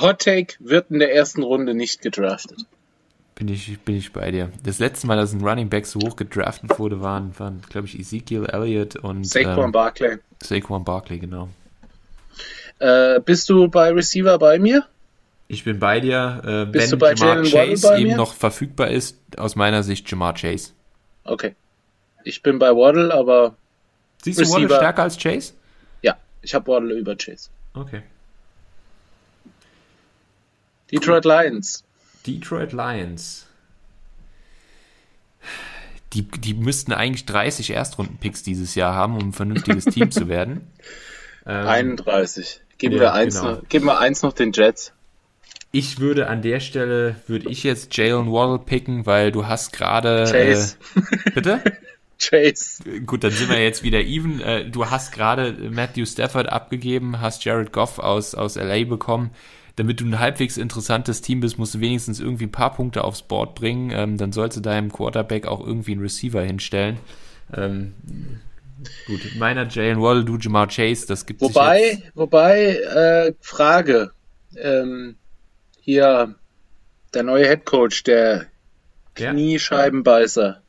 Hot 0.00 0.20
Take 0.20 0.54
wird 0.58 0.90
in 0.90 0.98
der 0.98 1.14
ersten 1.14 1.42
Runde 1.42 1.74
nicht 1.74 2.00
gedraftet. 2.00 2.64
Bin 3.34 3.48
ich, 3.48 3.78
bin 3.80 3.96
ich 3.96 4.12
bei 4.12 4.30
dir. 4.30 4.50
Das 4.62 4.78
letzte 4.78 5.06
Mal, 5.06 5.16
dass 5.16 5.32
ein 5.32 5.46
Running 5.46 5.68
Back 5.68 5.86
so 5.86 6.00
hoch 6.00 6.16
gedraftet 6.16 6.78
wurde, 6.78 7.02
waren, 7.02 7.38
waren 7.38 7.60
glaube 7.68 7.88
ich, 7.88 7.98
Ezekiel 7.98 8.46
Elliott 8.46 8.96
und 8.96 9.26
Saquon 9.26 9.66
ähm, 9.66 9.72
Barkley. 9.72 10.18
Saquon 10.42 10.84
Barkley, 10.84 11.18
genau. 11.18 11.48
Äh, 12.78 13.20
bist 13.20 13.50
du 13.50 13.68
bei 13.68 13.90
Receiver 13.90 14.38
bei 14.38 14.58
mir? 14.58 14.86
Ich 15.48 15.64
bin 15.64 15.78
bei 15.78 16.00
dir. 16.00 16.42
Äh, 16.42 16.72
Bist 16.72 16.84
wenn 16.84 16.90
du 16.92 16.96
bei 16.96 17.12
Jamar 17.12 17.44
Jalen 17.44 17.70
Chase 17.70 17.88
bei 17.88 17.98
eben 17.98 18.10
mir? 18.10 18.16
noch 18.16 18.32
verfügbar 18.32 18.88
ist, 18.88 19.18
aus 19.36 19.56
meiner 19.56 19.82
Sicht 19.82 20.10
Jamar 20.10 20.34
Chase. 20.34 20.72
Okay. 21.24 21.54
Ich 22.24 22.42
bin 22.42 22.58
bei 22.58 22.70
Waddle, 22.70 23.12
aber 23.12 23.56
Siehst 24.24 24.40
du 24.40 24.48
Waddle 24.50 24.74
stärker 24.74 25.02
als 25.02 25.18
Chase? 25.18 25.52
ja, 26.02 26.16
ich 26.40 26.54
habe 26.54 26.66
Waddle 26.66 26.94
über 26.94 27.14
Chase. 27.16 27.50
Okay. 27.74 28.02
Detroit 30.90 31.24
Lions. 31.24 31.84
Detroit 32.26 32.72
Lions. 32.72 33.46
Die, 36.14 36.22
die 36.22 36.54
müssten 36.54 36.92
eigentlich 36.92 37.26
30 37.26 37.70
Erstrunden-Picks 37.70 38.42
dieses 38.42 38.74
Jahr 38.76 38.94
haben, 38.94 39.16
um 39.16 39.28
ein 39.28 39.32
vernünftiges 39.32 39.84
Team 39.86 40.10
zu 40.10 40.28
werden. 40.28 40.70
Ähm, 41.46 41.66
31. 41.66 42.62
Geben 42.78 42.94
ja, 42.94 43.00
wir 43.02 43.12
eins 43.12 43.38
genau. 43.38 43.56
noch, 43.56 43.68
geben 43.68 43.84
wir 43.84 43.98
eins 43.98 44.22
noch 44.22 44.32
den 44.32 44.52
Jets. 44.52 44.94
Ich 45.72 45.98
würde 45.98 46.28
an 46.28 46.40
der 46.40 46.60
Stelle, 46.60 47.16
würde 47.26 47.50
ich 47.50 47.64
jetzt 47.64 47.94
Jalen 47.94 48.32
Waddle 48.32 48.60
picken, 48.64 49.04
weil 49.04 49.30
du 49.30 49.46
hast 49.46 49.74
gerade... 49.74 50.24
Chase. 50.24 50.76
Äh, 50.94 51.30
bitte? 51.32 51.62
Chase. 52.18 52.82
Gut, 53.06 53.24
dann 53.24 53.30
sind 53.32 53.48
wir 53.48 53.62
jetzt 53.62 53.82
wieder 53.82 54.00
even. 54.00 54.40
Äh, 54.40 54.70
Du 54.70 54.90
hast 54.90 55.12
gerade 55.12 55.52
Matthew 55.70 56.06
Stafford 56.06 56.48
abgegeben, 56.48 57.20
hast 57.20 57.44
Jared 57.44 57.72
Goff 57.72 57.98
aus, 57.98 58.34
aus 58.34 58.56
LA 58.56 58.84
bekommen. 58.84 59.30
Damit 59.76 60.00
du 60.00 60.04
ein 60.04 60.20
halbwegs 60.20 60.56
interessantes 60.56 61.20
Team 61.20 61.40
bist, 61.40 61.58
musst 61.58 61.74
du 61.74 61.80
wenigstens 61.80 62.20
irgendwie 62.20 62.44
ein 62.44 62.52
paar 62.52 62.74
Punkte 62.74 63.02
aufs 63.02 63.22
Board 63.22 63.56
bringen. 63.56 63.90
Ähm, 63.90 64.18
dann 64.18 64.32
sollst 64.32 64.56
du 64.56 64.60
deinem 64.60 64.92
Quarterback 64.92 65.46
auch 65.46 65.64
irgendwie 65.66 65.92
einen 65.92 66.00
Receiver 66.00 66.42
hinstellen. 66.42 66.98
Ähm, 67.52 67.94
gut, 69.06 69.20
meiner 69.36 69.66
Jalen 69.68 70.00
Waddle, 70.00 70.24
du 70.24 70.38
Jamar 70.38 70.68
Chase, 70.68 71.06
das 71.06 71.26
gibt 71.26 71.40
sich 71.40 71.48
Wobei, 71.48 72.02
wobei, 72.14 72.76
äh, 72.76 73.32
Frage. 73.40 74.12
Ähm, 74.56 75.16
hier, 75.80 76.36
der 77.12 77.22
neue 77.24 77.46
Head 77.46 77.64
Coach, 77.64 78.04
der 78.04 78.46
Ja. 79.70 80.63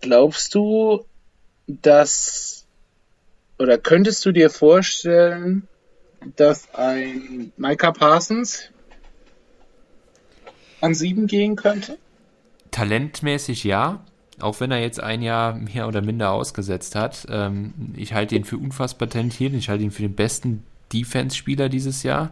Glaubst 0.00 0.54
du, 0.54 1.04
dass, 1.66 2.66
oder 3.58 3.78
könntest 3.78 4.24
du 4.24 4.32
dir 4.32 4.50
vorstellen, 4.50 5.66
dass 6.36 6.72
ein 6.74 7.52
Micah 7.56 7.92
Parsons 7.92 8.70
an 10.80 10.94
sieben 10.94 11.26
gehen 11.26 11.56
könnte? 11.56 11.98
Talentmäßig 12.70 13.64
ja, 13.64 14.04
auch 14.40 14.60
wenn 14.60 14.70
er 14.70 14.80
jetzt 14.80 15.00
ein 15.00 15.22
Jahr 15.22 15.54
mehr 15.54 15.88
oder 15.88 16.00
minder 16.00 16.30
ausgesetzt 16.30 16.94
hat. 16.94 17.26
Ähm, 17.28 17.94
ich 17.96 18.14
halte 18.14 18.36
ihn 18.36 18.44
für 18.44 18.56
unfassbar 18.56 19.08
talentiert. 19.08 19.54
Ich 19.54 19.68
halte 19.68 19.84
ihn 19.84 19.90
für 19.90 20.02
den 20.02 20.14
besten 20.14 20.64
Defense-Spieler 20.92 21.68
dieses 21.68 22.02
Jahr. 22.02 22.30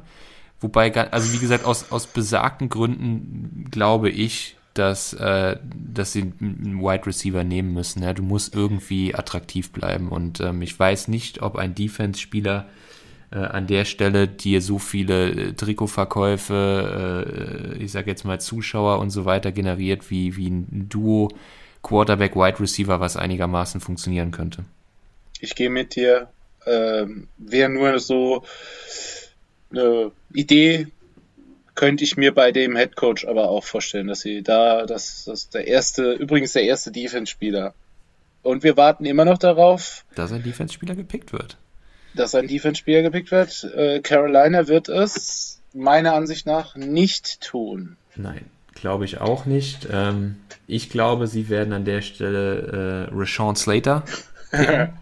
Wobei, 0.60 0.92
also 1.10 1.32
wie 1.32 1.38
gesagt, 1.38 1.64
aus, 1.64 1.90
aus 1.90 2.06
besagten 2.06 2.68
Gründen 2.68 3.66
glaube 3.70 4.08
ich, 4.08 4.55
dass, 4.78 5.12
äh, 5.14 5.56
dass 5.62 6.12
sie 6.12 6.32
einen 6.40 6.80
Wide 6.80 7.06
Receiver 7.06 7.44
nehmen 7.44 7.72
müssen. 7.72 8.02
Ja, 8.02 8.12
du 8.12 8.22
musst 8.22 8.54
irgendwie 8.54 9.14
attraktiv 9.14 9.72
bleiben. 9.72 10.08
Und 10.08 10.40
ähm, 10.40 10.62
ich 10.62 10.78
weiß 10.78 11.08
nicht, 11.08 11.42
ob 11.42 11.56
ein 11.56 11.74
Defense-Spieler 11.74 12.66
äh, 13.30 13.38
an 13.38 13.66
der 13.66 13.84
Stelle 13.84 14.28
dir 14.28 14.62
so 14.62 14.78
viele 14.78 15.30
äh, 15.30 15.52
Trikotverkäufe, 15.52 17.74
äh, 17.76 17.82
ich 17.82 17.92
sag 17.92 18.06
jetzt 18.06 18.24
mal 18.24 18.40
Zuschauer 18.40 18.98
und 18.98 19.10
so 19.10 19.24
weiter 19.24 19.52
generiert, 19.52 20.10
wie, 20.10 20.36
wie 20.36 20.48
ein 20.48 20.86
Duo 20.88 21.30
Quarterback 21.82 22.36
Wide 22.36 22.60
Receiver, 22.60 23.00
was 23.00 23.16
einigermaßen 23.16 23.80
funktionieren 23.80 24.30
könnte. 24.30 24.64
Ich 25.40 25.54
gehe 25.54 25.70
mit 25.70 25.96
dir. 25.96 26.28
Ähm, 26.66 27.28
Wäre 27.38 27.68
nur 27.68 27.98
so 27.98 28.42
eine 29.70 30.10
Idee, 30.32 30.88
könnte 31.76 32.02
ich 32.02 32.16
mir 32.16 32.34
bei 32.34 32.50
dem 32.50 32.74
Head 32.76 32.96
Coach 32.96 33.24
aber 33.26 33.48
auch 33.48 33.62
vorstellen, 33.64 34.08
dass 34.08 34.20
sie 34.20 34.42
da, 34.42 34.84
dass 34.86 35.24
das 35.26 35.48
der 35.50 35.68
erste, 35.68 36.12
übrigens 36.14 36.52
der 36.54 36.64
erste 36.64 36.90
Defense-Spieler. 36.90 37.74
Und 38.42 38.62
wir 38.64 38.76
warten 38.76 39.04
immer 39.04 39.24
noch 39.24 39.38
darauf, 39.38 40.04
Dass 40.16 40.32
ein 40.32 40.42
Defense-Spieler 40.42 40.94
gepickt 40.96 41.32
wird. 41.32 41.56
dass 42.14 42.34
ein 42.34 42.48
Defense-Spieler 42.48 43.02
gepickt 43.02 43.30
wird. 43.30 43.64
Äh, 43.76 44.00
Carolina 44.00 44.66
wird 44.68 44.88
es 44.88 45.60
meiner 45.74 46.14
Ansicht 46.14 46.46
nach 46.46 46.74
nicht 46.76 47.40
tun. 47.42 47.96
Nein, 48.16 48.46
glaube 48.74 49.04
ich 49.04 49.20
auch 49.20 49.44
nicht. 49.46 49.86
Ähm, 49.92 50.36
ich 50.66 50.88
glaube, 50.90 51.26
sie 51.26 51.48
werden 51.50 51.72
an 51.74 51.84
der 51.84 52.00
Stelle 52.02 53.08
äh, 53.10 53.14
Rashawn 53.14 53.54
Slater, 53.56 54.02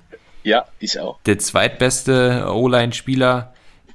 Ja, 0.43 0.67
ich 0.79 0.99
auch. 1.01 1.21
der 1.23 1.39
zweitbeste 1.39 2.47
O-Line-Spieler, 2.51 3.54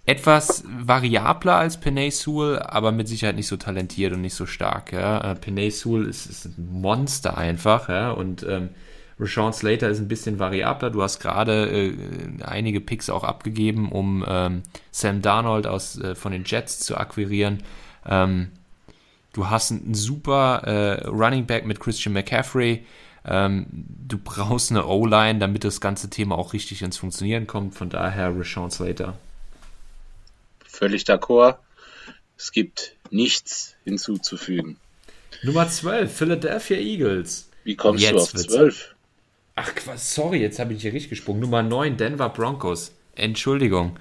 etwas 0.10 0.64
variabler 0.66 1.56
als 1.56 1.80
Penay 1.80 2.10
Sewell, 2.10 2.58
aber 2.58 2.92
mit 2.92 3.08
Sicherheit 3.08 3.36
nicht 3.36 3.46
so 3.46 3.58
talentiert 3.58 4.12
und 4.12 4.22
nicht 4.22 4.34
so 4.34 4.48
stark. 4.48 4.92
Ja. 4.92 5.34
Äh, 5.34 5.36
Penay 5.36 5.70
Sewell 5.70 6.06
ist, 6.06 6.26
ist 6.26 6.46
ein 6.46 6.82
Monster 6.82 7.38
einfach, 7.38 7.90
ja, 7.90 8.10
und 8.10 8.42
ähm, 8.42 8.70
Rashawn 9.20 9.54
Slater 9.54 9.88
ist 9.88 10.00
ein 10.00 10.08
bisschen 10.08 10.40
variabler. 10.40 10.90
Du 10.90 11.04
hast 11.04 11.20
gerade 11.20 11.70
äh, 11.70 11.94
einige 12.44 12.82
Picks 12.82 13.12
auch 13.12 13.24
abgegeben, 13.24 13.92
um 13.92 14.26
ähm, 14.28 14.64
Sam 14.90 15.22
Darnold 15.22 15.68
aus, 15.68 16.00
äh, 16.00 16.16
von 16.16 16.32
den 16.32 16.44
Jets 16.44 16.80
zu 16.80 16.98
akquirieren. 16.98 17.62
Ähm, 18.08 18.48
du 19.34 19.48
hast 19.48 19.72
einen 19.72 19.94
super 19.94 20.64
äh, 20.66 21.08
Running 21.08 21.46
Back 21.46 21.68
mit 21.68 21.80
Christian 21.80 22.14
McCaffrey. 22.14 22.84
Ähm, 23.26 23.68
du 23.70 24.18
brauchst 24.18 24.72
eine 24.72 24.88
O-Line, 24.88 25.38
damit 25.38 25.66
das 25.66 25.82
ganze 25.82 26.10
Thema 26.10 26.36
auch 26.36 26.54
richtig 26.54 26.82
ins 26.82 26.98
Funktionieren 26.98 27.46
kommt. 27.46 27.76
Von 27.76 27.90
daher 27.90 28.36
Rashawn 28.36 28.72
Slater. 28.72 29.16
Völlig 30.80 31.04
d'accord. 31.04 31.58
Es 32.38 32.54
gibt 32.54 32.96
nichts 33.12 33.76
hinzuzufügen. 33.84 34.78
Nummer 35.44 35.68
12, 35.68 36.10
Philadelphia 36.16 36.78
Eagles. 36.78 37.50
Wie 37.66 37.76
kommst 37.76 38.02
Jetzt 38.02 38.14
du 38.14 38.18
auf 38.20 38.34
wird's- 38.34 38.54
12? 38.54 38.96
Ach, 39.56 39.74
was, 39.88 40.16
sorry, 40.16 40.38
jetzt 40.40 40.58
habe 40.58 40.74
ich 40.74 40.82
hier 40.82 40.94
richtig 40.94 41.10
gesprungen. 41.10 41.42
Nummer 41.42 41.62
9, 41.64 41.98
Denver 41.98 42.30
Broncos. 42.30 42.94
Entschuldigung. 43.16 44.00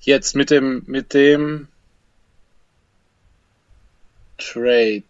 Jetzt 0.00 0.34
mit 0.34 0.50
dem, 0.50 0.82
mit 0.86 1.14
dem 1.14 1.68
Trade. 4.36 5.04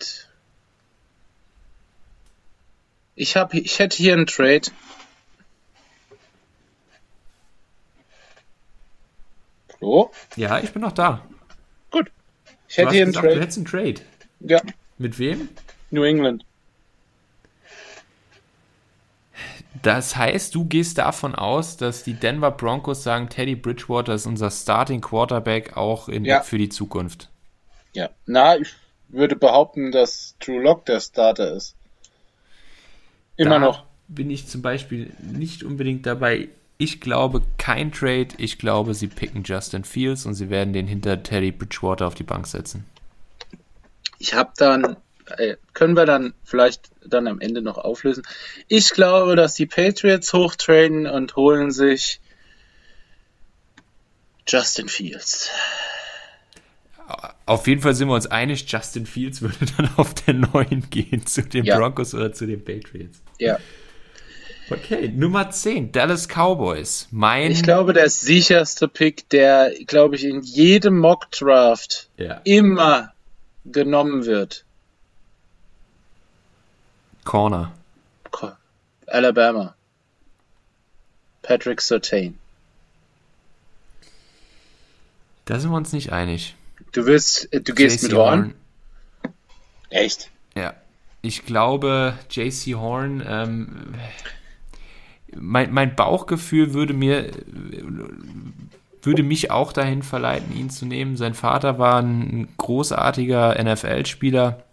Ich 3.14 3.37
hab, 3.37 3.55
ich 3.55 3.79
hätte 3.79 3.97
hier 3.97 4.12
einen 4.12 4.27
Trade. 4.27 4.71
So, 9.81 10.11
Ja, 10.37 10.59
ich 10.61 10.72
bin 10.72 10.83
noch 10.83 10.93
da. 10.93 11.24
gut. 11.91 12.11
Ich 12.68 12.76
Du 12.76 12.83
hätte 12.83 12.93
hier 12.95 13.03
einen 13.03 13.12
gesagt, 13.12 13.24
du 13.24 13.28
Trade. 13.31 13.41
hättest 13.41 13.59
einen 13.59 13.66
Trade. 13.66 13.95
Ja, 14.41 14.61
Mit 14.99 15.18
wem? 15.18 15.49
New 15.91 16.03
England. 16.05 16.45
Das 19.83 20.16
heißt, 20.16 20.55
du 20.55 20.64
gehst 20.66 20.99
davon 20.99 21.35
aus, 21.35 21.76
dass 21.76 22.03
die 22.03 22.14
Denver 22.14 22.51
Broncos 22.51 23.03
sagen, 23.03 23.28
Teddy 23.28 23.55
Bridgewater 23.57 24.14
ist 24.14 24.26
unser 24.26 24.51
Starting 24.51 25.01
Quarterback 25.01 25.76
auch 25.76 26.09
in, 26.09 26.24
Ja. 26.24 26.43
für 26.43 26.59
die 26.59 26.68
Zukunft. 26.68 27.31
Ja. 27.93 28.11
Na, 28.26 28.57
ich 28.57 28.74
würde 29.09 29.37
behaupten, 29.37 29.91
dass 29.93 30.37
Drew 30.41 30.59
Lock 30.59 30.85
der 30.87 31.01
Starter 31.01 31.53
ist. 31.55 31.74
Immer 33.37 33.59
da 33.59 33.59
noch. 33.59 33.85
bin 34.09 34.28
ich 34.31 34.47
zum 34.49 34.61
Beispiel 34.61 35.12
nicht 35.20 35.62
unbedingt 35.62 36.05
dabei. 36.05 36.49
Ich 36.81 36.99
glaube 36.99 37.43
kein 37.59 37.93
Trade. 37.93 38.28
Ich 38.39 38.57
glaube, 38.57 38.95
sie 38.95 39.09
picken 39.09 39.43
Justin 39.45 39.85
Fields 39.85 40.24
und 40.24 40.33
sie 40.33 40.49
werden 40.49 40.72
den 40.72 40.87
hinter 40.87 41.22
Teddy 41.22 41.53
Bridgewater 41.53 42.07
auf 42.07 42.14
die 42.14 42.22
Bank 42.22 42.47
setzen. 42.47 42.87
Ich 44.18 44.33
habe 44.33 44.53
dann, 44.57 44.97
äh, 45.37 45.57
können 45.74 45.95
wir 45.95 46.07
dann 46.07 46.33
vielleicht 46.43 46.91
dann 47.05 47.26
am 47.26 47.39
Ende 47.39 47.61
noch 47.61 47.76
auflösen. 47.76 48.22
Ich 48.66 48.89
glaube, 48.89 49.37
dass 49.37 49.53
die 49.53 49.66
Patriots 49.66 50.33
hochtraden 50.33 51.07
und 51.07 51.37
holen 51.37 51.70
sich 51.70 52.18
Justin 54.49 54.89
Fields. 54.89 55.51
Auf 57.45 57.66
jeden 57.66 57.83
Fall 57.83 57.95
sind 57.95 58.09
wir 58.09 58.14
uns 58.14 58.26
einig, 58.26 58.64
Justin 58.66 59.05
Fields 59.05 59.43
würde 59.43 59.66
dann 59.76 59.91
auf 59.99 60.14
der 60.14 60.33
9 60.33 60.89
gehen 60.89 61.26
zu 61.26 61.43
den 61.43 61.66
Ja. 61.66 61.76
Broncos 61.76 62.14
oder 62.14 62.33
zu 62.33 62.47
den 62.47 62.64
Patriots. 62.64 63.20
Ja. 63.39 63.59
Okay, 64.71 65.09
Nummer 65.09 65.51
10, 65.51 65.93
Dallas 65.93 66.29
Cowboys. 66.29 67.09
Mein 67.11 67.51
Ich 67.51 67.62
glaube, 67.62 67.93
der 67.93 68.09
sicherste 68.09 68.87
Pick, 68.89 69.29
der, 69.31 69.73
glaube 69.87 70.16
ich, 70.16 70.25
in 70.25 70.43
jedem 70.43 70.99
Mock-Draft 70.99 72.09
ja, 72.16 72.41
immer 72.45 73.12
genommen 73.64 74.27
wird. 74.27 74.64
Corner. 77.25 77.73
Alabama. 79.11 79.75
Patrick 81.43 81.81
Surtain. 81.81 82.39
Da 85.47 85.59
sind 85.59 85.71
wir 85.71 85.77
uns 85.77 85.93
nicht 85.93 86.12
einig. 86.12 86.55
Du 86.93 87.07
willst, 87.07 87.53
äh, 87.53 87.61
du 87.61 87.75
gehst 87.75 88.03
JC 88.03 88.09
mit 88.09 88.12
Horn? 88.16 88.55
Echt? 89.91 90.31
Ja. 90.55 90.75
Ich 91.23 91.45
glaube, 91.45 92.16
JC 92.31 92.75
Horn, 92.77 93.23
ähm, 93.27 93.95
mein, 95.37 95.72
mein 95.72 95.95
Bauchgefühl 95.95 96.74
würde 96.74 96.95
mir, 96.95 97.31
würde 99.03 99.22
mich 99.22 99.51
auch 99.51 99.72
dahin 99.72 100.03
verleiten, 100.03 100.57
ihn 100.57 100.70
zu 100.70 100.87
nehmen. 100.87 101.16
Sein 101.16 101.35
Vater 101.35 101.78
war 101.78 102.03
ein 102.03 102.49
großartiger 102.57 103.62
NFL-Spieler 103.62 104.64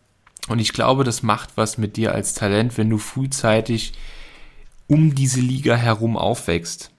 und 0.48 0.60
ich 0.60 0.74
glaube, 0.74 1.04
das 1.04 1.24
macht 1.24 1.52
was 1.56 1.78
mit 1.78 1.98
dir 1.98 2.14
als 2.14 2.34
Talent, 2.34 2.78
wenn 2.78 2.90
du 2.90 2.98
frühzeitig 2.98 3.94
um 4.88 5.16
diese 5.16 5.42
Liga 5.42 5.76
herum 5.76 6.16
aufwächst. 6.16 6.92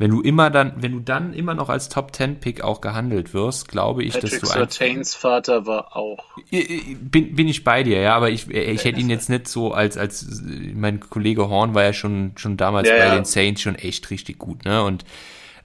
Wenn 0.00 0.10
du 0.12 0.22
immer 0.22 0.48
dann, 0.48 0.72
wenn 0.82 0.92
du 0.92 1.00
dann 1.00 1.34
immer 1.34 1.54
noch 1.54 1.68
als 1.68 1.90
Top 1.90 2.12
Ten 2.12 2.40
Pick 2.40 2.62
auch 2.62 2.80
gehandelt 2.80 3.34
wirst, 3.34 3.68
glaube 3.68 4.02
ich, 4.02 4.14
Patrick 4.14 4.30
dass 4.30 4.40
du 4.40 4.46
Surtains 4.46 5.14
Vater 5.14 5.66
war 5.66 5.94
auch. 5.94 6.24
bin, 6.50 7.36
bin 7.36 7.48
ich 7.48 7.64
bei 7.64 7.82
dir, 7.82 8.00
ja, 8.00 8.16
aber 8.16 8.30
ich, 8.30 8.48
ich 8.48 8.84
hätte 8.84 8.98
ihn 8.98 9.10
jetzt 9.10 9.28
nicht 9.28 9.46
so 9.46 9.74
als, 9.74 9.98
als 9.98 10.42
mein 10.74 11.00
Kollege 11.00 11.50
Horn 11.50 11.74
war 11.74 11.82
ja 11.84 11.92
schon, 11.92 12.32
schon 12.36 12.56
damals 12.56 12.88
Ja, 12.88 12.96
bei 12.96 13.04
ja. 13.04 13.14
den 13.14 13.26
Saints 13.26 13.60
schon 13.60 13.74
echt 13.74 14.08
richtig 14.08 14.38
gut, 14.38 14.64
ne? 14.64 14.82
Und 14.82 15.04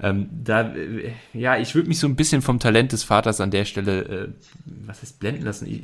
ähm, 0.01 0.27
da, 0.43 0.73
äh, 0.73 1.13
ja, 1.31 1.55
ich 1.57 1.73
würde 1.73 1.87
mich 1.87 1.99
so 1.99 2.07
ein 2.07 2.17
bisschen 2.17 2.41
vom 2.41 2.59
Talent 2.59 2.91
des 2.91 3.05
Vaters 3.05 3.39
an 3.39 3.51
der 3.51 3.63
Stelle, 3.63 4.01
äh, 4.01 4.27
was 4.85 5.01
heißt 5.01 5.17
blenden 5.21 5.43
lassen? 5.45 5.65
Ich, 5.67 5.81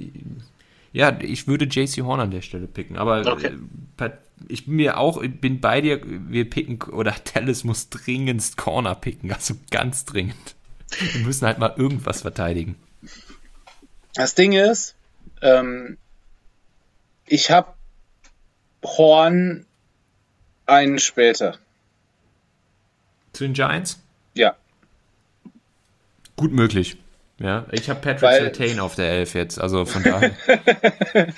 ja, 0.91 1.17
ich 1.21 1.47
würde 1.47 1.63
JC 1.65 2.01
Horn 2.03 2.19
an 2.19 2.31
der 2.31 2.41
Stelle 2.41 2.67
picken, 2.67 2.97
aber 2.97 3.25
Okay. 3.31 3.47
äh, 3.47 3.51
Pat- 3.95 4.19
ich 4.47 4.65
bin 4.65 4.75
mir 4.75 4.97
auch, 4.97 5.21
ich 5.21 5.39
bin 5.39 5.61
bei 5.61 5.81
dir, 5.81 6.01
wir 6.03 6.49
picken, 6.49 6.81
oder 6.91 7.15
Dallas 7.33 7.63
muss 7.63 7.89
dringendst 7.89 8.57
Corner 8.57 8.95
picken, 8.95 9.31
also 9.31 9.55
ganz 9.69 10.05
dringend. 10.05 10.55
Wir 11.13 11.21
müssen 11.21 11.45
halt 11.45 11.57
mal 11.57 11.73
irgendwas 11.77 12.21
verteidigen. 12.21 12.75
Das 14.13 14.35
Ding 14.35 14.51
ist, 14.51 14.95
ähm, 15.41 15.97
ich 17.25 17.49
habe 17.49 17.73
Horn 18.83 19.65
einen 20.65 20.99
später. 20.99 21.57
Zu 23.33 23.45
den 23.45 23.53
Giants? 23.53 24.01
Ja. 24.33 24.55
Gut 26.35 26.51
möglich. 26.51 26.97
Ja, 27.41 27.65
ich 27.71 27.89
habe 27.89 27.99
Patrick 28.01 28.21
Weil- 28.21 28.43
Surtain 28.43 28.79
auf 28.79 28.95
der 28.95 29.09
Elf 29.09 29.33
jetzt, 29.33 29.59
also 29.59 29.85
von 29.85 30.03
daher. 30.03 30.31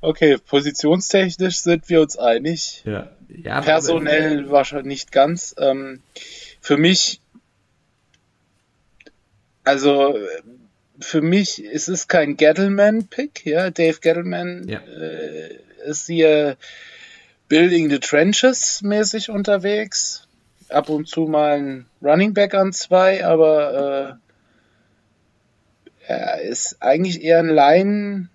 Okay, 0.00 0.36
positionstechnisch 0.38 1.58
sind 1.58 1.88
wir 1.88 2.00
uns 2.02 2.16
einig. 2.18 2.82
ja. 2.84 3.10
ja 3.28 3.54
aber- 3.56 3.64
Personell 3.66 4.50
wahrscheinlich 4.50 4.86
nicht 4.86 5.12
ganz. 5.12 5.54
Ähm, 5.58 6.00
für 6.60 6.76
mich, 6.76 7.20
also 9.64 10.16
für 11.00 11.22
mich 11.22 11.62
ist 11.64 11.88
es 11.88 12.06
kein 12.08 12.36
Gettleman-Pick, 12.36 13.46
ja. 13.46 13.70
Dave 13.70 13.98
Gettleman 14.00 14.68
Ja. 14.68 14.78
äh, 14.80 15.58
ist 15.86 16.06
hier 16.06 16.56
Building 17.48 17.90
the 17.90 17.98
Trenches 17.98 18.82
mäßig 18.82 19.30
unterwegs. 19.30 20.26
Ab 20.68 20.88
und 20.88 21.08
zu 21.08 21.22
mal 21.26 21.52
ein 21.58 21.86
Running 22.02 22.32
Back 22.34 22.54
an 22.54 22.72
zwei, 22.72 23.24
aber 23.24 24.18
äh, 24.20 24.23
er 26.06 26.40
ist 26.40 26.82
eigentlich 26.82 27.22
eher 27.22 27.38
ein 27.38 27.48
Line, 27.48 28.28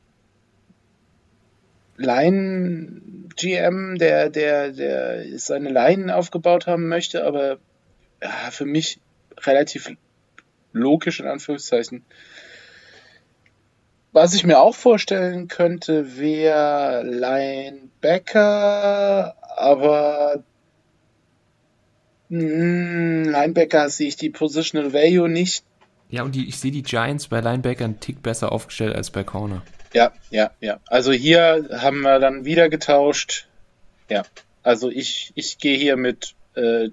Line 1.97 3.01
GM, 3.35 3.97
der, 3.97 4.29
der, 4.29 4.71
der 4.71 5.37
seine 5.37 5.69
Leinen 5.69 6.09
aufgebaut 6.09 6.67
haben 6.67 6.87
möchte, 6.87 7.25
aber 7.25 7.59
ja, 8.21 8.29
für 8.51 8.65
mich 8.65 8.99
relativ 9.37 9.91
logisch 10.73 11.19
in 11.19 11.27
Anführungszeichen. 11.27 12.05
Was 14.11 14.33
ich 14.33 14.43
mir 14.43 14.59
auch 14.59 14.75
vorstellen 14.75 15.47
könnte, 15.47 16.17
wäre 16.17 17.03
Linebacker, 17.03 18.35
aber 19.55 20.43
mh, 22.29 23.29
Linebacker 23.29 23.89
sehe 23.89 24.07
ich 24.07 24.15
die 24.15 24.31
Positional 24.31 24.93
Value 24.93 25.29
nicht. 25.29 25.63
Ja, 26.09 26.23
und 26.23 26.33
die, 26.35 26.47
ich 26.47 26.59
sehe 26.59 26.71
die 26.71 26.83
Giants 26.83 27.27
bei 27.27 27.39
Linebacker 27.39 27.85
einen 27.85 27.99
Tick 27.99 28.23
besser 28.23 28.51
aufgestellt 28.51 28.95
als 28.95 29.11
bei 29.11 29.23
Corner. 29.23 29.61
Ja, 29.93 30.11
ja, 30.29 30.51
ja. 30.59 30.79
Also 30.87 31.11
hier 31.11 31.69
haben 31.71 32.01
wir 32.01 32.19
dann 32.19 32.45
wieder 32.45 32.69
getauscht. 32.69 33.47
Ja, 34.09 34.23
also 34.63 34.89
ich, 34.89 35.31
ich 35.35 35.59
gehe 35.59 35.77
hier 35.77 35.97
mit 35.97 36.33
äh, 36.55 36.89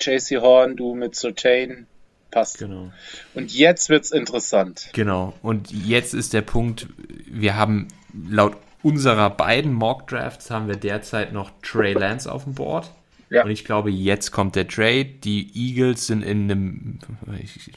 JC 0.00 0.40
Horn, 0.40 0.76
du 0.76 0.94
mit 0.94 1.14
Surtain. 1.14 1.86
Passt. 2.30 2.58
Genau. 2.58 2.92
Und 3.34 3.54
jetzt 3.54 3.88
wird's 3.88 4.10
interessant. 4.10 4.90
Genau. 4.92 5.32
Und 5.42 5.70
jetzt 5.70 6.12
ist 6.12 6.32
der 6.32 6.42
Punkt, 6.42 6.88
wir 7.26 7.56
haben 7.56 7.88
laut 8.28 8.56
unserer 8.82 9.30
beiden 9.30 9.72
Mock 9.72 10.06
Drafts 10.06 10.50
haben 10.50 10.68
wir 10.68 10.76
derzeit 10.76 11.32
noch 11.32 11.50
Trey 11.62 11.92
Lance 11.92 12.30
auf 12.30 12.44
dem 12.44 12.54
Board. 12.54 12.90
Ja. 13.30 13.44
Und 13.44 13.50
ich 13.50 13.64
glaube, 13.64 13.90
jetzt 13.90 14.30
kommt 14.30 14.54
der 14.54 14.68
Trade. 14.68 15.06
Die 15.06 15.50
Eagles 15.54 16.06
sind 16.06 16.22
in 16.22 16.50
einem, 16.50 16.98
ich, 17.42 17.72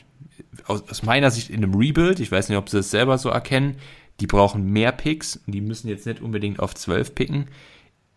aus, 0.69 1.03
meiner 1.03 1.31
Sicht 1.31 1.49
in 1.49 1.57
einem 1.57 1.75
Rebuild. 1.75 2.19
Ich 2.19 2.31
weiß 2.31 2.49
nicht, 2.49 2.57
ob 2.57 2.69
sie 2.69 2.77
das 2.77 2.91
selber 2.91 3.17
so 3.17 3.29
erkennen. 3.29 3.77
Die 4.19 4.27
brauchen 4.27 4.71
mehr 4.71 4.91
Picks 4.91 5.37
und 5.37 5.53
die 5.53 5.61
müssen 5.61 5.87
jetzt 5.87 6.05
nicht 6.05 6.21
unbedingt 6.21 6.59
auf 6.59 6.75
12 6.75 7.15
picken. 7.15 7.47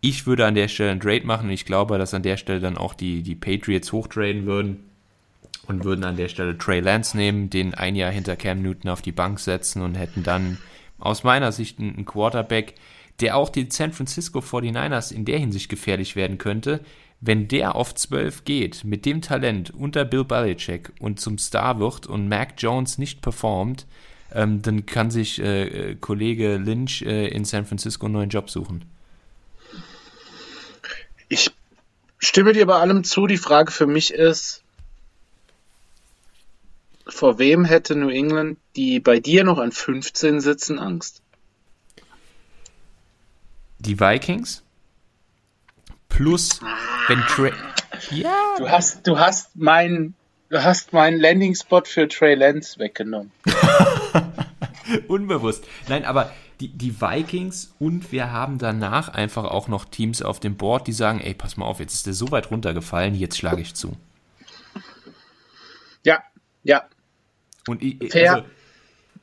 Ich 0.01 0.27
würde 0.27 0.47
an 0.47 0.55
der 0.55 0.69
Stelle 0.69 0.91
einen 0.91 1.01
Trade 1.01 1.27
machen 1.27 1.47
und 1.47 1.53
ich 1.53 1.65
glaube, 1.65 1.97
dass 1.97 2.13
an 2.13 2.23
der 2.23 2.37
Stelle 2.37 2.61
dann 2.61 2.77
auch 2.77 2.95
die, 2.95 3.23
die 3.23 3.37
Patriots 3.37 3.93
hochtraden 3.93 4.47
würden 4.47 4.85
und 5.69 5.85
würden 5.85 6.05
an 6.05 6.17
der 6.17 6.29
Stelle 6.29 6.59
Trey 6.59 6.81
Lance 6.81 7.17
nehmen, 7.17 7.51
den 7.51 7.75
ein 7.75 7.95
Jahr 7.95 8.11
hinter 8.11 8.35
Cam 8.37 8.63
Newton 8.63 8.91
auf 8.91 9.03
die 9.03 9.13
Bank 9.13 9.39
setzen 9.39 9.81
und 9.81 9.95
hätten 9.95 10.25
dann 10.25 10.59
aus 10.99 11.23
meiner 11.23 11.53
Sicht 11.53 11.79
einen 11.79 12.05
Quarterback, 12.05 12.75
der 13.21 13.37
auch 13.37 13.49
den 13.49 13.71
San 13.71 13.93
Francisco 13.93 14.41
49ers 14.41 15.13
in 15.13 15.25
der 15.25 15.39
Hinsicht 15.39 15.69
gefährlich 15.69 16.17
werden 16.17 16.39
könnte, 16.39 16.81
wenn 17.23 17.47
der 17.47 17.77
auf 17.77 17.95
12 17.95 18.45
geht, 18.45 18.83
mit 18.83 19.07
dem 19.07 19.23
Talent 19.23 19.71
unter 19.71 20.05
Bill 20.05 20.25
Belichick 20.25 20.93
und 20.99 21.21
zum 21.21 21.39
Star 21.39 21.79
wird 21.79 22.07
und 22.09 22.29
Mac 22.29 22.55
Jones 22.59 22.99
nicht 22.99 23.23
performt, 23.23 23.87
ähm, 24.33 24.61
dann 24.61 24.87
kann 24.87 25.13
sich 25.13 25.41
äh, 25.41 25.95
Kollege 26.01 26.57
Lynch 26.57 27.03
äh, 27.03 27.29
in 27.29 27.45
San 27.45 27.65
Francisco 27.65 28.07
einen 28.07 28.15
neuen 28.15 28.29
Job 28.29 28.51
suchen. 28.51 28.85
Ich 31.29 31.53
stimme 32.19 32.55
dir 32.55 32.67
bei 32.67 32.75
allem 32.75 33.05
zu. 33.05 33.29
Die 33.29 33.39
Frage 33.39 33.71
für 33.71 33.87
mich 33.87 34.13
ist, 34.13 34.65
vor 37.07 37.39
wem 37.39 37.65
hätte 37.65 37.95
New 37.95 38.09
England, 38.09 38.59
die 38.75 38.99
bei 38.99 39.21
dir 39.21 39.45
noch 39.45 39.59
an 39.59 39.71
15 39.71 40.41
sitzen, 40.41 40.81
Angst? 40.81 41.23
Die 43.79 44.01
Vikings 44.01 44.65
plus 46.13 46.61
wenn 47.09 47.21
Trey 47.23 47.53
ja 48.11 48.35
Du 48.59 48.69
hast, 48.69 49.07
du 49.07 49.19
hast 49.19 49.57
mein, 49.57 50.15
du 50.49 50.63
hast 50.63 50.93
meinen 50.93 51.19
Landing-Spot 51.21 51.83
für 51.85 52.09
Trey 52.09 52.35
Lance 52.35 52.79
weggenommen. 52.79 53.33
Unbewusst. 55.09 55.65
Nein, 55.89 56.05
aber 56.05 56.33
die, 56.61 56.69
die 56.69 57.01
Vikings 57.01 57.75
und 57.79 58.13
wir 58.13 58.31
haben 58.31 58.59
danach 58.59 59.09
einfach 59.09 59.45
auch 59.45 59.69
noch 59.69 59.85
Teams 59.85 60.23
auf 60.23 60.39
dem 60.39 60.57
Board, 60.57 60.87
die 60.87 60.93
sagen, 60.93 61.21
ey, 61.21 61.35
pass 61.35 61.57
mal 61.57 61.65
auf, 61.67 61.81
jetzt 61.81 61.95
ist 61.95 62.07
der 62.07 62.15
so 62.15 62.31
weit 62.31 62.51
runtergefallen, 62.51 63.15
jetzt 63.15 63.39
schlage 63.39 63.63
ich 63.63 63.75
zu. 63.75 63.97
Ja, 66.05 66.23
ja, 66.63 66.85
Und 67.67 67.83
ich, 67.83 68.13
Fair. 68.13 68.35
Also, 68.35 68.47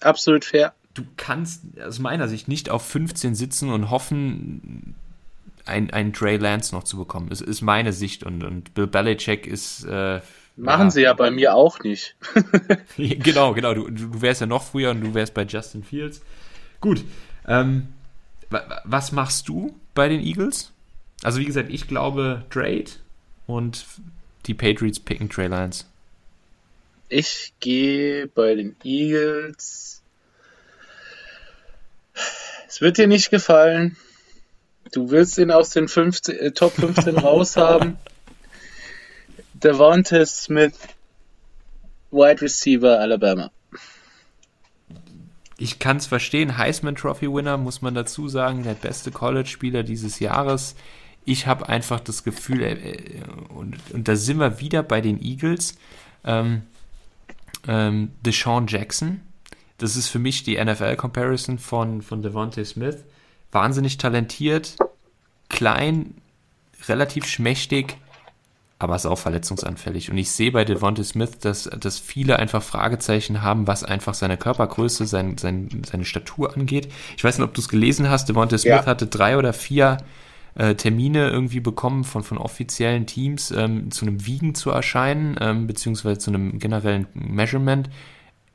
absolut 0.01 0.45
fair. 0.45 0.73
du 0.93 1.03
kannst 1.17 1.63
aus 1.81 1.99
meiner 1.99 2.27
Sicht 2.27 2.47
nicht 2.47 2.69
auf 2.69 2.85
15 2.85 3.35
sitzen 3.35 3.69
und 3.69 3.89
hoffen, 3.89 4.95
ein, 5.69 5.91
einen 5.91 6.13
Trey 6.13 6.37
Lance 6.37 6.75
noch 6.75 6.83
zu 6.83 6.97
bekommen. 6.97 7.29
Das 7.29 7.41
ist 7.41 7.61
meine 7.61 7.93
Sicht 7.93 8.23
und, 8.23 8.43
und 8.43 8.73
Bill 8.73 8.87
Belichick 8.87 9.47
ist 9.47 9.85
äh, 9.85 10.21
Machen 10.57 10.87
ja, 10.87 10.91
sie 10.91 11.01
ja 11.03 11.13
bei 11.13 11.31
mir 11.31 11.53
auch 11.55 11.79
nicht. 11.79 12.15
genau, 12.97 13.53
genau. 13.53 13.73
Du, 13.73 13.89
du 13.89 14.21
wärst 14.21 14.41
ja 14.41 14.47
noch 14.47 14.63
früher 14.63 14.91
und 14.91 15.01
du 15.01 15.13
wärst 15.13 15.33
bei 15.33 15.43
Justin 15.43 15.83
Fields. 15.83 16.21
Gut. 16.81 17.03
Ähm, 17.47 17.87
wa- 18.49 18.65
wa- 18.67 18.81
was 18.83 19.11
machst 19.13 19.47
du 19.47 19.73
bei 19.95 20.09
den 20.09 20.19
Eagles? 20.21 20.71
Also 21.23 21.39
wie 21.39 21.45
gesagt, 21.45 21.69
ich 21.69 21.87
glaube 21.87 22.43
Trade 22.49 22.85
und 23.47 23.85
die 24.45 24.53
Patriots 24.53 24.99
picken 24.99 25.29
Trey 25.29 25.47
Lance. 25.47 25.85
Ich 27.09 27.53
gehe 27.59 28.27
bei 28.27 28.55
den 28.55 28.75
Eagles. 28.83 30.01
Es 32.67 32.81
wird 32.81 32.97
dir 32.97 33.07
nicht 33.07 33.31
gefallen. 33.31 33.97
Du 34.91 35.09
willst 35.09 35.37
ihn 35.37 35.51
aus 35.51 35.71
den 35.71 35.87
15, 35.87 36.35
äh, 36.35 36.51
Top 36.51 36.73
15 36.73 37.17
raushaben. 37.19 37.97
Devonta 39.53 40.25
Smith, 40.25 40.73
Wide 42.11 42.41
Receiver 42.41 42.99
Alabama. 42.99 43.51
Ich 45.57 45.79
kann 45.79 45.97
es 45.97 46.07
verstehen, 46.07 46.57
Heisman 46.57 46.95
Trophy 46.95 47.27
Winner 47.31 47.57
muss 47.57 47.81
man 47.81 47.93
dazu 47.93 48.29
sagen, 48.29 48.63
der 48.63 48.75
beste 48.75 49.11
College-Spieler 49.11 49.83
dieses 49.83 50.19
Jahres. 50.19 50.75
Ich 51.25 51.47
habe 51.47 51.67
einfach 51.67 51.99
das 51.99 52.23
Gefühl, 52.23 52.63
äh, 52.63 53.21
und, 53.49 53.77
und 53.91 54.07
da 54.07 54.15
sind 54.15 54.39
wir 54.39 54.59
wieder 54.61 54.83
bei 54.83 55.01
den 55.01 55.21
Eagles, 55.21 55.77
ähm, 56.23 56.61
ähm, 57.67 58.11
Deshaun 58.25 58.67
Jackson, 58.67 59.19
das 59.79 59.95
ist 59.95 60.09
für 60.09 60.19
mich 60.19 60.43
die 60.43 60.63
NFL-Comparison 60.63 61.57
von, 61.57 62.01
von 62.01 62.21
Devontae 62.21 62.65
Smith. 62.65 62.97
Wahnsinnig 63.51 63.97
talentiert, 63.97 64.75
klein, 65.49 66.15
relativ 66.87 67.25
schmächtig, 67.25 67.97
aber 68.77 68.95
ist 68.95 69.05
auch 69.05 69.17
verletzungsanfällig. 69.17 70.09
Und 70.09 70.17
ich 70.17 70.31
sehe 70.31 70.51
bei 70.51 70.63
Devontae 70.63 71.03
Smith, 71.03 71.39
dass, 71.39 71.63
dass 71.63 71.99
viele 71.99 72.39
einfach 72.39 72.63
Fragezeichen 72.63 73.41
haben, 73.41 73.67
was 73.67 73.83
einfach 73.83 74.13
seine 74.13 74.37
Körpergröße, 74.37 75.05
sein, 75.05 75.37
sein, 75.37 75.83
seine 75.85 76.05
Statur 76.05 76.55
angeht. 76.55 76.89
Ich 77.17 77.23
weiß 77.23 77.37
nicht, 77.37 77.47
ob 77.47 77.53
du 77.53 77.61
es 77.61 77.67
gelesen 77.67 78.09
hast. 78.09 78.29
Devontae 78.29 78.57
Smith 78.57 78.71
ja. 78.71 78.85
hatte 78.85 79.07
drei 79.07 79.37
oder 79.37 79.51
vier 79.51 79.97
äh, 80.55 80.75
Termine 80.75 81.29
irgendwie 81.29 81.59
bekommen 81.59 82.05
von, 82.05 82.23
von 82.23 82.37
offiziellen 82.37 83.05
Teams, 83.05 83.51
ähm, 83.51 83.91
zu 83.91 84.05
einem 84.05 84.25
Wiegen 84.25 84.55
zu 84.55 84.69
erscheinen, 84.69 85.35
ähm, 85.41 85.67
beziehungsweise 85.67 86.19
zu 86.19 86.31
einem 86.31 86.59
generellen 86.59 87.07
Measurement 87.13 87.89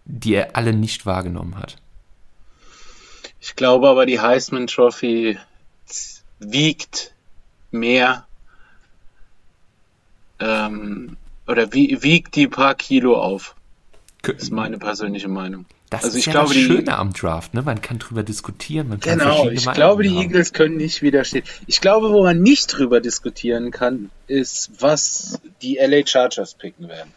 die 0.04 0.34
er 0.34 0.56
alle 0.56 0.72
nicht 0.72 1.06
wahrgenommen 1.06 1.56
hat. 1.56 1.76
Ich 3.44 3.56
glaube 3.56 3.90
aber, 3.90 4.06
die 4.06 4.20
Heisman 4.20 4.68
Trophy 4.68 5.38
wiegt 6.38 7.12
mehr 7.70 8.26
ähm, 10.40 11.18
oder 11.46 11.70
wie, 11.74 12.02
wiegt 12.02 12.36
die 12.36 12.48
paar 12.48 12.74
Kilo 12.74 13.20
auf. 13.20 13.54
Das 14.22 14.44
ist 14.44 14.50
meine 14.50 14.78
persönliche 14.78 15.28
Meinung. 15.28 15.66
Das 15.90 16.04
also 16.04 16.16
ist 16.16 16.20
ich 16.20 16.26
ja 16.26 16.32
glaube, 16.32 16.54
das 16.54 16.62
Schöne 16.62 16.82
die, 16.84 16.88
am 16.88 17.12
Draft, 17.12 17.52
ne? 17.52 17.60
Man 17.60 17.82
kann 17.82 17.98
drüber 17.98 18.22
diskutieren, 18.22 18.88
man 18.88 19.00
kann 19.00 19.18
Genau, 19.18 19.50
ich 19.50 19.66
Meinungen 19.66 19.74
glaube, 19.74 20.02
die 20.04 20.08
haben. 20.08 20.22
Eagles 20.22 20.54
können 20.54 20.78
nicht 20.78 21.02
widerstehen. 21.02 21.44
Ich 21.66 21.82
glaube, 21.82 22.12
wo 22.12 22.22
man 22.22 22.40
nicht 22.40 22.68
drüber 22.68 23.02
diskutieren 23.02 23.70
kann, 23.70 24.08
ist, 24.26 24.70
was 24.80 25.38
die 25.60 25.76
LA 25.76 26.06
Chargers 26.06 26.54
picken 26.54 26.88
werden. 26.88 27.12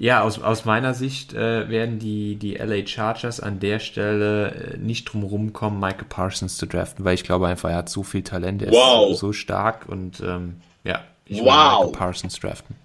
Ja, 0.00 0.22
aus, 0.22 0.40
aus 0.40 0.64
meiner 0.64 0.94
Sicht 0.94 1.34
äh, 1.34 1.68
werden 1.68 1.98
die, 1.98 2.36
die 2.36 2.54
LA 2.54 2.86
Chargers 2.86 3.40
an 3.40 3.58
der 3.58 3.80
Stelle 3.80 4.74
äh, 4.74 4.76
nicht 4.76 5.06
drum 5.06 5.24
rumkommen, 5.24 5.80
Michael 5.80 6.06
Parsons 6.08 6.56
zu 6.56 6.66
draften, 6.66 7.04
weil 7.04 7.14
ich 7.14 7.24
glaube 7.24 7.48
einfach, 7.48 7.68
er 7.68 7.78
hat 7.78 7.88
so 7.88 8.04
viel 8.04 8.22
Talent, 8.22 8.62
er 8.62 8.70
wow. 8.70 9.10
ist 9.10 9.18
so, 9.18 9.28
so 9.28 9.32
stark 9.32 9.88
und 9.88 10.20
ähm, 10.20 10.60
ja, 10.84 11.02
ich 11.24 11.38
will 11.38 11.46
wow. 11.46 11.80
Michael 11.80 11.98
Parsons 11.98 12.38
draften. 12.38 12.76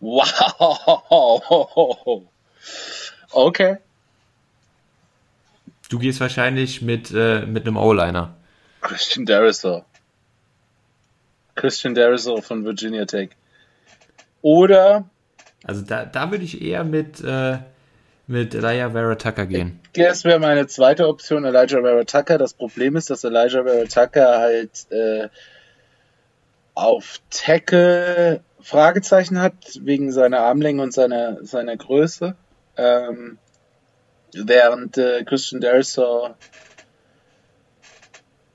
Wow! 0.00 2.26
Okay. 3.32 3.76
Du 5.88 5.98
gehst 5.98 6.20
wahrscheinlich 6.20 6.82
mit, 6.82 7.12
äh, 7.12 7.46
mit 7.46 7.66
einem 7.66 7.76
O-Liner. 7.76 8.34
Christian 8.80 9.24
Darisaw. 9.24 9.84
Christian 11.54 11.94
Darisaw 11.94 12.42
von 12.42 12.64
Virginia 12.64 13.04
Tech. 13.04 13.30
Oder 14.42 15.08
also 15.64 15.82
da, 15.82 16.04
da 16.04 16.30
würde 16.30 16.44
ich 16.44 16.62
eher 16.62 16.84
mit, 16.84 17.22
äh, 17.22 17.58
mit 18.26 18.54
Elijah 18.54 18.90
Vera 18.90 19.14
Tucker 19.16 19.46
gehen. 19.46 19.80
Das 19.94 20.24
wäre 20.24 20.38
meine 20.38 20.66
zweite 20.66 21.08
Option, 21.08 21.44
Elijah 21.44 21.80
Vera 21.82 22.04
Tucker. 22.04 22.38
Das 22.38 22.54
Problem 22.54 22.96
ist, 22.96 23.10
dass 23.10 23.24
Elijah 23.24 23.64
Vera 23.64 23.84
Tucker 23.84 24.38
halt 24.38 24.90
äh, 24.90 25.28
auf 26.74 27.20
Tackle 27.30 28.40
Fragezeichen 28.60 29.40
hat, 29.40 29.54
wegen 29.80 30.12
seiner 30.12 30.40
Armlänge 30.40 30.82
und 30.82 30.92
seiner, 30.92 31.44
seiner 31.44 31.76
Größe. 31.76 32.36
Ähm, 32.76 33.38
während 34.32 34.96
äh, 34.96 35.24
Christian 35.24 35.60
Derisaw 35.60 36.34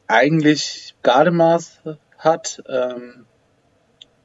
eigentlich 0.08 0.96
Gardemaß 1.04 1.82
hat. 2.18 2.64
Ähm, 2.68 3.26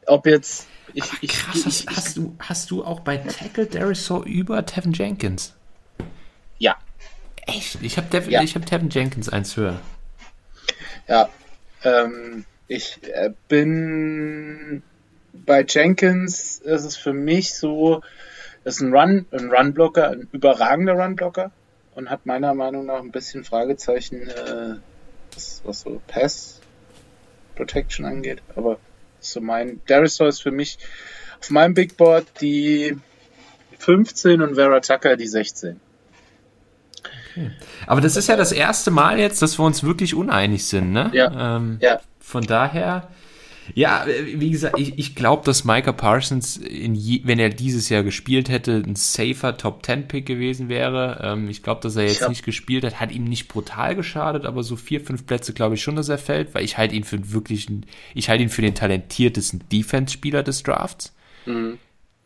ob 0.07 0.27
jetzt 0.27 0.67
ich, 0.95 1.05
ich, 1.23 1.31
krass, 1.31 1.67
ich, 1.67 1.87
hast, 1.89 2.17
du, 2.17 2.37
hast 2.39 2.71
du 2.71 2.85
auch 2.85 3.01
bei 3.01 3.17
Tackle 3.17 3.67
Derisaw 3.67 4.25
über 4.25 4.65
Tevin 4.65 4.93
Jenkins? 4.93 5.55
Ja. 6.59 6.77
Echt? 7.47 7.79
Ich 7.83 7.97
habe 7.97 8.09
Dev 8.09 8.29
ja. 8.31 8.41
hab 8.41 8.67
Tevin 8.67 8.91
Jenkins 8.91 9.29
eins 9.29 9.57
höher. 9.57 9.81
Ja. 11.09 11.29
Ähm, 11.83 12.45
ich 12.69 12.99
äh, 13.13 13.31
bin 13.49 14.83
bei 15.33 15.65
Jenkins 15.67 16.59
ist 16.59 16.85
es 16.85 16.97
für 16.97 17.13
mich 17.13 17.55
so, 17.55 18.03
ist 18.65 18.81
ein 18.81 18.95
Run, 18.95 19.27
ein 19.31 19.51
Runblocker, 19.51 20.11
ein 20.11 20.29
überragender 20.33 20.95
Runblocker 20.95 21.51
und 21.95 22.11
hat 22.11 22.27
meiner 22.27 22.55
Meinung 22.55 22.87
nach 22.87 23.01
ein 23.01 23.11
bisschen 23.11 23.45
Fragezeichen, 23.45 24.29
äh, 24.29 24.77
was, 25.35 25.63
was 25.65 25.81
so 25.81 26.01
Pass 26.07 26.61
Protection 27.57 28.05
angeht, 28.05 28.43
aber 28.57 28.79
so 29.21 29.41
mein 29.41 29.81
Darisaw 29.87 30.29
ist 30.29 30.43
für 30.43 30.51
mich 30.51 30.79
auf 31.41 31.51
meinem 31.51 31.75
Big 31.75 31.97
Board 31.97 32.27
die 32.41 32.97
15 33.79 34.43
und 34.43 34.55
Vera 34.55 34.81
Tucker 34.81 35.17
die 35.17 35.27
16. 35.27 35.81
Okay. 37.31 37.51
Aber 37.87 38.01
das 38.01 38.17
ist 38.17 38.29
ja 38.29 38.37
das 38.37 38.53
erste 38.53 38.91
Mal 38.91 39.19
jetzt, 39.19 39.41
dass 39.43 39.59
wir 39.59 39.65
uns 39.65 39.83
wirklich 39.83 40.15
uneinig 40.15 40.67
sind, 40.67 40.93
ne? 40.93 41.11
Ja. 41.15 41.57
Ähm, 41.57 41.79
ja. 41.81 42.01
Von 42.19 42.45
daher 42.45 43.09
ja, 43.75 44.07
wie 44.35 44.51
gesagt, 44.51 44.79
ich, 44.79 44.99
ich 44.99 45.15
glaube, 45.15 45.45
dass 45.45 45.65
Micah 45.65 45.93
Parsons, 45.93 46.61
je, 46.63 47.21
wenn 47.25 47.39
er 47.39 47.51
dieses 47.51 47.89
Jahr 47.89 48.03
gespielt 48.03 48.49
hätte, 48.49 48.83
ein 48.85 48.97
safer 48.97 49.57
Top 49.57 49.85
10 49.85 50.09
Pick 50.09 50.27
gewesen 50.27 50.69
wäre. 50.69 51.21
Ähm, 51.23 51.49
ich 51.49 51.63
glaube, 51.63 51.81
dass 51.81 51.97
er 51.97 52.05
jetzt 52.05 52.29
nicht 52.29 52.45
gespielt 52.45 52.85
hat, 52.85 53.01
hat 53.01 53.13
ihm 53.13 53.25
nicht 53.25 53.49
brutal 53.49 53.95
geschadet, 53.95 54.45
aber 54.45 54.63
so 54.63 54.77
vier, 54.77 55.01
fünf 55.01 55.27
Plätze 55.27 55.53
glaube 55.53 55.75
ich 55.75 55.83
schon, 55.83 55.97
dass 55.97 56.09
er 56.09 56.19
fällt, 56.19 56.55
weil 56.55 56.65
ich 56.65 56.79
halte 56.79 56.95
ihn 56.95 57.05
für 57.05 57.33
wirklich, 57.33 57.69
ich 58.15 58.29
halte 58.29 58.43
ihn 58.43 58.51
für 58.51 58.63
den 58.63 58.75
talentiertesten 58.75 59.65
Defense-Spieler 59.71 60.43
des 60.43 60.63
Drafts. 60.63 61.15
Mhm. 61.47 61.79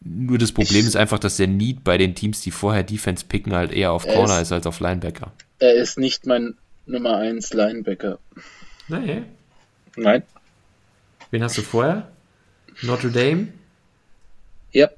Nur 0.05 0.37
das 0.37 0.53
Problem 0.53 0.81
ich, 0.81 0.87
ist 0.87 0.97
einfach, 0.97 1.19
dass 1.19 1.39
der 1.39 1.47
Need 1.47 1.83
bei 1.83 1.97
den 1.97 2.15
Teams, 2.15 2.43
die 2.43 2.51
vorher 2.51 2.83
Defense 2.83 3.25
picken, 3.27 3.55
halt 3.55 3.73
eher 3.73 3.93
auf 3.93 4.07
Corner 4.07 4.37
ist, 4.37 4.49
ist, 4.49 4.53
als 4.53 4.67
auf 4.67 4.81
Linebacker. 4.81 5.33
Er 5.61 5.75
ist 5.75 5.99
nicht 5.99 6.27
mein 6.27 6.55
Nummer 6.87 7.17
1 7.17 7.55
Linebacker. 7.55 8.19
Nee. 8.89 9.23
Nein. 9.97 10.23
Wen 11.35 11.43
hast 11.43 11.59
du 11.59 11.63
vorher? 11.63 12.07
Notre 12.83 13.11
Dame? 13.11 13.49
Ja. 14.71 14.89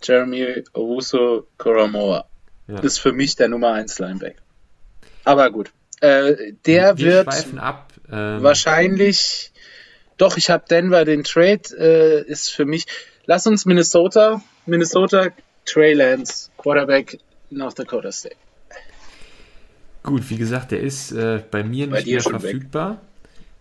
Jeremy 0.00 0.62
Owusu 0.72 1.42
Koromoa. 1.58 2.26
Ja. 2.68 2.78
Ist 2.78 2.98
für 2.98 3.12
mich 3.12 3.34
der 3.34 3.48
Nummer 3.48 3.72
1 3.72 3.98
Linebacker. 3.98 4.40
Aber 5.24 5.50
gut. 5.50 5.72
Äh, 6.00 6.52
der 6.64 6.96
Wir 6.96 7.26
wird 7.26 7.58
ab, 7.58 7.92
ähm, 8.08 8.40
wahrscheinlich. 8.44 9.50
Doch, 10.16 10.36
ich 10.36 10.48
habe 10.48 10.64
Denver 10.70 11.04
den 11.04 11.24
Trade. 11.24 11.62
Äh, 11.76 12.30
ist 12.30 12.50
für 12.50 12.64
mich. 12.64 12.86
Lass 13.24 13.48
uns 13.48 13.66
Minnesota. 13.66 14.40
Minnesota 14.64 15.30
Trey 15.64 15.94
Lance, 15.94 16.50
Quarterback 16.56 17.18
North 17.50 17.80
Dakota 17.80 18.12
State. 18.12 18.36
Gut, 20.04 20.30
wie 20.30 20.36
gesagt, 20.36 20.70
der 20.70 20.82
ist 20.82 21.10
äh, 21.10 21.42
bei 21.50 21.64
mir 21.64 21.88
nicht 21.88 22.06
bei 22.06 22.12
mehr 22.12 22.20
verfügbar. 22.20 23.00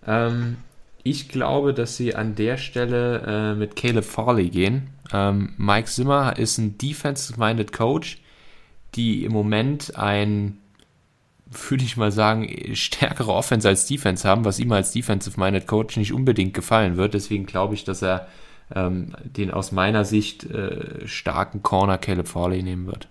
Ähm, 0.06 0.58
ich 1.06 1.30
glaube, 1.30 1.76
dass 1.76 1.98
sie 1.98 2.16
an 2.16 2.34
der 2.34 2.58
Stelle 2.58 3.22
äh, 3.28 3.54
mit 3.54 3.76
Caleb 3.76 4.04
Farley 4.04 4.50
gehen. 4.50 4.90
Ähm, 5.14 5.54
Mike 5.56 5.88
Zimmer 5.88 6.36
ist 6.40 6.58
ein 6.58 6.80
defensive-minded 6.80 7.72
Coach, 7.72 8.18
die 8.96 9.24
im 9.24 9.32
Moment 9.32 9.96
ein, 9.98 10.58
würde 11.46 11.84
ich 11.84 11.96
mal 11.96 12.12
sagen, 12.12 12.50
stärkere 12.74 13.32
Offense 13.32 13.68
als 13.68 13.86
Defense 13.86 14.28
haben, 14.28 14.46
was 14.46 14.58
ihm 14.58 14.72
als 14.72 14.94
defensive-minded 14.94 15.68
Coach 15.68 15.96
nicht 15.96 16.12
unbedingt 16.12 16.56
gefallen 16.56 16.98
wird. 16.98 17.14
Deswegen 17.14 17.46
glaube 17.46 17.76
ich, 17.76 17.84
dass 17.84 18.02
er 18.02 18.28
ähm, 18.74 19.16
den 19.24 19.52
aus 19.52 19.72
meiner 19.72 20.06
Sicht 20.06 20.46
äh, 20.46 21.08
starken 21.08 21.62
Corner 21.62 22.00
Caleb 22.00 22.28
Farley 22.28 22.64
nehmen 22.64 22.88
wird. 22.88 23.10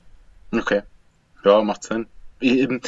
Okay. 0.50 0.82
Ja, 1.44 1.62
macht 1.62 1.84
Sinn. 1.84 2.06
Eben, 2.40 2.80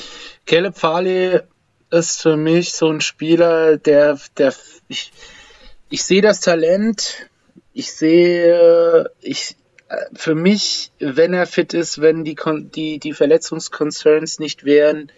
Caleb 0.47 0.77
Farley 0.77 1.43
ist 1.91 2.23
für 2.23 2.37
mich 2.37 2.73
so 2.73 2.89
ein 2.91 3.01
Spieler, 3.01 3.77
der, 3.77 4.19
der 4.37 4.55
ich, 4.89 5.13
ich 5.89 6.03
sehe 6.05 6.23
das 6.23 6.41
Talent, 6.41 7.29
ich 7.73 7.93
sehe, 7.93 9.11
ich, 9.21 9.57
für 10.15 10.35
mich, 10.35 10.91
wenn 10.99 11.33
er 11.33 11.47
fit 11.47 11.75
ist, 11.75 12.01
wenn 12.01 12.25
die, 12.25 12.37
die, 12.75 12.99
die 12.99 13.13
Verletzungskoncerns 13.13 14.39
nicht 14.39 14.65
wären, 14.65 15.13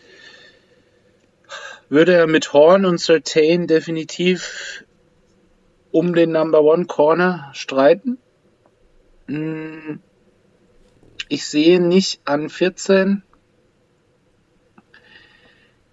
würde 1.88 2.14
er 2.14 2.26
mit 2.26 2.52
Horn 2.52 2.84
und 2.84 2.98
Certain 2.98 3.66
definitiv 3.66 4.84
um 5.90 6.14
den 6.14 6.32
Number 6.32 6.62
One 6.62 6.84
Corner 6.84 7.50
streiten. 7.54 8.18
Hm, 9.26 10.00
Ich 11.28 11.46
sehe 11.46 11.80
nicht 11.80 12.20
an 12.24 12.50
14. 12.50 13.22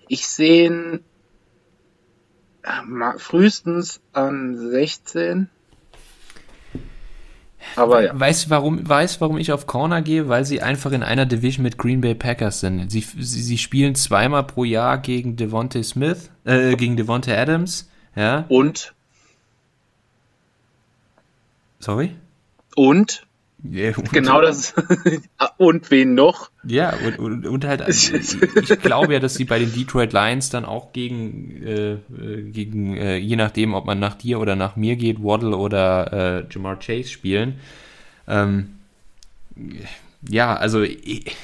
Ich 0.07 0.27
sehe 0.27 0.67
ihn 0.67 0.99
äh, 2.63 3.17
frühestens 3.17 4.01
an 4.13 4.57
16. 4.57 5.49
Aber 7.75 8.03
ja. 8.03 8.19
Weißt 8.19 8.45
du, 8.45 8.49
warum, 8.51 8.87
weißt, 8.87 9.19
warum 9.21 9.37
ich 9.37 9.51
auf 9.51 9.67
Corner 9.67 10.01
gehe? 10.01 10.29
Weil 10.29 10.45
sie 10.45 10.61
einfach 10.61 10.91
in 10.91 11.03
einer 11.03 11.25
Division 11.25 11.63
mit 11.63 11.77
Green 11.77 12.01
Bay 12.01 12.15
Packers 12.15 12.59
sind. 12.59 12.89
Sie, 12.91 13.01
sie, 13.01 13.41
sie 13.41 13.57
spielen 13.57 13.95
zweimal 13.95 14.43
pro 14.43 14.63
Jahr 14.63 14.97
gegen 14.99 15.35
Devontae 15.35 15.83
Smith, 15.83 16.29
äh, 16.45 16.75
gegen 16.75 16.95
Devontae 16.95 17.35
Adams, 17.35 17.89
ja. 18.15 18.45
Und, 18.47 18.93
Sorry? 21.79 22.15
und, 22.75 23.24
Und, 23.97 24.11
genau 24.11 24.41
das. 24.41 24.73
und 25.57 25.91
wen 25.91 26.13
noch? 26.13 26.49
Ja, 26.63 26.93
und, 27.05 27.19
und, 27.19 27.47
und 27.47 27.65
halt, 27.65 27.87
ich, 27.87 28.13
ich 28.13 28.79
glaube 28.81 29.13
ja, 29.13 29.19
dass 29.19 29.35
sie 29.35 29.45
bei 29.45 29.59
den 29.59 29.73
Detroit 29.73 30.13
Lions 30.13 30.49
dann 30.49 30.65
auch 30.65 30.93
gegen, 30.93 31.63
äh, 31.63 31.93
äh, 31.93 31.97
gegen 32.51 32.97
äh, 32.97 33.17
je 33.17 33.35
nachdem, 33.35 33.73
ob 33.73 33.85
man 33.85 33.99
nach 33.99 34.15
dir 34.15 34.39
oder 34.39 34.55
nach 34.55 34.75
mir 34.75 34.95
geht, 34.95 35.21
Waddle 35.23 35.55
oder 35.55 36.43
äh, 36.43 36.53
Jamar 36.53 36.79
Chase 36.79 37.09
spielen. 37.09 37.59
Ähm, 38.27 38.75
ja, 40.27 40.55
also 40.55 40.81
ich, 40.81 41.35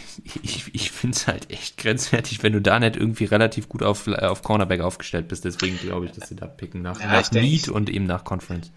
ich, 0.44 0.74
ich 0.74 0.92
finde 0.92 1.16
es 1.16 1.28
halt 1.28 1.52
echt 1.52 1.78
grenzwertig, 1.78 2.42
wenn 2.44 2.54
du 2.54 2.62
da 2.62 2.80
nicht 2.80 2.96
irgendwie 2.96 3.26
relativ 3.26 3.70
gut 3.70 3.84
auf, 3.84 4.08
auf 4.08 4.42
Cornerback 4.42 4.82
aufgestellt 4.82 5.28
bist. 5.28 5.46
Deswegen 5.46 5.78
glaube 5.78 6.06
ich, 6.06 6.12
dass 6.12 6.30
sie 6.30 6.36
da 6.36 6.48
picken 6.48 6.82
nach, 6.82 7.00
Ja, 7.00 7.08
nach 7.08 7.32
Need 7.32 7.70
und 7.70 7.90
eben 7.90 8.06
nach 8.06 8.24
Conference. 8.24 8.72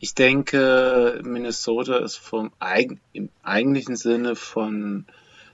Ich 0.00 0.14
denke, 0.14 1.20
Minnesota 1.24 1.96
ist 1.96 2.16
vom 2.16 2.52
eig 2.60 2.98
im 3.12 3.30
eigentlichen 3.42 3.96
Sinne 3.96 4.36
von, 4.36 5.06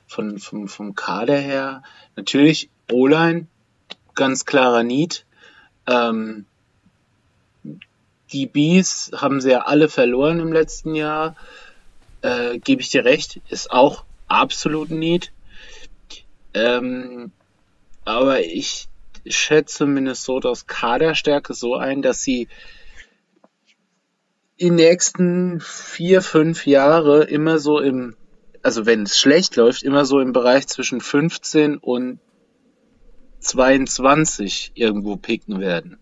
von, 0.06 0.38
vom, 0.38 0.68
vom 0.68 0.94
Kader 0.94 1.38
her 1.38 1.82
natürlich 2.14 2.68
O-Line, 2.92 3.46
ganz 4.14 4.44
klarer 4.44 4.82
Need. 4.82 5.24
Ähm, 5.86 6.44
die 8.32 8.46
Bees 8.46 9.12
haben 9.14 9.40
sie 9.40 9.52
ja 9.52 9.60
alle 9.60 9.88
verloren 9.88 10.40
im 10.40 10.52
letzten 10.52 10.94
Jahr. 10.94 11.36
Äh, 12.20 12.58
Gebe 12.58 12.82
ich 12.82 12.90
dir 12.90 13.04
recht, 13.04 13.40
ist 13.48 13.70
auch 13.70 14.04
absolut 14.28 14.90
Need. 14.90 15.32
Ähm, 16.52 17.32
aber 18.04 18.40
ich 18.40 18.88
schätze 19.26 19.86
Minnesotas 19.86 20.66
Kaderstärke 20.66 21.54
so 21.54 21.76
ein, 21.76 22.02
dass 22.02 22.22
sie 22.22 22.48
die 24.60 24.70
nächsten 24.70 25.60
vier, 25.60 26.22
fünf 26.22 26.66
Jahre 26.66 27.24
immer 27.24 27.58
so 27.58 27.80
im, 27.80 28.16
also 28.62 28.86
wenn 28.86 29.02
es 29.02 29.18
schlecht 29.18 29.56
läuft, 29.56 29.82
immer 29.82 30.04
so 30.04 30.20
im 30.20 30.32
Bereich 30.32 30.66
zwischen 30.68 31.00
15 31.00 31.76
und 31.78 32.20
22 33.40 34.72
irgendwo 34.74 35.16
picken 35.16 35.60
werden. 35.60 35.98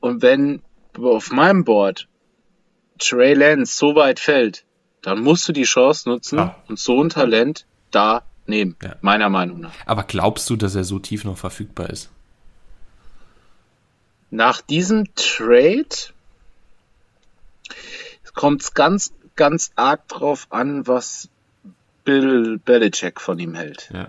Und 0.00 0.22
wenn 0.22 0.62
auf 0.98 1.30
meinem 1.30 1.64
Board 1.64 2.08
Trey 2.98 3.34
Lance 3.34 3.76
so 3.76 3.94
weit 3.94 4.20
fällt, 4.20 4.64
dann 5.02 5.20
musst 5.22 5.48
du 5.48 5.52
die 5.52 5.62
Chance 5.62 6.08
nutzen 6.08 6.38
Ja. 6.38 6.56
und 6.68 6.78
so 6.78 7.02
ein 7.02 7.08
Talent 7.08 7.66
da 7.90 8.22
nehmen, 8.46 8.76
Ja. 8.82 8.96
meiner 9.00 9.30
Meinung 9.30 9.60
nach. 9.60 9.72
Aber 9.86 10.02
glaubst 10.02 10.50
du, 10.50 10.56
dass 10.56 10.74
er 10.74 10.84
so 10.84 10.98
tief 10.98 11.24
noch 11.24 11.38
verfügbar 11.38 11.88
ist? 11.90 12.10
Nach 14.30 14.60
diesem 14.60 15.06
Trade 15.14 15.88
kommt 18.34 18.62
es 18.62 18.74
ganz, 18.74 19.12
ganz 19.36 19.70
arg 19.76 20.08
drauf 20.08 20.46
an, 20.50 20.86
was 20.86 21.28
Bill 22.04 22.58
Belichick 22.58 23.20
von 23.20 23.38
ihm 23.38 23.54
hält. 23.54 23.90
Ja. 23.92 24.08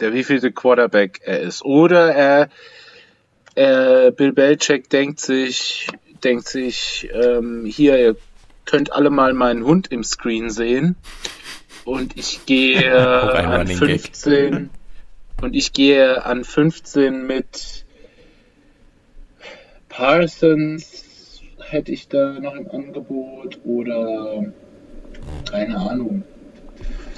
Der 0.00 0.12
wievielte 0.12 0.52
Quarterback 0.52 1.20
er 1.24 1.40
ist. 1.40 1.64
Oder 1.64 2.14
er, 2.14 2.48
er 3.54 4.10
Bill 4.10 4.32
Belichick 4.32 4.90
denkt 4.90 5.20
sich, 5.20 5.88
denkt 6.22 6.48
sich, 6.48 7.08
ähm, 7.12 7.64
hier, 7.64 7.98
ihr 7.98 8.16
könnt 8.64 8.92
alle 8.92 9.10
mal 9.10 9.32
meinen 9.32 9.64
Hund 9.64 9.90
im 9.90 10.04
Screen 10.04 10.50
sehen. 10.50 10.96
Und 11.84 12.16
ich 12.16 12.44
gehe 12.46 12.92
an 13.32 13.60
Running 13.60 13.78
Gag. 13.78 14.00
15 14.02 14.70
und 15.40 15.54
ich 15.54 15.72
gehe 15.72 16.24
an 16.24 16.44
15 16.44 17.26
mit 17.26 17.84
Parsons 19.88 21.05
hätte 21.70 21.92
ich 21.92 22.08
da 22.08 22.38
noch 22.38 22.54
im 22.54 22.70
Angebot 22.70 23.58
oder 23.64 24.44
keine 25.50 25.76
Ahnung. 25.76 26.22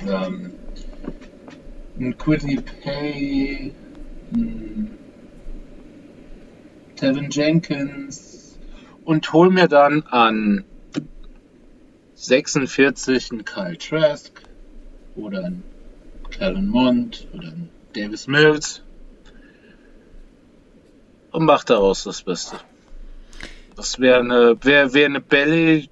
Ähm, 0.07 0.53
ein 1.99 2.17
Quiddy 2.17 2.61
Pay, 2.83 3.73
Tevin 6.97 7.31
Jenkins 7.31 8.59
und 9.05 9.33
hol 9.33 9.51
mir 9.51 9.69
dann 9.69 10.03
an 10.03 10.65
46 12.15 13.33
einen 13.33 13.45
Kyle 13.45 13.79
Trask 13.79 14.43
oder 15.17 15.45
einen 15.45 15.63
Kellen 16.31 16.69
Mond 16.69 17.27
oder 17.35 17.49
einen 17.49 17.71
Davis 17.95 18.27
Mills 18.27 18.83
und 21.33 21.45
mach 21.45 21.65
daraus 21.65 22.05
das 22.05 22.23
Beste. 22.23 22.57
Das 23.79 24.01
wäre 24.01 24.19
eine, 24.19 24.57
wäre 24.65 24.93
wär 24.93 25.07
eine 25.07 25.21
Belly, 25.21 25.89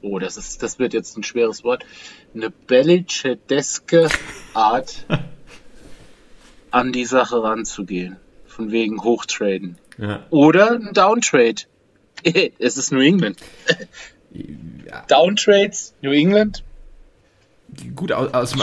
oh, 0.00 0.20
das 0.20 0.36
ist, 0.36 0.62
das 0.62 0.78
wird 0.78 0.94
jetzt 0.94 1.18
ein 1.18 1.24
schweres 1.24 1.64
Wort, 1.64 1.84
eine 2.32 2.50
Belichickeske 2.50 4.08
Art, 4.54 5.04
an 6.70 6.92
die 6.92 7.04
Sache 7.04 7.42
ranzugehen. 7.42 8.16
Von 8.46 8.70
wegen 8.70 9.02
Hochtraden. 9.02 9.76
Ja. 9.98 10.24
Oder 10.30 10.70
ein 10.70 10.92
Downtrade. 10.92 11.62
es 12.58 12.76
ist 12.76 12.92
New 12.92 13.00
England. 13.00 13.40
Downtrades, 15.08 15.94
New 16.02 16.12
England. 16.12 16.62
Gut, 17.96 18.12
aus, 18.12 18.54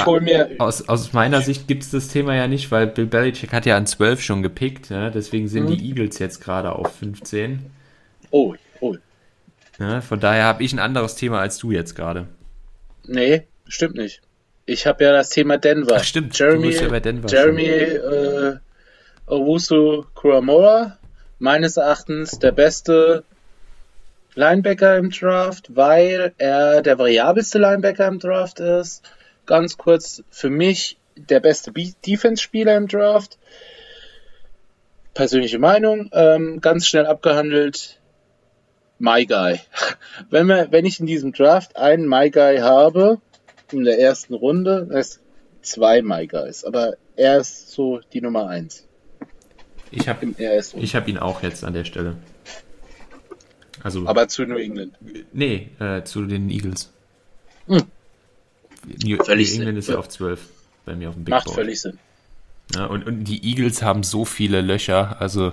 aus, 0.57 0.87
aus, 0.87 1.11
meiner 1.11 1.41
Sicht 1.41 1.67
gibt 1.67 1.83
es 1.83 1.91
das 1.91 2.07
Thema 2.07 2.33
ja 2.33 2.47
nicht, 2.47 2.71
weil 2.71 2.87
Bill 2.87 3.07
Belichick 3.07 3.51
hat 3.51 3.65
ja 3.65 3.75
an 3.75 3.85
12 3.85 4.21
schon 4.21 4.41
gepickt, 4.41 4.89
ja, 4.89 5.09
deswegen 5.09 5.49
sind 5.49 5.65
Mhm. 5.65 5.77
die 5.77 5.89
Eagles 5.89 6.17
jetzt 6.19 6.39
gerade 6.39 6.71
auf 6.71 6.95
15. 6.95 7.69
Oh, 8.33 8.55
oh. 8.79 8.95
Ja, 9.77 10.01
von 10.01 10.19
daher 10.19 10.45
habe 10.45 10.63
ich 10.63 10.73
ein 10.73 10.79
anderes 10.79 11.13
Thema 11.13 11.39
als 11.39 11.59
du 11.59 11.69
jetzt 11.69 11.95
gerade. 11.95 12.27
Nee, 13.05 13.45
stimmt 13.67 13.95
nicht. 13.95 14.21
Ich 14.65 14.87
habe 14.87 15.03
ja 15.03 15.11
das 15.11 15.29
Thema 15.29 15.59
Denver. 15.59 15.97
Ach, 15.97 16.03
stimmt, 16.03 16.33
du 16.33 16.43
Jeremy, 16.43 16.67
bist 16.67 16.81
ja 16.81 16.89
bei 16.89 16.99
Denver 16.99 17.29
Jeremy 17.29 17.63
äh, 17.63 18.55
Owusu 19.27 20.05
Kuramora, 20.15 20.97
meines 21.37 21.77
Erachtens 21.77 22.39
der 22.39 22.53
beste 22.53 23.23
Linebacker 24.33 24.97
im 24.97 25.11
Draft, 25.11 25.75
weil 25.75 26.33
er 26.39 26.81
der 26.81 26.97
variabelste 26.97 27.59
Linebacker 27.59 28.07
im 28.07 28.17
Draft 28.17 28.59
ist. 28.59 29.03
Ganz 29.45 29.77
kurz, 29.77 30.23
für 30.31 30.49
mich 30.49 30.97
der 31.15 31.39
beste 31.39 31.71
Be- 31.71 31.93
Defense-Spieler 32.03 32.77
im 32.77 32.87
Draft. 32.87 33.37
Persönliche 35.13 35.59
Meinung, 35.59 36.09
ähm, 36.13 36.61
ganz 36.61 36.87
schnell 36.87 37.05
abgehandelt. 37.05 37.99
My 39.03 39.25
Guy. 39.25 39.59
Wenn, 40.29 40.47
wir, 40.47 40.71
wenn 40.71 40.85
ich 40.85 41.01
in 41.01 41.05
diesem 41.05 41.33
Draft 41.33 41.75
einen 41.75 42.07
My 42.07 42.29
Guy 42.31 42.59
habe, 42.59 43.19
in 43.73 43.83
der 43.83 43.99
ersten 43.99 44.33
Runde, 44.33 44.87
das 44.89 45.19
zwei 45.61 46.01
My 46.01 46.25
Guys, 46.25 46.63
aber 46.63 46.93
er 47.17 47.39
ist 47.39 47.71
so 47.71 47.99
die 48.13 48.21
Nummer 48.21 48.47
eins 48.47 48.87
Ich 49.91 50.07
habe 50.07 50.25
hab 50.25 51.07
ihn 51.09 51.17
auch 51.17 51.43
jetzt 51.43 51.65
an 51.65 51.73
der 51.73 51.83
Stelle. 51.83 52.15
Also, 53.83 54.07
aber 54.07 54.29
zu 54.29 54.45
New 54.45 54.55
England. 54.55 54.93
nee, 55.33 55.69
äh, 55.79 56.03
zu 56.03 56.25
den 56.25 56.49
Eagles. 56.49 56.89
Hm. 57.67 57.83
New, 59.03 59.21
Völlig 59.21 59.49
New 59.49 59.63
England 59.63 59.65
Sinn. 59.65 59.77
ist 59.77 59.89
ja 59.89 59.97
auf 59.97 60.07
12 60.07 60.39
bei 60.85 60.95
mir 60.95 61.09
auf 61.09 61.15
dem 61.15 61.25
Big 61.25 61.33
Macht 61.33 61.45
Board. 61.45 61.55
völlig 61.57 61.81
Sinn. 61.81 61.99
Ja, 62.73 62.85
und, 62.85 63.05
und 63.05 63.25
die 63.25 63.43
Eagles 63.45 63.81
haben 63.81 64.03
so 64.03 64.23
viele 64.23 64.61
Löcher, 64.61 65.19
also 65.19 65.51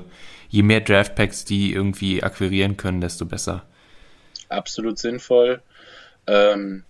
je 0.51 0.63
mehr 0.63 0.81
Draftpacks 0.83 1.45
die 1.47 1.73
irgendwie 1.73 2.23
akquirieren 2.23 2.77
können, 2.77 3.01
desto 3.01 3.27
besser. 3.27 3.65
Absolut 4.51 4.99
sinnvoll. 4.99 5.63
Ähm, 6.27 6.85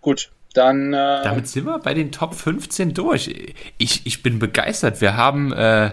gut, 0.00 0.32
dann 0.54 0.92
äh, 0.92 1.22
Damit 1.22 1.46
sind 1.48 1.66
wir 1.66 1.78
bei 1.78 1.94
den 1.94 2.12
Top 2.12 2.34
15 2.34 2.94
durch. 2.94 3.28
Ich, 3.78 4.06
ich 4.06 4.22
bin 4.22 4.38
begeistert. 4.38 5.00
Wir 5.00 5.16
haben 5.16 5.52
äh, 5.52 5.90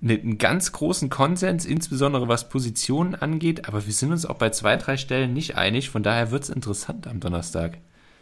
ne- 0.00 0.20
einen 0.20 0.38
ganz 0.38 0.72
großen 0.72 1.08
Konsens, 1.10 1.64
insbesondere 1.64 2.28
was 2.28 2.48
Positionen 2.48 3.14
angeht, 3.14 3.66
aber 3.68 3.86
wir 3.86 3.92
sind 3.92 4.12
uns 4.12 4.26
auch 4.26 4.36
bei 4.36 4.50
zwei, 4.50 4.76
drei 4.76 4.96
Stellen 4.98 5.32
nicht 5.32 5.56
einig. 5.56 5.90
Von 5.90 6.02
daher 6.02 6.30
wird 6.30 6.44
es 6.44 6.50
interessant 6.50 7.06
am 7.06 7.20
Donnerstag. 7.20 7.78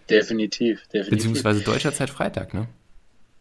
definitiv, 0.08 0.86
definitiv. 0.88 1.08
Beziehungsweise 1.08 1.62
deutscher 1.62 1.92
Zeit 1.94 2.10
Freitag, 2.10 2.52
ne? 2.54 2.68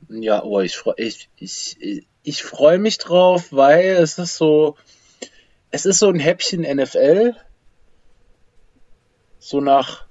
Ja, 0.09 0.43
oh, 0.43 0.59
ich 0.61 0.75
freue 0.77 0.95
ich, 0.97 1.29
ich, 1.37 1.77
ich 1.79 2.07
freu 2.31 2.77
mich 2.77 2.97
drauf, 2.97 3.51
weil 3.51 3.85
es 3.85 4.17
ist 4.17 4.37
so, 4.37 4.77
es 5.71 5.85
ist 5.85 5.99
so 5.99 6.09
ein 6.09 6.19
Häppchen 6.19 6.61
NFL. 6.61 7.35
So 9.39 9.59
nach 9.59 10.05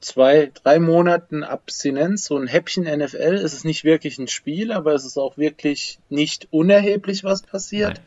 zwei, 0.00 0.50
drei 0.62 0.78
Monaten 0.78 1.44
Abstinenz, 1.44 2.24
so 2.24 2.36
ein 2.36 2.46
Häppchen 2.46 2.84
NFL. 2.84 3.34
Es 3.34 3.52
ist 3.52 3.64
nicht 3.64 3.84
wirklich 3.84 4.18
ein 4.18 4.28
Spiel, 4.28 4.72
aber 4.72 4.94
es 4.94 5.04
ist 5.04 5.18
auch 5.18 5.36
wirklich 5.36 5.98
nicht 6.08 6.48
unerheblich, 6.50 7.24
was 7.24 7.42
passiert. 7.42 8.00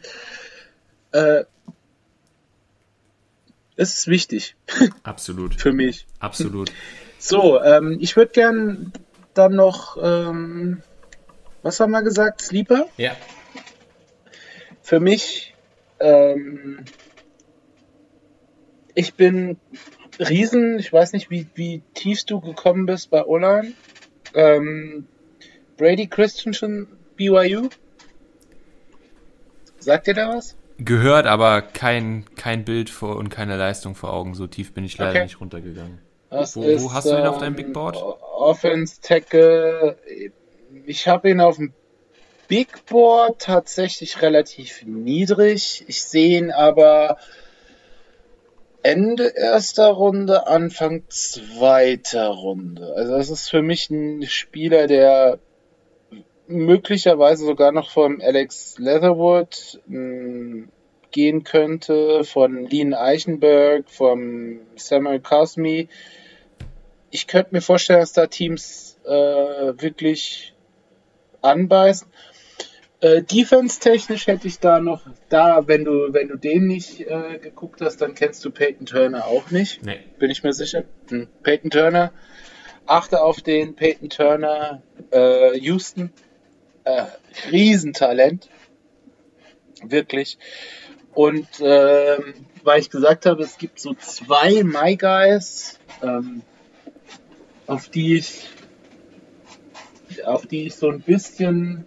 Äh, 1.12 1.46
es 3.76 3.96
ist 3.96 4.08
wichtig 4.08 4.56
Absolut. 5.04 5.56
für 5.56 5.74
mich. 5.74 6.06
Absolut. 6.20 6.72
So, 7.18 7.62
ähm, 7.62 7.98
ich 8.00 8.16
würde 8.16 8.32
gern 8.32 8.92
dann 9.34 9.56
noch, 9.56 9.98
ähm, 10.02 10.82
was 11.64 11.80
haben 11.80 11.92
wir 11.92 12.02
gesagt? 12.04 12.42
Sleeper? 12.42 12.88
Ja. 12.98 13.16
Für 14.82 15.00
mich, 15.00 15.54
ähm, 16.00 16.86
ich 18.96 19.14
bin 19.14 19.58
Riesen, 20.20 20.80
ich 20.80 20.92
weiß 20.92 21.14
nicht, 21.14 21.30
wie, 21.30 21.48
wie 21.56 21.82
tief 21.94 22.26
du 22.26 22.42
gekommen 22.42 22.86
bist 22.86 23.10
bei 23.10 23.26
Online. 23.26 23.74
Ähm, 24.34 25.08
Brady 25.78 26.08
Christensen, 26.08 26.88
BYU. 27.16 27.70
Sagt 29.80 30.08
dir 30.08 30.14
da 30.14 30.30
was? 30.36 30.56
Gehört, 30.78 31.26
aber 31.28 31.62
kein, 31.62 32.26
kein 32.36 32.66
Bild 32.66 32.90
vor 32.90 33.16
und 33.18 33.30
keine 33.30 33.56
Leistung 33.56 33.96
vor 33.96 34.14
Augen. 34.14 34.34
So 34.34 34.48
tief 34.48 34.74
bin 34.74 34.84
ich 34.84 34.98
leider 34.98 35.12
Okay. 35.12 35.24
nicht 35.24 35.40
runtergegangen. 35.40 36.00
Das 36.30 36.56
Wo- 36.56 36.64
wo 36.64 36.94
hast 36.94 37.06
du 37.06 37.16
ihn 37.18 37.28
auf 37.28 37.38
deinem 37.40 37.56
Big 37.56 37.74
Board? 37.74 37.98
Offense 37.98 39.00
Tackle. 39.02 39.98
Ich 40.86 41.08
habe 41.08 41.30
ihn 41.30 41.42
auf 41.42 41.58
dem 41.58 41.74
Big 42.48 42.86
Board 42.86 43.42
tatsächlich 43.42 44.22
relativ 44.22 44.84
niedrig. 44.86 45.86
Ich 45.88 46.04
sehe 46.04 46.38
ihn 46.38 46.52
aber 46.52 47.18
Ende 48.84 49.28
erster 49.36 49.88
Runde, 49.88 50.48
Anfang 50.48 51.04
zweiter 51.10 52.28
Runde. 52.28 52.94
Also 52.96 53.18
das 53.18 53.30
ist 53.30 53.50
für 53.50 53.62
mich 53.62 53.90
ein 53.90 54.24
Spieler, 54.24 54.88
der 54.88 55.40
möglicherweise 56.48 57.46
sogar 57.46 57.72
noch 57.72 57.90
vom 57.90 58.20
Alex 58.22 58.78
Leatherwood 58.80 59.80
mh, 59.86 60.68
gehen 61.12 61.44
könnte, 61.44 62.24
von 62.24 62.66
Lean 62.66 62.94
Eichenberg, 62.94 63.90
vom 63.90 64.60
Samuel 64.76 65.20
Cosme. 65.20 65.88
Ich 67.12 67.28
könnte 67.28 67.54
mir 67.54 67.62
vorstellen, 67.62 68.00
dass 68.00 68.14
da 68.14 68.28
Teams 68.28 68.98
äh, 69.06 69.10
wirklich 69.10 70.54
anbeißen. 71.42 72.08
Äh, 73.02 73.24
Defense-technisch 73.24 74.28
hätte 74.28 74.48
ich 74.48 74.60
da 74.60 74.80
noch, 74.80 75.02
da, 75.30 75.68
wenn 75.68 75.86
du, 75.86 76.14
wenn 76.14 76.28
du 76.28 76.38
den 76.38 76.68
nicht 76.68 77.02
äh, 77.02 77.40
geguckt 77.40 77.82
hast, 77.82 77.98
dann 77.98 78.14
kennst 78.14 78.46
du 78.46 78.52
Peyton 78.52 78.86
Turner 78.86 79.26
auch 79.26 79.50
nicht. 79.50 79.84
Nee. 79.84 80.02
Bin 80.20 80.30
ich 80.30 80.44
mir 80.44 80.54
sicher. 80.54 80.84
Hm. 81.10 81.28
Peyton 81.42 81.72
Turner. 81.72 82.14
Achte 82.86 83.22
auf 83.24 83.42
den 83.42 83.76
Peyton 83.76 84.10
Turner. 84.10 84.84
Äh, 85.10 85.58
Houston. 85.58 86.12
Äh, 86.84 87.06
Riesentalent. 87.52 88.50
Wirklich. 89.84 90.38
Und 91.14 91.48
ähm, 91.60 92.46
weil 92.64 92.80
ich 92.80 92.92
gesagt 92.92 93.26
habe, 93.26 93.42
es 93.42 93.58
gibt 93.58 93.80
so 93.80 93.94
zwei 93.96 94.64
My 94.64 94.96
Guys, 94.96 95.80
ähm, 96.04 96.44
auf 97.66 97.90
die 97.90 98.18
ich 98.18 98.48
auf 100.26 100.46
die 100.46 100.68
ich 100.68 100.76
so 100.76 100.90
ein 100.90 101.02
bisschen 101.02 101.86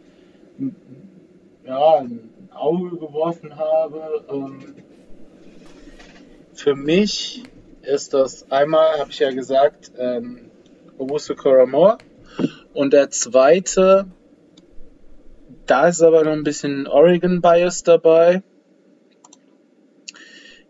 ja, 1.65 1.99
ein 1.99 2.31
Auge 2.53 2.97
geworfen 2.97 3.57
habe. 3.57 4.25
Ähm, 4.31 4.75
für 6.55 6.75
mich 6.75 7.43
ist 7.83 8.15
das 8.15 8.51
einmal, 8.51 8.99
habe 8.99 9.11
ich 9.11 9.19
ja 9.19 9.31
gesagt, 9.31 9.93
ähm, 9.99 10.51
Augusto 10.99 11.35
Coramore. 11.35 11.99
Und 12.73 12.93
der 12.93 13.11
zweite, 13.11 14.07
da 15.67 15.89
ist 15.89 16.03
aber 16.03 16.25
noch 16.25 16.33
ein 16.33 16.45
bisschen 16.45 16.87
Oregon 16.87 17.41
Bias 17.41 17.83
dabei, 17.83 18.43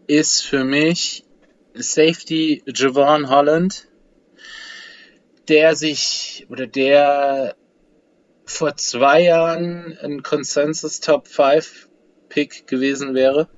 ist 0.06 0.42
für 0.42 0.64
mich 0.64 1.24
Safety 1.74 2.62
Javon 2.66 3.30
Holland, 3.30 3.88
der 5.48 5.76
sich 5.76 6.46
oder 6.48 6.66
der 6.66 7.56
vor 8.44 8.76
zwei 8.76 9.22
Jahren 9.22 9.96
ein 10.02 10.22
Consensus 10.22 11.00
Top 11.00 11.28
5 11.28 11.88
Pick 12.28 12.66
gewesen 12.66 13.14
wäre. 13.14 13.48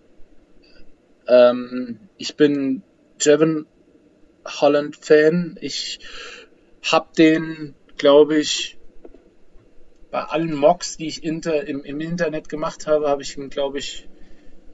Ähm, 1.26 1.98
ich 2.18 2.36
bin 2.36 2.82
Jevon 3.20 3.66
Holland 4.44 4.96
Fan. 4.96 5.58
Ich 5.60 5.98
hab 6.82 7.14
den, 7.14 7.74
glaube 7.96 8.38
ich, 8.38 8.78
bei 10.10 10.22
allen 10.22 10.54
Mocks, 10.54 10.96
die 10.96 11.08
ich 11.08 11.24
inter, 11.24 11.66
im, 11.66 11.82
im 11.84 12.00
Internet 12.00 12.48
gemacht 12.48 12.86
habe, 12.86 13.08
habe 13.08 13.22
ich 13.22 13.36
ihn, 13.36 13.50
glaube 13.50 13.78
ich, 13.78 14.08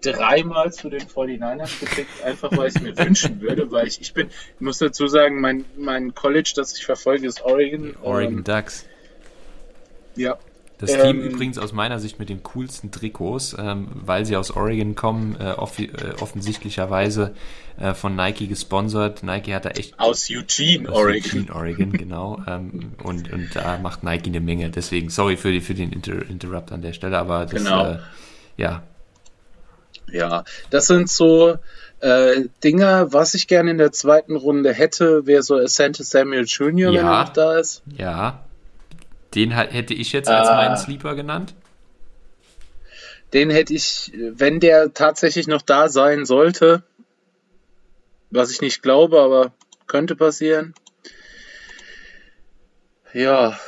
dreimal 0.03 0.73
zu 0.73 0.91
den 0.91 1.03
49ers 1.03 1.81
gepickt, 1.81 2.23
einfach 2.25 2.51
weil 2.57 2.69
ich 2.69 2.77
es 2.77 2.81
mir 2.83 2.97
wünschen 2.99 3.41
würde, 3.41 3.71
weil 3.73 3.87
ich, 3.87 4.01
ich 4.01 4.13
bin, 4.15 4.29
ich 4.29 4.61
muss 4.61 4.79
dazu 4.79 5.07
sagen, 5.07 5.41
mein, 5.41 5.65
mein 5.77 6.15
College, 6.15 6.53
das 6.57 6.77
ich 6.77 6.85
verfolge, 6.85 7.27
ist 7.27 7.43
Oregon. 7.43 7.97
Oregon 8.03 8.39
Ähm, 8.39 8.45
Ducks. 8.45 8.85
ja, 10.17 10.37
Das 10.79 10.91
Ähm, 10.91 11.01
Team 11.03 11.21
übrigens 11.23 11.59
aus 11.59 11.73
meiner 11.73 11.99
Sicht 12.01 12.19
mit 12.19 12.29
den 12.29 12.43
coolsten 12.43 12.91
Trikots, 12.91 13.55
ähm, 13.59 13.89
weil 13.95 14.27
sie 14.27 14.37
aus 14.37 14.51
Oregon 14.51 14.95
kommen, 14.97 15.37
äh, 15.41 15.51
äh, 15.53 16.15
offensichtlicherweise 16.21 17.35
äh, 17.79 17.95
von 17.95 18.17
Nike 18.17 18.49
gesponsert. 18.49 19.23
Nike 19.23 19.55
hat 19.55 19.65
da 19.65 19.71
echt 19.71 19.99
aus 20.01 20.29
Eugene, 20.31 20.89
aus 20.91 20.97
Oregon. 20.99 21.31
Eugene, 21.49 21.55
Oregon, 21.55 21.93
genau. 21.97 22.43
ähm, 22.49 22.93
und, 23.03 23.33
und 23.33 23.55
da 23.55 23.79
macht 23.79 24.03
Nike 24.03 24.27
eine 24.27 24.41
Menge. 24.41 24.71
Deswegen, 24.71 25.09
sorry 25.09 25.37
für, 25.37 25.53
die, 25.53 25.61
für 25.61 25.75
den 25.75 25.93
Inter 25.93 26.29
Interrupt 26.29 26.73
an 26.73 26.83
der 26.83 26.93
Stelle, 26.93 27.17
aber 27.19 27.47
das, 27.47 27.63
Genau. 27.63 27.93
äh, 27.93 27.99
ja, 28.57 28.83
Ja, 30.13 30.45
das 30.71 30.87
sind 30.87 31.09
so 31.11 31.57
äh, 32.01 32.43
Dinger, 32.63 33.13
was 33.13 33.35
ich 33.35 33.47
gerne 33.49 33.71
in 33.71 33.79
der 33.79 33.93
zweiten 33.93 34.37
Runde 34.37 34.73
hätte, 34.73 35.27
wäre 35.27 35.43
so 35.43 35.57
Asante 35.57 36.05
Samuel 36.05 36.45
Jr., 36.45 36.89
wenn 36.91 36.95
Ja. 36.95 37.19
er 37.21 37.25
noch 37.25 37.33
da 37.33 37.59
ist. 37.59 37.83
ja. 37.97 38.45
Den 39.35 39.51
hätte 39.51 39.95
ich 39.95 40.13
jetzt 40.13 40.29
als 40.29 40.47
Ah. 40.49 40.57
meinen 40.57 40.77
Sleeper 40.77 41.15
genannt. 41.15 41.55
Den 43.33 43.49
hätte 43.49 43.73
ich, 43.73 44.13
wenn 44.15 44.61
der 44.61 44.93
tatsächlich 44.93 45.47
noch 45.47 45.63
da 45.63 45.89
sein 45.89 46.27
sollte, 46.27 46.83
was 48.31 48.51
ich 48.51 48.61
nicht 48.61 48.83
glaube, 48.83 49.21
aber 49.23 49.53
könnte 49.87 50.17
passieren. 50.17 50.75
Ja, 53.15 53.59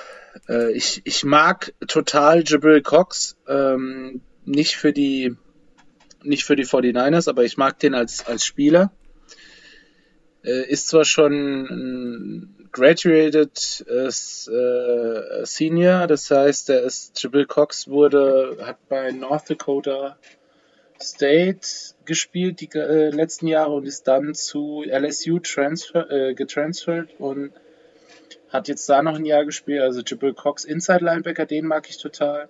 äh, 0.49 0.71
ich, 0.73 1.03
ich 1.05 1.25
mag 1.25 1.73
total 1.87 2.43
Jabril 2.47 2.83
Cox, 2.83 3.37
ähm, 3.49 4.21
nicht 4.45 4.77
für 4.77 4.93
die 4.93 5.35
nicht 6.25 6.45
für 6.45 6.57
die 6.57 6.65
49ers, 6.65 7.29
aber 7.29 7.45
ich 7.45 7.57
mag 7.57 7.79
den 7.79 7.95
als, 7.95 8.27
als 8.27 8.45
Spieler. 8.45 8.93
Äh, 10.45 10.69
ist 10.69 10.89
zwar 10.89 11.05
schon 11.05 11.65
ein 11.65 12.69
graduated 12.73 13.85
äh, 13.89 14.09
äh, 14.09 15.47
Senior, 15.47 16.07
das 16.07 16.31
heißt, 16.31 16.71
er 16.71 16.83
ist 16.83 17.23
Jabril 17.23 17.47
Cox 17.47 17.89
wurde 17.89 18.59
hat 18.61 18.89
bei 18.89 19.11
North 19.13 19.49
Dakota 19.49 20.19
State 21.01 21.67
gespielt 22.05 22.61
die 22.61 22.69
äh, 22.75 23.11
letzten 23.11 23.47
Jahre 23.47 23.73
und 23.73 23.87
ist 23.87 24.07
dann 24.07 24.35
zu 24.35 24.85
LSU 24.87 25.39
transfer, 25.39 26.11
äh, 26.11 26.35
getransfert 26.35 27.09
und 27.19 27.53
hat 28.51 28.69
jetzt 28.69 28.89
da 28.89 29.03
noch 29.03 29.17
ein 29.17 29.25
Jahr 29.25 29.45
gespielt. 29.45 29.83
Also 29.83 30.03
Jabril 30.07 30.35
Cox 30.35 30.65
Inside 30.65 31.05
Linebacker, 31.05 31.47
den 31.47 31.67
mag 31.67 31.89
ich 31.89 31.99
total. 31.99 32.49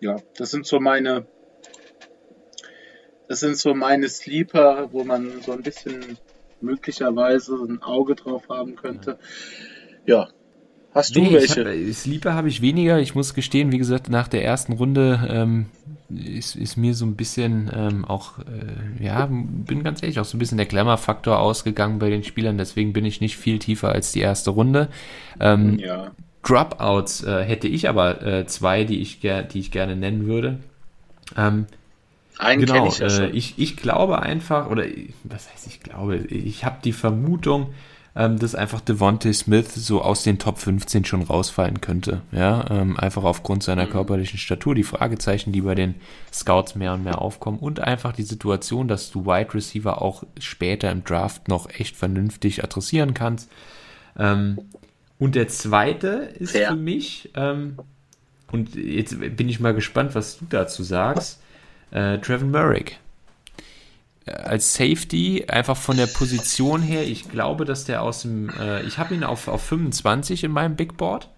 Ja, 0.00 0.16
das 0.36 0.50
sind 0.50 0.66
so 0.66 0.80
meine 0.80 1.26
das 3.28 3.40
sind 3.40 3.56
so 3.56 3.74
meine 3.74 4.08
Sleeper, 4.08 4.88
wo 4.92 5.04
man 5.04 5.42
so 5.44 5.52
ein 5.52 5.62
bisschen 5.62 6.16
möglicherweise 6.60 7.54
ein 7.54 7.82
Auge 7.82 8.14
drauf 8.14 8.48
haben 8.48 8.74
könnte. 8.76 9.18
Ja. 10.06 10.28
Hast 10.94 11.14
du 11.14 11.20
Nee, 11.20 11.34
welche? 11.34 11.60
hab, 11.60 11.66
äh, 11.66 11.92
Sleeper 11.92 12.32
habe 12.34 12.48
ich 12.48 12.62
weniger. 12.62 12.98
Ich 12.98 13.14
muss 13.14 13.34
gestehen, 13.34 13.70
wie 13.70 13.78
gesagt, 13.78 14.08
nach 14.08 14.26
der 14.26 14.42
ersten 14.42 14.72
Runde 14.72 15.28
ähm, 15.30 15.66
ist, 16.08 16.56
ist 16.56 16.76
mir 16.76 16.94
so 16.94 17.04
ein 17.04 17.14
bisschen 17.14 17.70
ähm, 17.72 18.04
auch, 18.06 18.38
äh, 18.38 19.04
ja, 19.04 19.28
bin 19.30 19.84
ganz 19.84 20.02
ehrlich, 20.02 20.18
auch 20.18 20.24
so 20.24 20.36
ein 20.36 20.40
bisschen 20.40 20.56
der 20.56 20.66
Glamour-Faktor 20.66 21.38
ausgegangen 21.38 21.98
bei 21.98 22.08
den 22.08 22.24
Spielern. 22.24 22.56
Deswegen 22.56 22.94
bin 22.94 23.04
ich 23.04 23.20
nicht 23.20 23.36
viel 23.36 23.58
tiefer 23.58 23.90
als 23.90 24.12
die 24.12 24.20
erste 24.20 24.50
Runde. 24.50 24.88
Ähm, 25.38 25.78
ja. 25.78 26.12
Dropouts 26.42 27.22
äh, 27.24 27.44
hätte 27.44 27.68
ich 27.68 27.88
aber 27.90 28.22
äh, 28.26 28.46
zwei, 28.46 28.84
die 28.84 29.00
ich, 29.00 29.20
die 29.20 29.58
ich 29.58 29.70
gerne 29.70 29.94
nennen 29.94 30.26
würde. 30.26 30.58
Ähm, 31.36 31.66
Einen 32.38 32.60
Genau, 32.66 32.86
ich 32.86 32.98
ja 32.98 33.06
äh, 33.24 33.30
ich, 33.30 33.54
ich 33.58 33.76
glaube 33.76 34.22
einfach, 34.22 34.70
oder 34.70 34.84
was 35.24 35.50
heißt 35.52 35.66
ich 35.66 35.80
glaube, 35.80 36.16
ich 36.16 36.64
habe 36.64 36.76
die 36.84 36.92
Vermutung, 36.92 37.74
ähm, 38.16 38.38
dass 38.38 38.54
einfach 38.54 38.80
Devontae 38.80 39.32
Smith 39.32 39.74
so 39.74 40.02
aus 40.02 40.22
den 40.22 40.38
Top 40.38 40.58
15 40.58 41.04
schon 41.04 41.22
rausfallen 41.22 41.80
könnte. 41.80 42.22
Ja, 42.32 42.64
ähm, 42.70 42.96
einfach 42.96 43.24
aufgrund 43.24 43.62
seiner 43.62 43.86
Mhm. 43.86 43.90
körperlichen 43.90 44.38
Statur, 44.38 44.74
die 44.74 44.82
Fragezeichen, 44.84 45.52
die 45.52 45.60
bei 45.60 45.74
den 45.74 45.94
Scouts 46.32 46.74
mehr 46.74 46.94
und 46.94 47.04
mehr 47.04 47.20
aufkommen 47.20 47.58
und 47.58 47.80
einfach 47.80 48.12
die 48.12 48.22
Situation, 48.24 48.88
dass 48.88 49.10
du 49.10 49.26
Wide 49.26 49.54
Receiver 49.54 50.00
auch 50.02 50.24
später 50.40 50.90
im 50.90 51.04
Draft 51.04 51.48
noch 51.48 51.68
echt 51.70 51.96
vernünftig 51.96 52.64
adressieren 52.64 53.14
kannst. 53.14 53.50
Ähm, 54.18 54.58
und 55.18 55.34
der 55.34 55.48
zweite 55.48 56.08
ist 56.38 56.52
Fair. 56.52 56.68
für 56.68 56.76
mich, 56.76 57.30
ähm, 57.34 57.78
und 58.50 58.74
jetzt 58.74 59.18
bin 59.36 59.48
ich 59.48 59.60
mal 59.60 59.74
gespannt, 59.74 60.14
was 60.14 60.38
du 60.38 60.46
dazu 60.48 60.82
sagst, 60.82 61.40
äh, 61.90 62.18
Trevin 62.18 62.50
Merrick. 62.50 62.98
Äh, 64.26 64.32
Als 64.32 64.74
Safety, 64.74 65.46
einfach 65.48 65.76
von 65.76 65.96
der 65.96 66.06
Position 66.06 66.82
her, 66.82 67.04
ich 67.04 67.30
glaube, 67.30 67.64
dass 67.64 67.84
der 67.84 68.02
aus 68.02 68.22
dem, 68.22 68.50
äh, 68.58 68.82
ich 68.82 68.98
habe 68.98 69.14
ihn 69.14 69.24
auf, 69.24 69.48
auf 69.48 69.62
25 69.62 70.44
in 70.44 70.52
meinem 70.52 70.76
Big 70.76 70.96
Board 70.96 71.28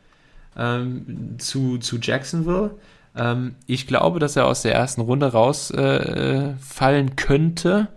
ähm, 0.57 1.36
zu, 1.38 1.78
zu 1.78 1.98
Jacksonville. 1.98 2.72
Ähm, 3.16 3.55
ich 3.66 3.86
glaube, 3.86 4.18
dass 4.18 4.36
er 4.36 4.46
aus 4.46 4.62
der 4.62 4.74
ersten 4.74 5.01
Runde 5.01 5.26
rausfallen 5.32 7.09
äh, 7.09 7.14
könnte, 7.16 7.88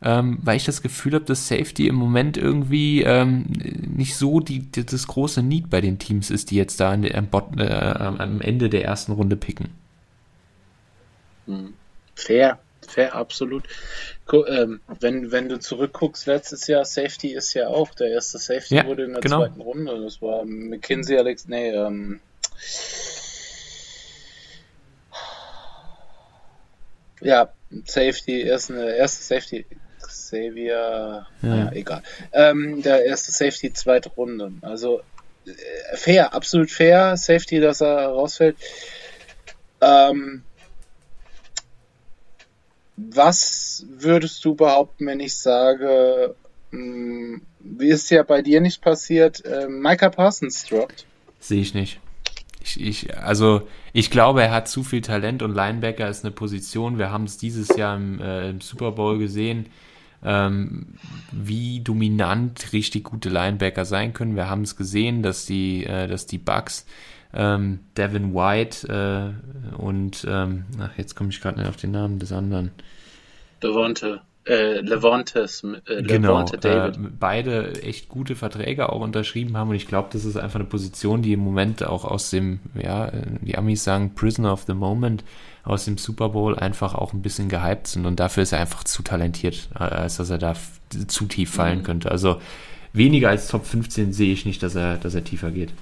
ähm, 0.00 0.38
weil 0.42 0.56
ich 0.56 0.64
das 0.64 0.82
Gefühl 0.82 1.14
habe, 1.14 1.24
dass 1.24 1.48
Safety 1.48 1.88
im 1.88 1.96
Moment 1.96 2.36
irgendwie 2.36 3.02
ähm, 3.02 3.46
nicht 3.96 4.16
so 4.16 4.40
die, 4.40 4.60
die, 4.60 4.86
das 4.86 5.06
große 5.08 5.42
Need 5.42 5.70
bei 5.70 5.80
den 5.80 5.98
Teams 5.98 6.30
ist, 6.30 6.50
die 6.50 6.56
jetzt 6.56 6.80
da 6.80 6.90
an 6.92 7.04
am, 7.12 7.28
äh, 7.58 7.64
am 7.64 8.40
Ende 8.40 8.68
der 8.68 8.84
ersten 8.84 9.12
Runde 9.12 9.36
picken. 9.36 9.68
Fair, 12.18 12.58
fair, 12.86 13.14
absolut. 13.14 13.64
Ähm, 14.48 14.80
wenn, 15.00 15.30
wenn 15.30 15.48
du 15.48 15.58
zurückguckst, 15.60 16.26
letztes 16.26 16.66
Jahr 16.66 16.84
Safety 16.84 17.32
ist 17.32 17.54
ja 17.54 17.68
auch, 17.68 17.94
der 17.94 18.08
erste 18.08 18.38
Safety 18.38 18.74
Ja, 18.74 18.86
wurde 18.86 19.04
in 19.04 19.12
der 19.12 19.20
genau. 19.20 19.38
zweiten 19.38 19.60
Runde. 19.60 20.02
Das 20.02 20.20
war 20.20 20.44
McKinsey 20.44 21.16
Alex, 21.16 21.46
nee, 21.46 21.70
ähm, 21.70 22.20
ja, 27.20 27.52
Safety, 27.84 28.42
erste, 28.42 28.74
erste 28.74 29.22
Safety, 29.22 29.64
Xavier, 30.00 31.26
ja. 31.42 31.72
egal. 31.72 32.02
Ähm, 32.32 32.82
der 32.82 33.04
erste 33.04 33.30
Safety, 33.30 33.72
zweite 33.72 34.08
Runde. 34.10 34.52
Also 34.62 35.02
äh, 35.46 35.96
fair, 35.96 36.34
absolut 36.34 36.70
fair, 36.70 37.16
Safety, 37.16 37.60
dass 37.60 37.80
er 37.80 38.08
rausfällt. 38.08 38.56
Ähm, 39.80 40.42
was 42.98 43.86
würdest 43.88 44.44
du 44.44 44.54
behaupten, 44.54 45.06
wenn 45.06 45.20
ich 45.20 45.36
sage, 45.36 46.34
mh, 46.70 47.40
wie 47.60 47.88
ist 47.88 48.10
ja 48.10 48.22
bei 48.22 48.42
dir 48.42 48.60
nicht 48.60 48.82
passiert, 48.82 49.44
äh, 49.44 49.68
Micah 49.68 50.10
Parsons 50.10 50.64
droppt? 50.64 51.06
Sehe 51.38 51.60
ich 51.60 51.74
nicht. 51.74 52.00
Ich, 52.60 52.80
ich, 52.80 53.16
also 53.16 53.68
ich 53.92 54.10
glaube, 54.10 54.42
er 54.42 54.50
hat 54.50 54.68
zu 54.68 54.82
viel 54.82 55.00
Talent 55.00 55.42
und 55.42 55.54
Linebacker 55.54 56.08
ist 56.08 56.24
eine 56.24 56.32
Position. 56.32 56.98
Wir 56.98 57.10
haben 57.10 57.24
es 57.24 57.38
dieses 57.38 57.76
Jahr 57.76 57.96
im, 57.96 58.20
äh, 58.20 58.50
im 58.50 58.60
Super 58.60 58.92
Bowl 58.92 59.18
gesehen, 59.18 59.66
ähm, 60.24 60.94
wie 61.30 61.80
dominant 61.80 62.72
richtig 62.72 63.04
gute 63.04 63.28
Linebacker 63.28 63.84
sein 63.84 64.12
können. 64.12 64.34
Wir 64.34 64.50
haben 64.50 64.62
es 64.62 64.76
gesehen, 64.76 65.22
dass 65.22 65.46
die, 65.46 65.84
äh, 65.84 66.08
dass 66.08 66.26
die 66.26 66.38
Bucks 66.38 66.84
ähm, 67.34 67.80
Devin 67.96 68.34
White 68.34 68.88
äh, 68.88 69.76
und 69.76 70.26
ähm, 70.28 70.64
ach, 70.80 70.90
jetzt 70.96 71.14
komme 71.14 71.30
ich 71.30 71.40
gerade 71.40 71.58
nicht 71.58 71.68
auf 71.68 71.76
den 71.76 71.90
Namen 71.90 72.18
des 72.18 72.32
anderen. 72.32 72.70
Levante, 73.60 74.20
äh, 74.46 74.80
Levante, 74.80 75.44
Sm- 75.46 75.80
äh, 75.88 76.02
Genau, 76.02 76.42
äh, 76.52 76.58
David. 76.58 76.98
beide 77.18 77.82
echt 77.82 78.08
gute 78.08 78.36
Verträge 78.36 78.90
auch 78.92 79.00
unterschrieben 79.00 79.56
haben 79.56 79.70
und 79.70 79.76
ich 79.76 79.88
glaube, 79.88 80.08
das 80.12 80.24
ist 80.24 80.36
einfach 80.36 80.60
eine 80.60 80.68
Position, 80.68 81.22
die 81.22 81.32
im 81.32 81.40
Moment 81.40 81.84
auch 81.84 82.04
aus 82.04 82.30
dem, 82.30 82.60
ja, 82.80 83.08
äh, 83.08 83.22
die 83.40 83.58
Amis 83.58 83.84
sagen 83.84 84.14
Prisoner 84.14 84.52
of 84.52 84.64
the 84.66 84.74
Moment, 84.74 85.24
aus 85.64 85.84
dem 85.84 85.98
Super 85.98 86.30
Bowl 86.30 86.56
einfach 86.58 86.94
auch 86.94 87.12
ein 87.12 87.20
bisschen 87.20 87.48
gehypt 87.48 87.88
sind 87.88 88.06
und 88.06 88.20
dafür 88.20 88.44
ist 88.44 88.52
er 88.52 88.60
einfach 88.60 88.84
zu 88.84 89.02
talentiert, 89.02 89.68
äh, 89.74 89.82
als 89.82 90.16
dass 90.16 90.30
er 90.30 90.38
da 90.38 90.54
zu 91.08 91.26
tief 91.26 91.50
fallen 91.52 91.82
könnte. 91.82 92.10
Also 92.10 92.40
weniger 92.92 93.28
als 93.28 93.48
Top 93.48 93.66
15 93.66 94.12
sehe 94.12 94.32
ich 94.32 94.46
nicht, 94.46 94.62
dass 94.62 94.74
er, 94.76 94.96
dass 94.96 95.14
er 95.14 95.24
tiefer 95.24 95.50
geht. 95.50 95.74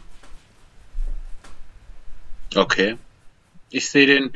Okay. 2.56 2.96
Ich 3.70 3.90
sehe 3.90 4.06
den, 4.06 4.32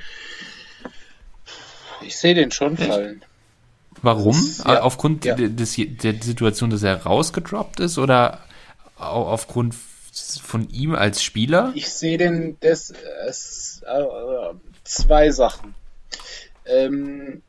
ich 2.02 2.16
sehe 2.16 2.34
den 2.34 2.50
schon 2.50 2.76
fallen. 2.76 3.22
Warum? 4.02 4.36
Ja, 4.64 4.76
Äh, 4.76 4.78
Aufgrund 4.78 5.24
ja. 5.24 5.34
de- 5.34 5.48
des, 5.50 5.76
der 5.76 6.14
Situation, 6.22 6.70
dass 6.70 6.82
er 6.82 7.02
rausgedroppt 7.02 7.80
ist 7.80 7.98
oder 7.98 8.40
au- 8.96 9.26
aufgrund 9.26 9.74
von 10.42 10.68
ihm 10.70 10.94
als 10.94 11.22
Spieler? 11.22 11.72
Ich 11.74 11.88
sehe 11.92 12.18
den, 12.18 12.56
das, 12.60 12.92
es, 13.26 13.82
äh, 13.86 14.54
zwei 14.84 15.30
Sachen. 15.30 15.74
Ähm, 16.66 17.42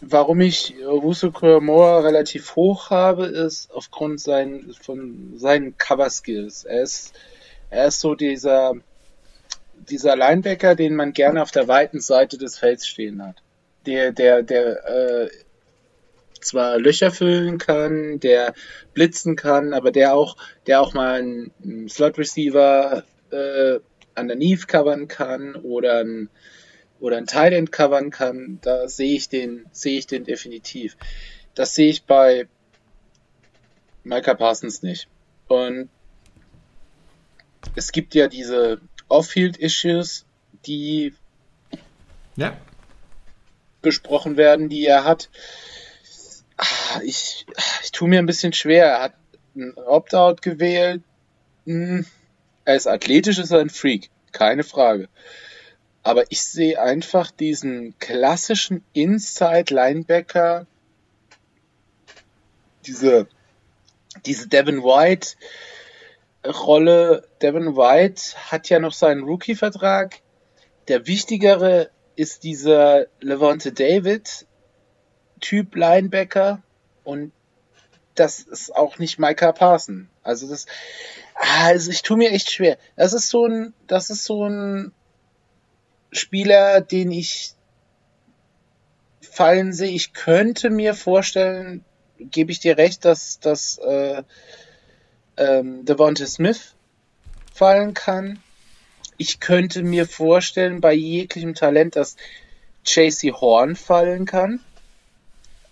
warum 0.00 0.40
ich 0.40 0.74
Russo 0.86 1.30
Moore 1.60 2.04
relativ 2.04 2.54
hoch 2.56 2.90
habe, 2.90 3.26
ist 3.26 3.70
aufgrund 3.72 4.20
sein, 4.20 4.74
von 4.80 5.34
seinen 5.36 5.76
Cover 5.78 6.10
Skills. 6.10 6.64
Er 6.64 6.82
ist, 6.82 7.12
er 7.70 7.86
ist 7.88 8.00
so 8.00 8.14
dieser, 8.14 8.74
dieser 9.88 10.16
Linebacker, 10.16 10.74
den 10.74 10.94
man 10.94 11.12
gerne 11.12 11.42
auf 11.42 11.50
der 11.50 11.68
weiten 11.68 12.00
Seite 12.00 12.38
des 12.38 12.58
Felds 12.58 12.86
stehen 12.86 13.22
hat. 13.22 13.42
Der, 13.86 14.12
der, 14.12 14.42
der, 14.42 14.84
äh, 14.86 15.30
zwar 16.40 16.78
Löcher 16.78 17.10
füllen 17.10 17.58
kann, 17.58 18.20
der 18.20 18.54
blitzen 18.94 19.36
kann, 19.36 19.72
aber 19.72 19.90
der 19.90 20.14
auch, 20.14 20.36
der 20.66 20.80
auch 20.80 20.94
mal 20.94 21.20
einen, 21.20 21.88
Slot 21.88 22.18
Receiver 22.18 23.04
äh, 23.30 23.78
underneath 24.18 24.68
covern 24.68 25.08
kann 25.08 25.54
oder 25.54 26.00
ein 26.00 26.28
oder 27.00 27.16
ein 27.16 27.26
Tight 27.26 27.52
End 27.52 27.72
covern 27.72 28.10
kann, 28.10 28.60
da 28.62 28.86
sehe 28.86 29.16
ich 29.16 29.28
den, 29.28 29.66
sehe 29.72 29.98
ich 29.98 30.06
den 30.06 30.24
definitiv. 30.24 30.96
Das 31.54 31.74
sehe 31.74 31.88
ich 31.88 32.04
bei 32.04 32.46
Micah 34.04 34.34
Parsons 34.34 34.82
nicht. 34.82 35.08
Und 35.48 35.88
es 37.74 37.90
gibt 37.90 38.14
ja 38.14 38.28
diese 38.28 38.80
Off-Field-Issues, 39.12 40.24
die 40.66 41.14
Ja. 42.36 42.56
besprochen 43.82 44.36
werden, 44.36 44.68
die 44.68 44.86
er 44.86 45.04
hat. 45.04 45.28
Ah, 46.56 47.00
Ich, 47.04 47.46
ich 47.82 47.92
tue 47.92 48.08
mir 48.08 48.18
ein 48.18 48.26
bisschen 48.26 48.52
schwer. 48.52 48.86
Er 48.86 49.00
hat 49.02 49.14
ein 49.54 49.74
Opt-out 49.76 50.40
gewählt. 50.42 51.02
Hm, 51.66 52.06
Er 52.64 52.76
ist 52.76 52.86
athletisch, 52.86 53.38
ist 53.38 53.50
er 53.50 53.60
ein 53.60 53.70
Freak, 53.70 54.08
keine 54.32 54.62
Frage. 54.64 55.08
Aber 56.04 56.24
ich 56.30 56.42
sehe 56.42 56.80
einfach 56.80 57.30
diesen 57.30 57.98
klassischen 57.98 58.84
Inside-Linebacker, 58.92 60.66
diese, 62.86 63.28
diese 64.26 64.48
Devin 64.48 64.82
White 64.82 65.36
Rolle. 66.46 67.28
Devin 67.40 67.76
White 67.76 68.36
hat 68.50 68.68
ja 68.68 68.78
noch 68.78 68.92
seinen 68.92 69.24
Rookie-Vertrag. 69.24 70.20
Der 70.88 71.06
wichtigere 71.06 71.90
ist 72.16 72.44
dieser 72.44 73.06
Levante 73.20 73.72
David 73.72 74.46
Typ 75.40 75.74
Linebacker 75.74 76.62
und 77.04 77.32
das 78.14 78.40
ist 78.40 78.74
auch 78.74 78.98
nicht 78.98 79.18
Micah 79.18 79.52
Parson. 79.52 80.08
Also 80.22 80.48
das, 80.48 80.66
ah, 81.34 81.66
also 81.66 81.90
ich 81.90 82.02
tue 82.02 82.16
mir 82.16 82.30
echt 82.30 82.50
schwer. 82.50 82.78
Das 82.96 83.12
ist 83.12 83.28
so 83.28 83.46
ein, 83.46 83.74
das 83.86 84.10
ist 84.10 84.24
so 84.24 84.46
ein 84.46 84.92
Spieler, 86.12 86.80
den 86.80 87.10
ich 87.10 87.54
fallen 89.20 89.72
sehe. 89.72 89.90
Ich 89.90 90.12
könnte 90.12 90.70
mir 90.70 90.94
vorstellen, 90.94 91.84
gebe 92.18 92.52
ich 92.52 92.60
dir 92.60 92.76
recht, 92.76 93.04
dass, 93.04 93.40
dass 93.40 93.78
äh, 93.78 94.22
ähm, 95.36 95.84
Devonta 95.84 96.26
Smith 96.26 96.74
fallen 97.54 97.94
kann. 97.94 98.38
Ich 99.18 99.40
könnte 99.40 99.82
mir 99.82 100.06
vorstellen, 100.06 100.80
bei 100.80 100.92
jeglichem 100.94 101.54
Talent, 101.54 101.96
dass 101.96 102.16
JC 102.84 103.32
Horn 103.32 103.76
fallen 103.76 104.24
kann. 104.26 104.60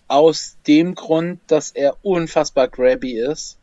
Aus 0.09 0.57
dem 0.67 0.95
Grund, 0.95 1.41
dass 1.47 1.71
er 1.71 1.97
unfassbar 2.03 2.69
grabby 2.69 3.19
ist. 3.19 3.57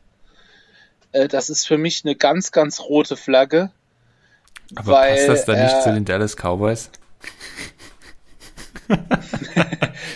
Äh, 1.11 1.27
das 1.27 1.49
ist 1.49 1.67
für 1.67 1.77
mich 1.77 2.03
eine 2.05 2.15
ganz, 2.15 2.51
ganz 2.51 2.79
rote 2.81 3.17
Flagge. 3.17 3.71
Aber 4.75 4.91
weil 4.93 5.15
passt 5.15 5.27
das 5.29 5.45
dann 5.45 5.61
nicht 5.61 5.73
er- 5.73 5.81
zu 5.81 5.93
den 5.93 6.05
Dallas 6.05 6.35
Cowboys? 6.35 6.89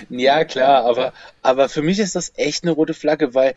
Ja, 0.09 0.43
klar, 0.45 0.85
aber, 0.85 1.13
aber 1.41 1.69
für 1.69 1.81
mich 1.81 1.99
ist 1.99 2.15
das 2.15 2.33
echt 2.35 2.63
eine 2.63 2.71
rote 2.71 2.93
Flagge, 2.93 3.33
weil 3.33 3.55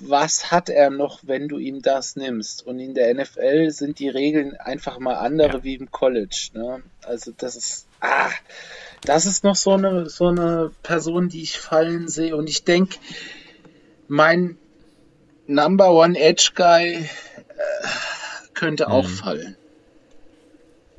was 0.00 0.50
hat 0.50 0.68
er 0.68 0.90
noch, 0.90 1.20
wenn 1.22 1.48
du 1.48 1.58
ihm 1.58 1.80
das 1.82 2.16
nimmst? 2.16 2.66
Und 2.66 2.78
in 2.80 2.94
der 2.94 3.14
NFL 3.14 3.70
sind 3.70 3.98
die 3.98 4.08
Regeln 4.08 4.56
einfach 4.56 4.98
mal 4.98 5.14
andere 5.14 5.58
Ja. 5.58 5.64
wie 5.64 5.74
im 5.74 5.90
College. 5.90 6.48
Ne? 6.54 6.82
Also 7.02 7.32
das 7.36 7.54
ist, 7.56 7.86
ah, 8.00 8.30
das 9.04 9.26
ist 9.26 9.44
noch 9.44 9.56
so 9.56 9.72
eine, 9.72 10.08
so 10.08 10.26
eine 10.28 10.72
Person, 10.82 11.28
die 11.28 11.42
ich 11.42 11.58
fallen 11.58 12.08
sehe. 12.08 12.34
Und 12.36 12.48
ich 12.48 12.64
denke, 12.64 12.98
mein 14.08 14.56
Number 15.46 15.92
One 15.92 16.18
Edge 16.18 16.50
Guy 16.54 16.94
äh, 16.94 17.08
könnte 18.54 18.88
auch 18.88 19.04
Mhm. 19.04 19.08
fallen. 19.12 19.56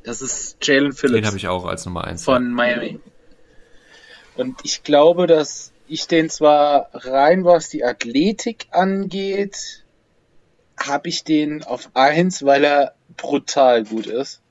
Das 0.06 0.22
ist 0.22 0.58
Jalen 0.66 0.86
Den 0.92 0.94
Phillips 0.94 1.28
habe 1.28 1.38
ich 1.38 1.48
auch 1.48 1.66
als 1.66 1.86
Nummer 1.86 2.04
1. 2.06 2.24
von 2.24 2.52
Miami. 2.52 3.00
Und 4.36 4.60
ich 4.64 4.84
glaube, 4.84 5.28
dass 5.28 5.72
ich 5.88 6.08
den 6.08 6.30
zwar 6.30 6.90
rein 6.94 7.46
was 7.46 7.70
die 7.70 7.84
Athletik 7.84 8.68
angeht, 8.72 9.84
habe 10.78 11.10
ich 11.10 11.24
den 11.24 11.64
auf 11.64 11.90
1, 11.94 12.46
weil 12.46 12.64
er 12.64 12.96
brutal 13.18 13.84
gut 13.84 14.08
ist. 14.08 14.42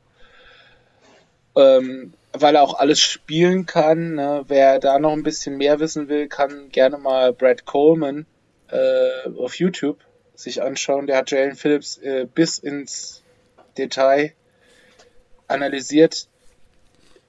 Ähm, 1.57 2.15
weil 2.33 2.55
er 2.55 2.63
auch 2.63 2.79
alles 2.79 3.01
spielen 3.01 3.67
kann. 3.67 4.15
Ne? 4.15 4.45
Wer 4.49 4.79
da 4.79 4.99
noch 4.99 5.13
ein 5.13 5.23
bisschen 5.23 5.59
mehr 5.59 5.81
wissen 5.81 6.09
will, 6.09 6.29
kann 6.29 6.71
gerne 6.71 6.97
mal 6.99 7.33
Brad 7.33 7.67
Coleman 7.67 8.27
äh, 8.71 9.29
auf 9.37 9.57
YouTube 9.59 9.99
sich 10.35 10.63
anschauen. 10.63 11.07
Der 11.07 11.19
hat 11.19 11.31
Jalen 11.31 11.57
Phillips 11.57 11.99
äh, 11.99 12.27
bis 12.33 12.59
ins 12.59 13.23
Detail 13.77 14.33
analysiert. 15.47 16.29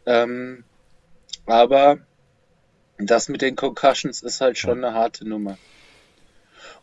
Ähm, 0.05 0.63
aber 1.45 1.99
das 2.97 3.29
mit 3.29 3.41
den 3.41 3.55
Concussions 3.55 4.21
ist 4.21 4.41
halt 4.41 4.57
schon 4.57 4.83
eine 4.83 4.93
harte 4.93 5.27
Nummer. 5.27 5.57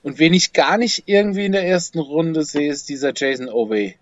Und 0.03 0.19
wen 0.19 0.35
ich 0.35 0.53
gar 0.53 0.79
nicht 0.79 1.05
irgendwie 1.07 1.45
in 1.45 1.53
der 1.53 1.67
ersten 1.67 1.99
Runde 1.99 2.45
sehe, 2.45 2.71
ist 2.71 2.89
dieser 2.89 3.13
Jason 3.15 3.49
Owey 3.49 3.97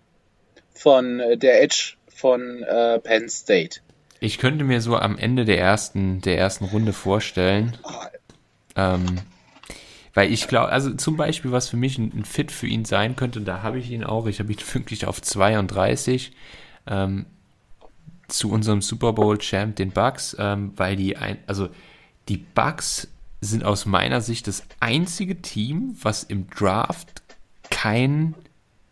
von 0.73 1.19
äh, 1.19 1.37
der 1.37 1.61
Edge 1.61 1.95
von 2.07 2.63
äh, 2.63 2.99
Penn 2.99 3.29
State. 3.29 3.81
Ich 4.19 4.37
könnte 4.37 4.63
mir 4.63 4.81
so 4.81 4.97
am 4.97 5.17
Ende 5.17 5.45
der 5.45 5.59
ersten, 5.59 6.21
der 6.21 6.37
ersten 6.37 6.65
Runde 6.65 6.93
vorstellen, 6.93 7.77
ähm, 8.75 9.21
weil 10.13 10.31
ich 10.31 10.47
glaube, 10.47 10.69
also 10.69 10.93
zum 10.93 11.15
Beispiel, 11.15 11.51
was 11.51 11.69
für 11.69 11.77
mich 11.77 11.97
ein, 11.97 12.11
ein, 12.13 12.25
Fit 12.25 12.51
für 12.51 12.67
ihn 12.67 12.83
sein 12.83 13.15
könnte, 13.15 13.41
da 13.41 13.61
habe 13.61 13.79
ich 13.79 13.89
ihn 13.91 14.03
auch, 14.03 14.25
ich 14.27 14.39
habe 14.39 14.51
ihn 14.51 14.59
wirklich 14.73 15.05
auf 15.05 15.21
32 15.21 16.31
ähm, 16.87 17.25
zu 18.27 18.51
unserem 18.51 18.81
Super 18.81 19.13
Bowl 19.13 19.37
Champ, 19.37 19.75
den 19.75 19.91
Bucks, 19.91 20.35
ähm, 20.39 20.73
weil 20.75 20.95
die 20.95 21.17
ein, 21.17 21.39
also 21.47 21.69
die 22.29 22.37
Bucks 22.37 23.07
sind 23.41 23.63
aus 23.63 23.85
meiner 23.85 24.21
Sicht 24.21 24.47
das 24.47 24.63
einzige 24.79 25.41
Team, 25.41 25.95
was 26.01 26.23
im 26.23 26.49
Draft 26.49 27.21
kein 27.69 28.35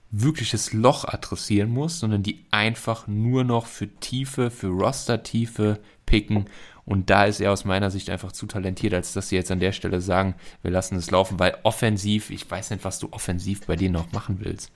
wirkliches 0.09 0.73
Loch 0.73 1.05
adressieren 1.05 1.69
muss, 1.69 1.99
sondern 1.99 2.23
die 2.23 2.45
einfach 2.51 3.07
nur 3.07 3.43
noch 3.43 3.65
für 3.65 3.87
Tiefe, 3.87 4.49
für 4.49 4.67
Roster-Tiefe 4.67 5.79
picken. 6.05 6.45
Und 6.85 7.09
da 7.09 7.25
ist 7.25 7.41
er 7.41 7.51
aus 7.51 7.65
meiner 7.65 7.91
Sicht 7.91 8.09
einfach 8.09 8.31
zu 8.31 8.45
talentiert, 8.45 8.93
als 8.93 9.11
dass 9.11 9.27
sie 9.29 9.35
jetzt 9.35 9.51
an 9.51 9.59
der 9.59 9.73
Stelle 9.73 9.99
sagen, 9.99 10.35
wir 10.61 10.71
lassen 10.71 10.95
es 10.95 11.11
laufen, 11.11 11.37
weil 11.37 11.57
offensiv, 11.63 12.29
ich 12.29 12.49
weiß 12.49 12.69
nicht, 12.69 12.85
was 12.85 12.99
du 12.99 13.09
offensiv 13.11 13.65
bei 13.65 13.75
denen 13.75 13.93
noch 13.93 14.13
machen 14.13 14.37
willst. 14.39 14.71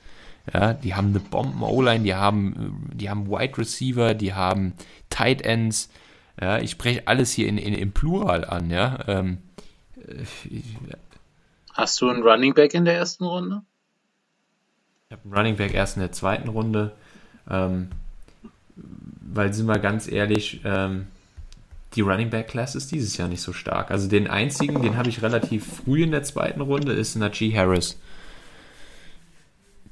Ja, 0.53 0.74
die 0.74 0.95
haben 0.95 1.09
eine 1.09 1.20
Bomben-O-Line, 1.20 2.03
die 2.03 2.16
haben, 2.16 2.89
die 2.93 3.09
haben 3.09 3.30
Wide 3.30 3.57
Receiver, 3.57 4.14
die 4.14 4.34
haben 4.34 4.74
Tight 5.09 5.43
Ends. 5.43 5.89
Ja, 6.42 6.58
ich 6.58 6.72
spreche 6.72 7.08
alles 7.08 7.32
hier 7.32 7.48
in, 7.48 7.58
in, 7.58 7.74
im 7.74 7.92
Plural 7.92 8.44
an, 8.46 8.72
ja. 8.72 9.00
Ähm, 9.08 9.38
Hast 11.74 12.02
du 12.02 12.10
einen 12.10 12.24
Running 12.24 12.54
Back 12.54 12.74
in 12.74 12.84
der 12.84 12.96
ersten 12.96 13.26
Runde? 13.26 13.62
Ich 15.08 15.14
habe 15.14 15.22
einen 15.24 15.34
Running 15.34 15.58
Back 15.58 15.74
erst 15.74 15.98
in 15.98 16.02
der 16.02 16.12
zweiten 16.12 16.50
Runde. 16.50 16.94
Ähm, 17.50 17.89
weil, 18.76 19.54
sind 19.54 19.68
wir 19.68 19.80
ganz 19.80 20.12
ehrlich, 20.12 20.62
ähm, 20.66 21.08
die 21.96 22.02
Running 22.02 22.30
Back 22.30 22.48
Class 22.48 22.76
ist 22.76 22.92
dieses 22.92 23.18
Jahr 23.18 23.28
nicht 23.28 23.42
so 23.42 23.54
stark. 23.54 23.92
Also 23.92 24.08
den 24.08 24.28
einzigen, 24.28 24.82
den 24.82 24.98
habe 24.98 25.10
ich 25.10 25.22
relativ 25.22 25.82
früh 25.84 26.04
in 26.04 26.12
der 26.12 26.24
zweiten 26.24 26.62
Runde, 26.62 26.94
ist 26.94 27.16
Najee 27.16 27.56
Harris. 27.56 28.00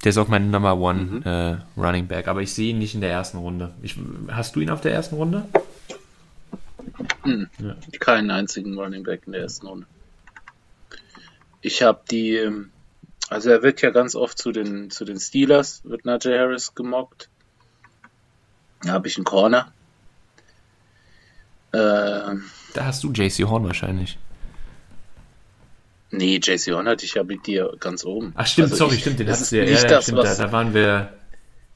Der 0.04 0.12
ist 0.12 0.18
auch 0.18 0.30
mein 0.30 0.50
Number 0.50 0.78
One 0.78 1.00
mhm. 1.00 1.24
äh, 1.24 1.58
Running 1.78 2.08
Back, 2.08 2.28
aber 2.28 2.41
ich 2.41 2.54
sehe 2.54 2.72
ihn 2.72 2.80
nicht 2.80 2.95
in 2.95 3.02
der 3.02 3.12
ersten 3.12 3.38
Runde. 3.38 3.74
Ich, 3.82 3.97
hast 4.30 4.56
du 4.56 4.62
ihn 4.62 4.70
auf 4.70 4.82
der 4.82 4.93
ersten 4.93 5.16
Runde? 5.16 5.45
Mhm. 7.24 7.50
Ja. 7.60 7.76
Keinen 8.00 8.32
einzigen 8.32 8.78
Running 8.78 9.04
Back 9.04 9.24
in 9.26 9.34
der 9.34 9.41
ersten 9.41 9.68
Runde. 9.68 9.88
Ich 11.62 11.82
habe 11.82 12.02
die, 12.10 12.36
ähm, 12.36 12.72
also 13.30 13.50
er 13.50 13.64
wird 13.64 13.82
ja 13.82 13.89
ganz 13.89 14.16
oft 14.16 14.38
zu 14.38 14.52
den, 14.52 14.89
zu 14.89 15.06
den 15.06 15.20
Steelers, 15.20 15.82
wird 15.84 16.06
Najee 16.06 16.38
Harris 16.38 16.74
gemockt. 16.74 17.30
Da 18.82 18.91
habe 18.91 19.08
ich 19.08 19.18
einen 19.18 19.26
Corner. 19.26 19.72
Äh, 21.72 21.78
da 21.78 22.86
hast 22.86 23.04
du 23.04 23.12
JC 23.12 23.47
Horn 23.47 23.66
wahrscheinlich. 23.66 24.18
Nee, 26.12 26.39
JC 26.41 26.72
Horn 26.72 26.88
hatte 26.88 27.06
ich 27.06 27.14
ja 27.14 27.24
mit 27.24 27.45
dir 27.45 27.76
ganz 27.80 28.04
oben. 28.04 28.34
Ach 28.36 28.47
stimmt, 28.47 28.72
also 28.72 28.86
sorry, 28.86 28.95
ich, 28.95 29.02
stimmt, 29.02 29.20
den 29.20 29.30
hast 29.30 29.52
du 29.52 29.58
ja, 29.58 29.66
nicht 29.66 29.84
ja, 29.84 29.89
das, 29.89 30.06
stimmt, 30.06 30.20
was, 30.20 30.38
da, 30.38 30.45
da, 30.45 30.52
waren 30.52 30.74
wir. 30.74 31.14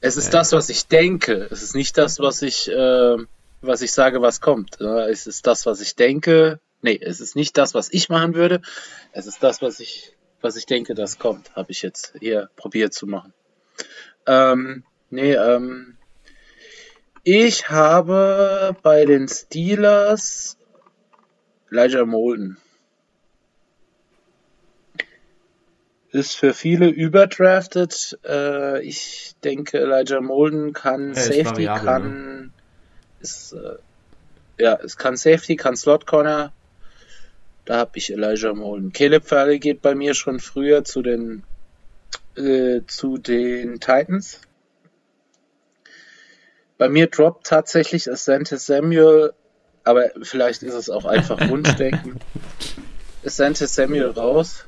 Es 0.01 0.17
ist 0.17 0.33
ja. 0.33 0.39
das, 0.39 0.51
was 0.53 0.69
ich 0.69 0.87
denke. 0.87 1.47
Es 1.51 1.61
ist 1.61 1.75
nicht 1.75 1.97
das, 1.97 2.19
was 2.19 2.41
ich, 2.41 2.69
äh, 2.69 3.17
was 3.63 3.81
ich 3.81 3.91
sage, 3.91 4.21
was 4.21 4.41
kommt. 4.41 4.79
Es 4.81 5.27
ist 5.27 5.47
das, 5.47 5.65
was 5.65 5.81
ich 5.81 5.95
denke. 5.95 6.59
Nee, 6.81 6.99
es 7.01 7.21
ist 7.21 7.35
nicht 7.35 7.57
das, 7.57 7.73
was 7.73 7.91
ich 7.91 8.09
machen 8.09 8.35
würde. 8.35 8.61
Es 9.13 9.25
ist 9.25 9.41
das, 9.41 9.61
was 9.61 9.79
ich, 9.79 10.13
was 10.41 10.55
ich 10.57 10.65
denke, 10.65 10.93
das 10.95 11.17
kommt. 11.17 11.55
Habe 11.55 11.71
ich 11.71 11.81
jetzt 11.81 12.13
hier 12.19 12.49
probiert 12.55 12.93
zu 12.93 13.07
machen. 13.07 13.33
Ähm, 14.27 14.83
nee, 15.09 15.33
ähm, 15.33 15.97
ich 17.23 17.69
habe 17.69 18.75
bei 18.83 19.05
den 19.05 19.27
Steelers 19.27 20.57
Elijah 21.71 22.05
Molden. 22.05 22.57
Ist 26.11 26.35
für 26.35 26.53
viele 26.53 26.89
überdrafted. 26.89 28.19
Äh, 28.25 28.83
ich 28.83 29.33
denke, 29.43 29.79
Elijah 29.79 30.21
Molden 30.21 30.73
kann 30.73 31.13
ja, 31.13 31.21
Safety, 31.21 31.65
kann 31.65 32.41
ne? 32.41 32.52
Ist, 33.23 33.53
äh, 33.53 33.77
ja, 34.61 34.77
es 34.83 34.97
kann 34.97 35.17
Safety, 35.17 35.55
kann 35.55 35.75
Slot 35.75 36.05
Corner. 36.05 36.51
Da 37.65 37.77
habe 37.77 37.91
ich 37.95 38.11
Elijah 38.11 38.53
Molden. 38.53 38.91
Caleb 38.91 39.25
Farley 39.25 39.57
geht 39.59 39.81
bei 39.81 39.95
mir 39.95 40.13
schon 40.13 40.39
früher 40.39 40.83
zu 40.83 41.01
den 41.01 41.43
äh, 42.35 42.81
zu 42.87 43.17
den 43.17 43.79
Titans. 43.79 44.39
Bei 46.77 46.89
mir 46.89 47.07
droppt 47.07 47.47
tatsächlich 47.47 48.11
Asante 48.11 48.57
Samuel, 48.57 49.33
aber 49.83 50.11
vielleicht 50.21 50.63
ist 50.63 50.73
es 50.73 50.89
auch 50.89 51.05
einfach 51.05 51.39
Wunschdenken. 51.49 52.19
Asante 53.25 53.67
Samuel 53.67 54.09
raus 54.09 54.65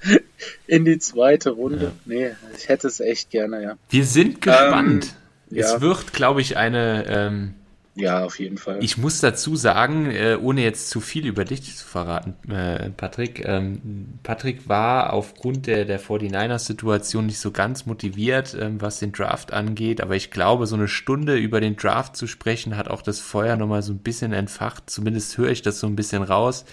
in 0.66 0.84
die 0.84 0.98
zweite 0.98 1.50
Runde. 1.50 1.86
Ja. 1.86 1.92
Nee, 2.04 2.30
ich 2.56 2.68
hätte 2.68 2.88
es 2.88 3.00
echt 3.00 3.30
gerne, 3.30 3.62
ja. 3.62 3.78
Wir 3.88 4.04
sind 4.04 4.42
gespannt. 4.42 5.06
Ähm, 5.06 5.23
es 5.50 5.72
ja. 5.72 5.80
wird, 5.80 6.12
glaube 6.12 6.40
ich, 6.40 6.56
eine. 6.56 7.04
Ähm, 7.08 7.54
ja, 7.96 8.24
auf 8.24 8.40
jeden 8.40 8.58
Fall. 8.58 8.82
Ich 8.82 8.98
muss 8.98 9.20
dazu 9.20 9.54
sagen, 9.54 10.10
äh, 10.10 10.36
ohne 10.40 10.62
jetzt 10.62 10.90
zu 10.90 11.00
viel 11.00 11.26
über 11.26 11.44
dich 11.44 11.76
zu 11.76 11.86
verraten, 11.86 12.34
äh, 12.50 12.90
Patrick. 12.90 13.44
Ähm, 13.46 14.18
Patrick 14.24 14.68
war 14.68 15.12
aufgrund 15.12 15.68
der, 15.68 15.84
der 15.84 16.00
49ers-Situation 16.00 17.26
nicht 17.26 17.38
so 17.38 17.52
ganz 17.52 17.86
motiviert, 17.86 18.56
ähm, 18.60 18.80
was 18.80 18.98
den 18.98 19.12
Draft 19.12 19.52
angeht. 19.52 20.00
Aber 20.00 20.16
ich 20.16 20.32
glaube, 20.32 20.66
so 20.66 20.74
eine 20.74 20.88
Stunde 20.88 21.36
über 21.36 21.60
den 21.60 21.76
Draft 21.76 22.16
zu 22.16 22.26
sprechen, 22.26 22.76
hat 22.76 22.88
auch 22.88 23.00
das 23.00 23.20
Feuer 23.20 23.54
nochmal 23.56 23.82
so 23.82 23.92
ein 23.92 23.98
bisschen 23.98 24.32
entfacht. 24.32 24.90
Zumindest 24.90 25.38
höre 25.38 25.50
ich 25.50 25.62
das 25.62 25.78
so 25.78 25.86
ein 25.86 25.94
bisschen 25.94 26.24
raus. 26.24 26.64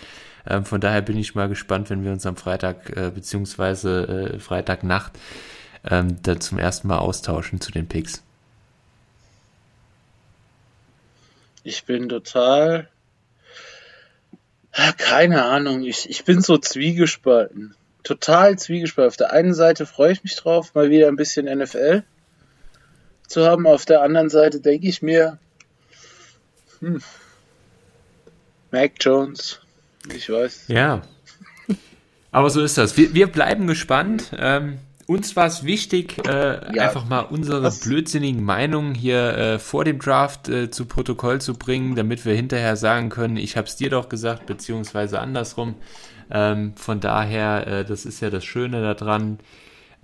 Ähm, 0.49 0.65
von 0.65 0.81
daher 0.81 1.03
bin 1.03 1.17
ich 1.17 1.35
mal 1.35 1.49
gespannt, 1.49 1.91
wenn 1.91 2.03
wir 2.03 2.11
uns 2.11 2.25
am 2.25 2.35
Freitag 2.35 2.97
äh, 2.97 3.11
beziehungsweise 3.13 4.33
äh, 4.33 4.39
Freitagnacht 4.39 5.13
ähm, 5.87 6.17
da 6.23 6.39
zum 6.39 6.57
ersten 6.57 6.87
Mal 6.87 6.97
austauschen 6.97 7.61
zu 7.61 7.71
den 7.71 7.87
Picks. 7.87 8.23
Ich 11.63 11.85
bin 11.85 12.09
total. 12.09 12.89
Keine 14.97 15.43
Ahnung, 15.45 15.83
ich, 15.83 16.09
ich 16.09 16.23
bin 16.23 16.41
so 16.41 16.57
zwiegespalten. 16.57 17.75
Total 18.03 18.57
zwiegespalten. 18.57 19.09
Auf 19.09 19.17
der 19.17 19.33
einen 19.33 19.53
Seite 19.53 19.85
freue 19.85 20.13
ich 20.13 20.23
mich 20.23 20.35
drauf, 20.35 20.73
mal 20.73 20.89
wieder 20.89 21.07
ein 21.07 21.17
bisschen 21.17 21.45
NFL 21.45 22.03
zu 23.27 23.45
haben. 23.45 23.67
Auf 23.67 23.85
der 23.85 24.01
anderen 24.01 24.29
Seite 24.29 24.61
denke 24.61 24.87
ich 24.87 25.01
mir, 25.01 25.37
hm, 26.79 27.01
Mac 28.71 28.93
Jones, 28.99 29.59
ich 30.13 30.29
weiß. 30.29 30.65
Ja. 30.67 31.01
Aber 32.31 32.49
so 32.49 32.63
ist 32.63 32.77
das. 32.77 32.95
Wir, 32.95 33.13
wir 33.13 33.27
bleiben 33.27 33.67
gespannt. 33.67 34.31
Ähm, 34.37 34.79
uns 35.11 35.35
war 35.35 35.45
es 35.45 35.65
wichtig, 35.65 36.25
äh, 36.25 36.75
ja, 36.75 36.83
einfach 36.83 37.05
mal 37.05 37.19
unsere 37.19 37.61
was? 37.61 37.81
blödsinnigen 37.81 38.41
Meinungen 38.41 38.95
hier 38.95 39.37
äh, 39.37 39.59
vor 39.59 39.83
dem 39.83 39.99
Draft 39.99 40.47
äh, 40.47 40.71
zu 40.71 40.85
Protokoll 40.85 41.41
zu 41.41 41.53
bringen, 41.53 41.95
damit 41.95 42.25
wir 42.25 42.33
hinterher 42.33 42.77
sagen 42.77 43.09
können, 43.09 43.35
ich 43.35 43.57
habe 43.57 43.67
es 43.67 43.75
dir 43.75 43.89
doch 43.89 44.07
gesagt, 44.07 44.45
beziehungsweise 44.45 45.19
andersrum. 45.19 45.75
Ähm, 46.29 46.73
von 46.77 47.01
daher, 47.01 47.67
äh, 47.67 47.85
das 47.85 48.05
ist 48.05 48.21
ja 48.21 48.29
das 48.29 48.45
Schöne 48.45 48.81
daran. 48.95 49.39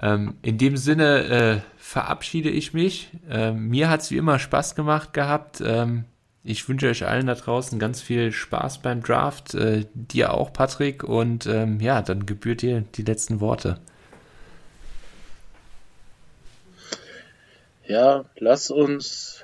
Ähm, 0.01 0.35
in 0.41 0.57
dem 0.57 0.75
Sinne 0.75 1.23
äh, 1.23 1.59
verabschiede 1.77 2.49
ich 2.49 2.73
mich. 2.73 3.09
Ähm, 3.29 3.69
mir 3.69 3.89
hat 3.89 4.01
es 4.01 4.11
wie 4.11 4.17
immer 4.17 4.39
Spaß 4.39 4.75
gemacht 4.75 5.13
gehabt. 5.13 5.63
Ähm, 5.65 6.03
ich 6.43 6.67
wünsche 6.67 6.89
euch 6.89 7.05
allen 7.05 7.27
da 7.27 7.35
draußen 7.35 7.79
ganz 7.79 8.01
viel 8.01 8.33
Spaß 8.33 8.81
beim 8.81 9.01
Draft. 9.01 9.55
Äh, 9.55 9.85
dir 9.93 10.33
auch, 10.33 10.51
Patrick. 10.51 11.03
Und 11.05 11.45
ähm, 11.45 11.79
ja, 11.79 12.01
dann 12.01 12.25
gebührt 12.25 12.61
dir 12.61 12.83
die 12.95 13.03
letzten 13.03 13.39
Worte. 13.39 13.79
Ja, 17.87 18.25
lass 18.35 18.69
uns, 18.69 19.43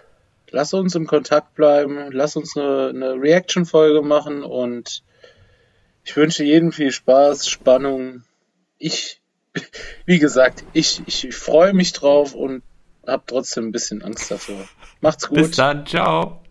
lass 0.51 0.73
uns 0.73 0.95
im 0.95 1.07
Kontakt 1.07 1.55
bleiben, 1.55 2.11
lass 2.11 2.35
uns 2.35 2.55
eine, 2.57 2.89
eine 2.89 3.13
Reaction-Folge 3.13 4.01
machen 4.01 4.43
und 4.43 5.03
ich 6.03 6.15
wünsche 6.15 6.43
jedem 6.43 6.71
viel 6.71 6.91
Spaß, 6.91 7.47
Spannung. 7.47 8.23
Ich 8.77 9.21
wie 10.05 10.19
gesagt, 10.19 10.63
ich, 10.73 11.01
ich, 11.05 11.27
ich 11.27 11.35
freue 11.35 11.73
mich 11.73 11.93
drauf 11.93 12.33
und 12.33 12.63
habe 13.05 13.23
trotzdem 13.25 13.67
ein 13.67 13.71
bisschen 13.71 14.01
Angst 14.03 14.31
davor. 14.31 14.67
Macht's 15.01 15.29
Bis 15.29 15.47
gut. 15.49 15.59
dann, 15.59 15.85
ciao. 15.85 16.41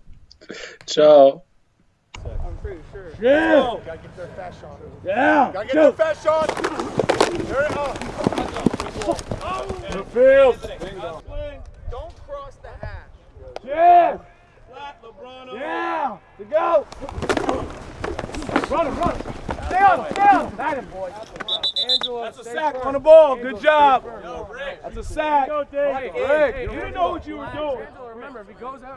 Ciao. 0.86 1.44
Yeah. 3.20 3.78
Gotta 3.84 3.96
get 3.96 4.16
their 4.16 4.28
fast 4.36 4.60
shot. 4.60 4.78
Yeah. 5.04 5.52
Gotta 5.52 5.66
get 5.66 5.74
their 5.74 5.92
fast 5.92 6.24
shot. 6.24 6.50
Hurry 7.48 7.66
up. 7.74 7.98
The 9.92 10.04
field. 10.12 11.28
Don't 13.64 13.70
cross 13.70 14.18
the. 15.02 15.54
Yeah. 15.54 15.58
Yeah. 15.58 16.18
To 16.38 16.44
go. 16.44 16.86
Run 18.70 18.86
him, 18.86 18.98
run 18.98 19.16
him. 19.16 19.32
Stay 19.66 19.82
on 19.82 19.98
him, 20.00 20.12
stay 20.12 20.22
on 20.22 20.46
him. 20.46 20.56
That 20.56 20.78
him, 20.78 20.86
boy. 20.86 21.12
Angela, 21.88 22.24
That's 22.24 22.38
a 22.40 22.44
sack 22.44 22.84
on 22.84 22.92
the 22.94 23.00
ball. 23.00 23.36
Good 23.36 23.60
job. 23.60 24.04
That's 24.82 24.96
a 24.96 25.04
sack. 25.04 25.48
Rick, 25.50 26.14
Rick, 26.14 26.70
you 26.70 26.78
didn't 26.78 26.94
know 26.94 27.10
what 27.10 27.26
you 27.26 27.38
were 27.38 27.50
doing. 27.54 27.86
Remember, 28.14 28.40
if 28.40 28.48
he 28.48 28.54
goes 28.54 28.82
out, 28.82 28.96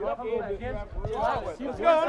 he's 1.58 1.76
going. 1.76 2.08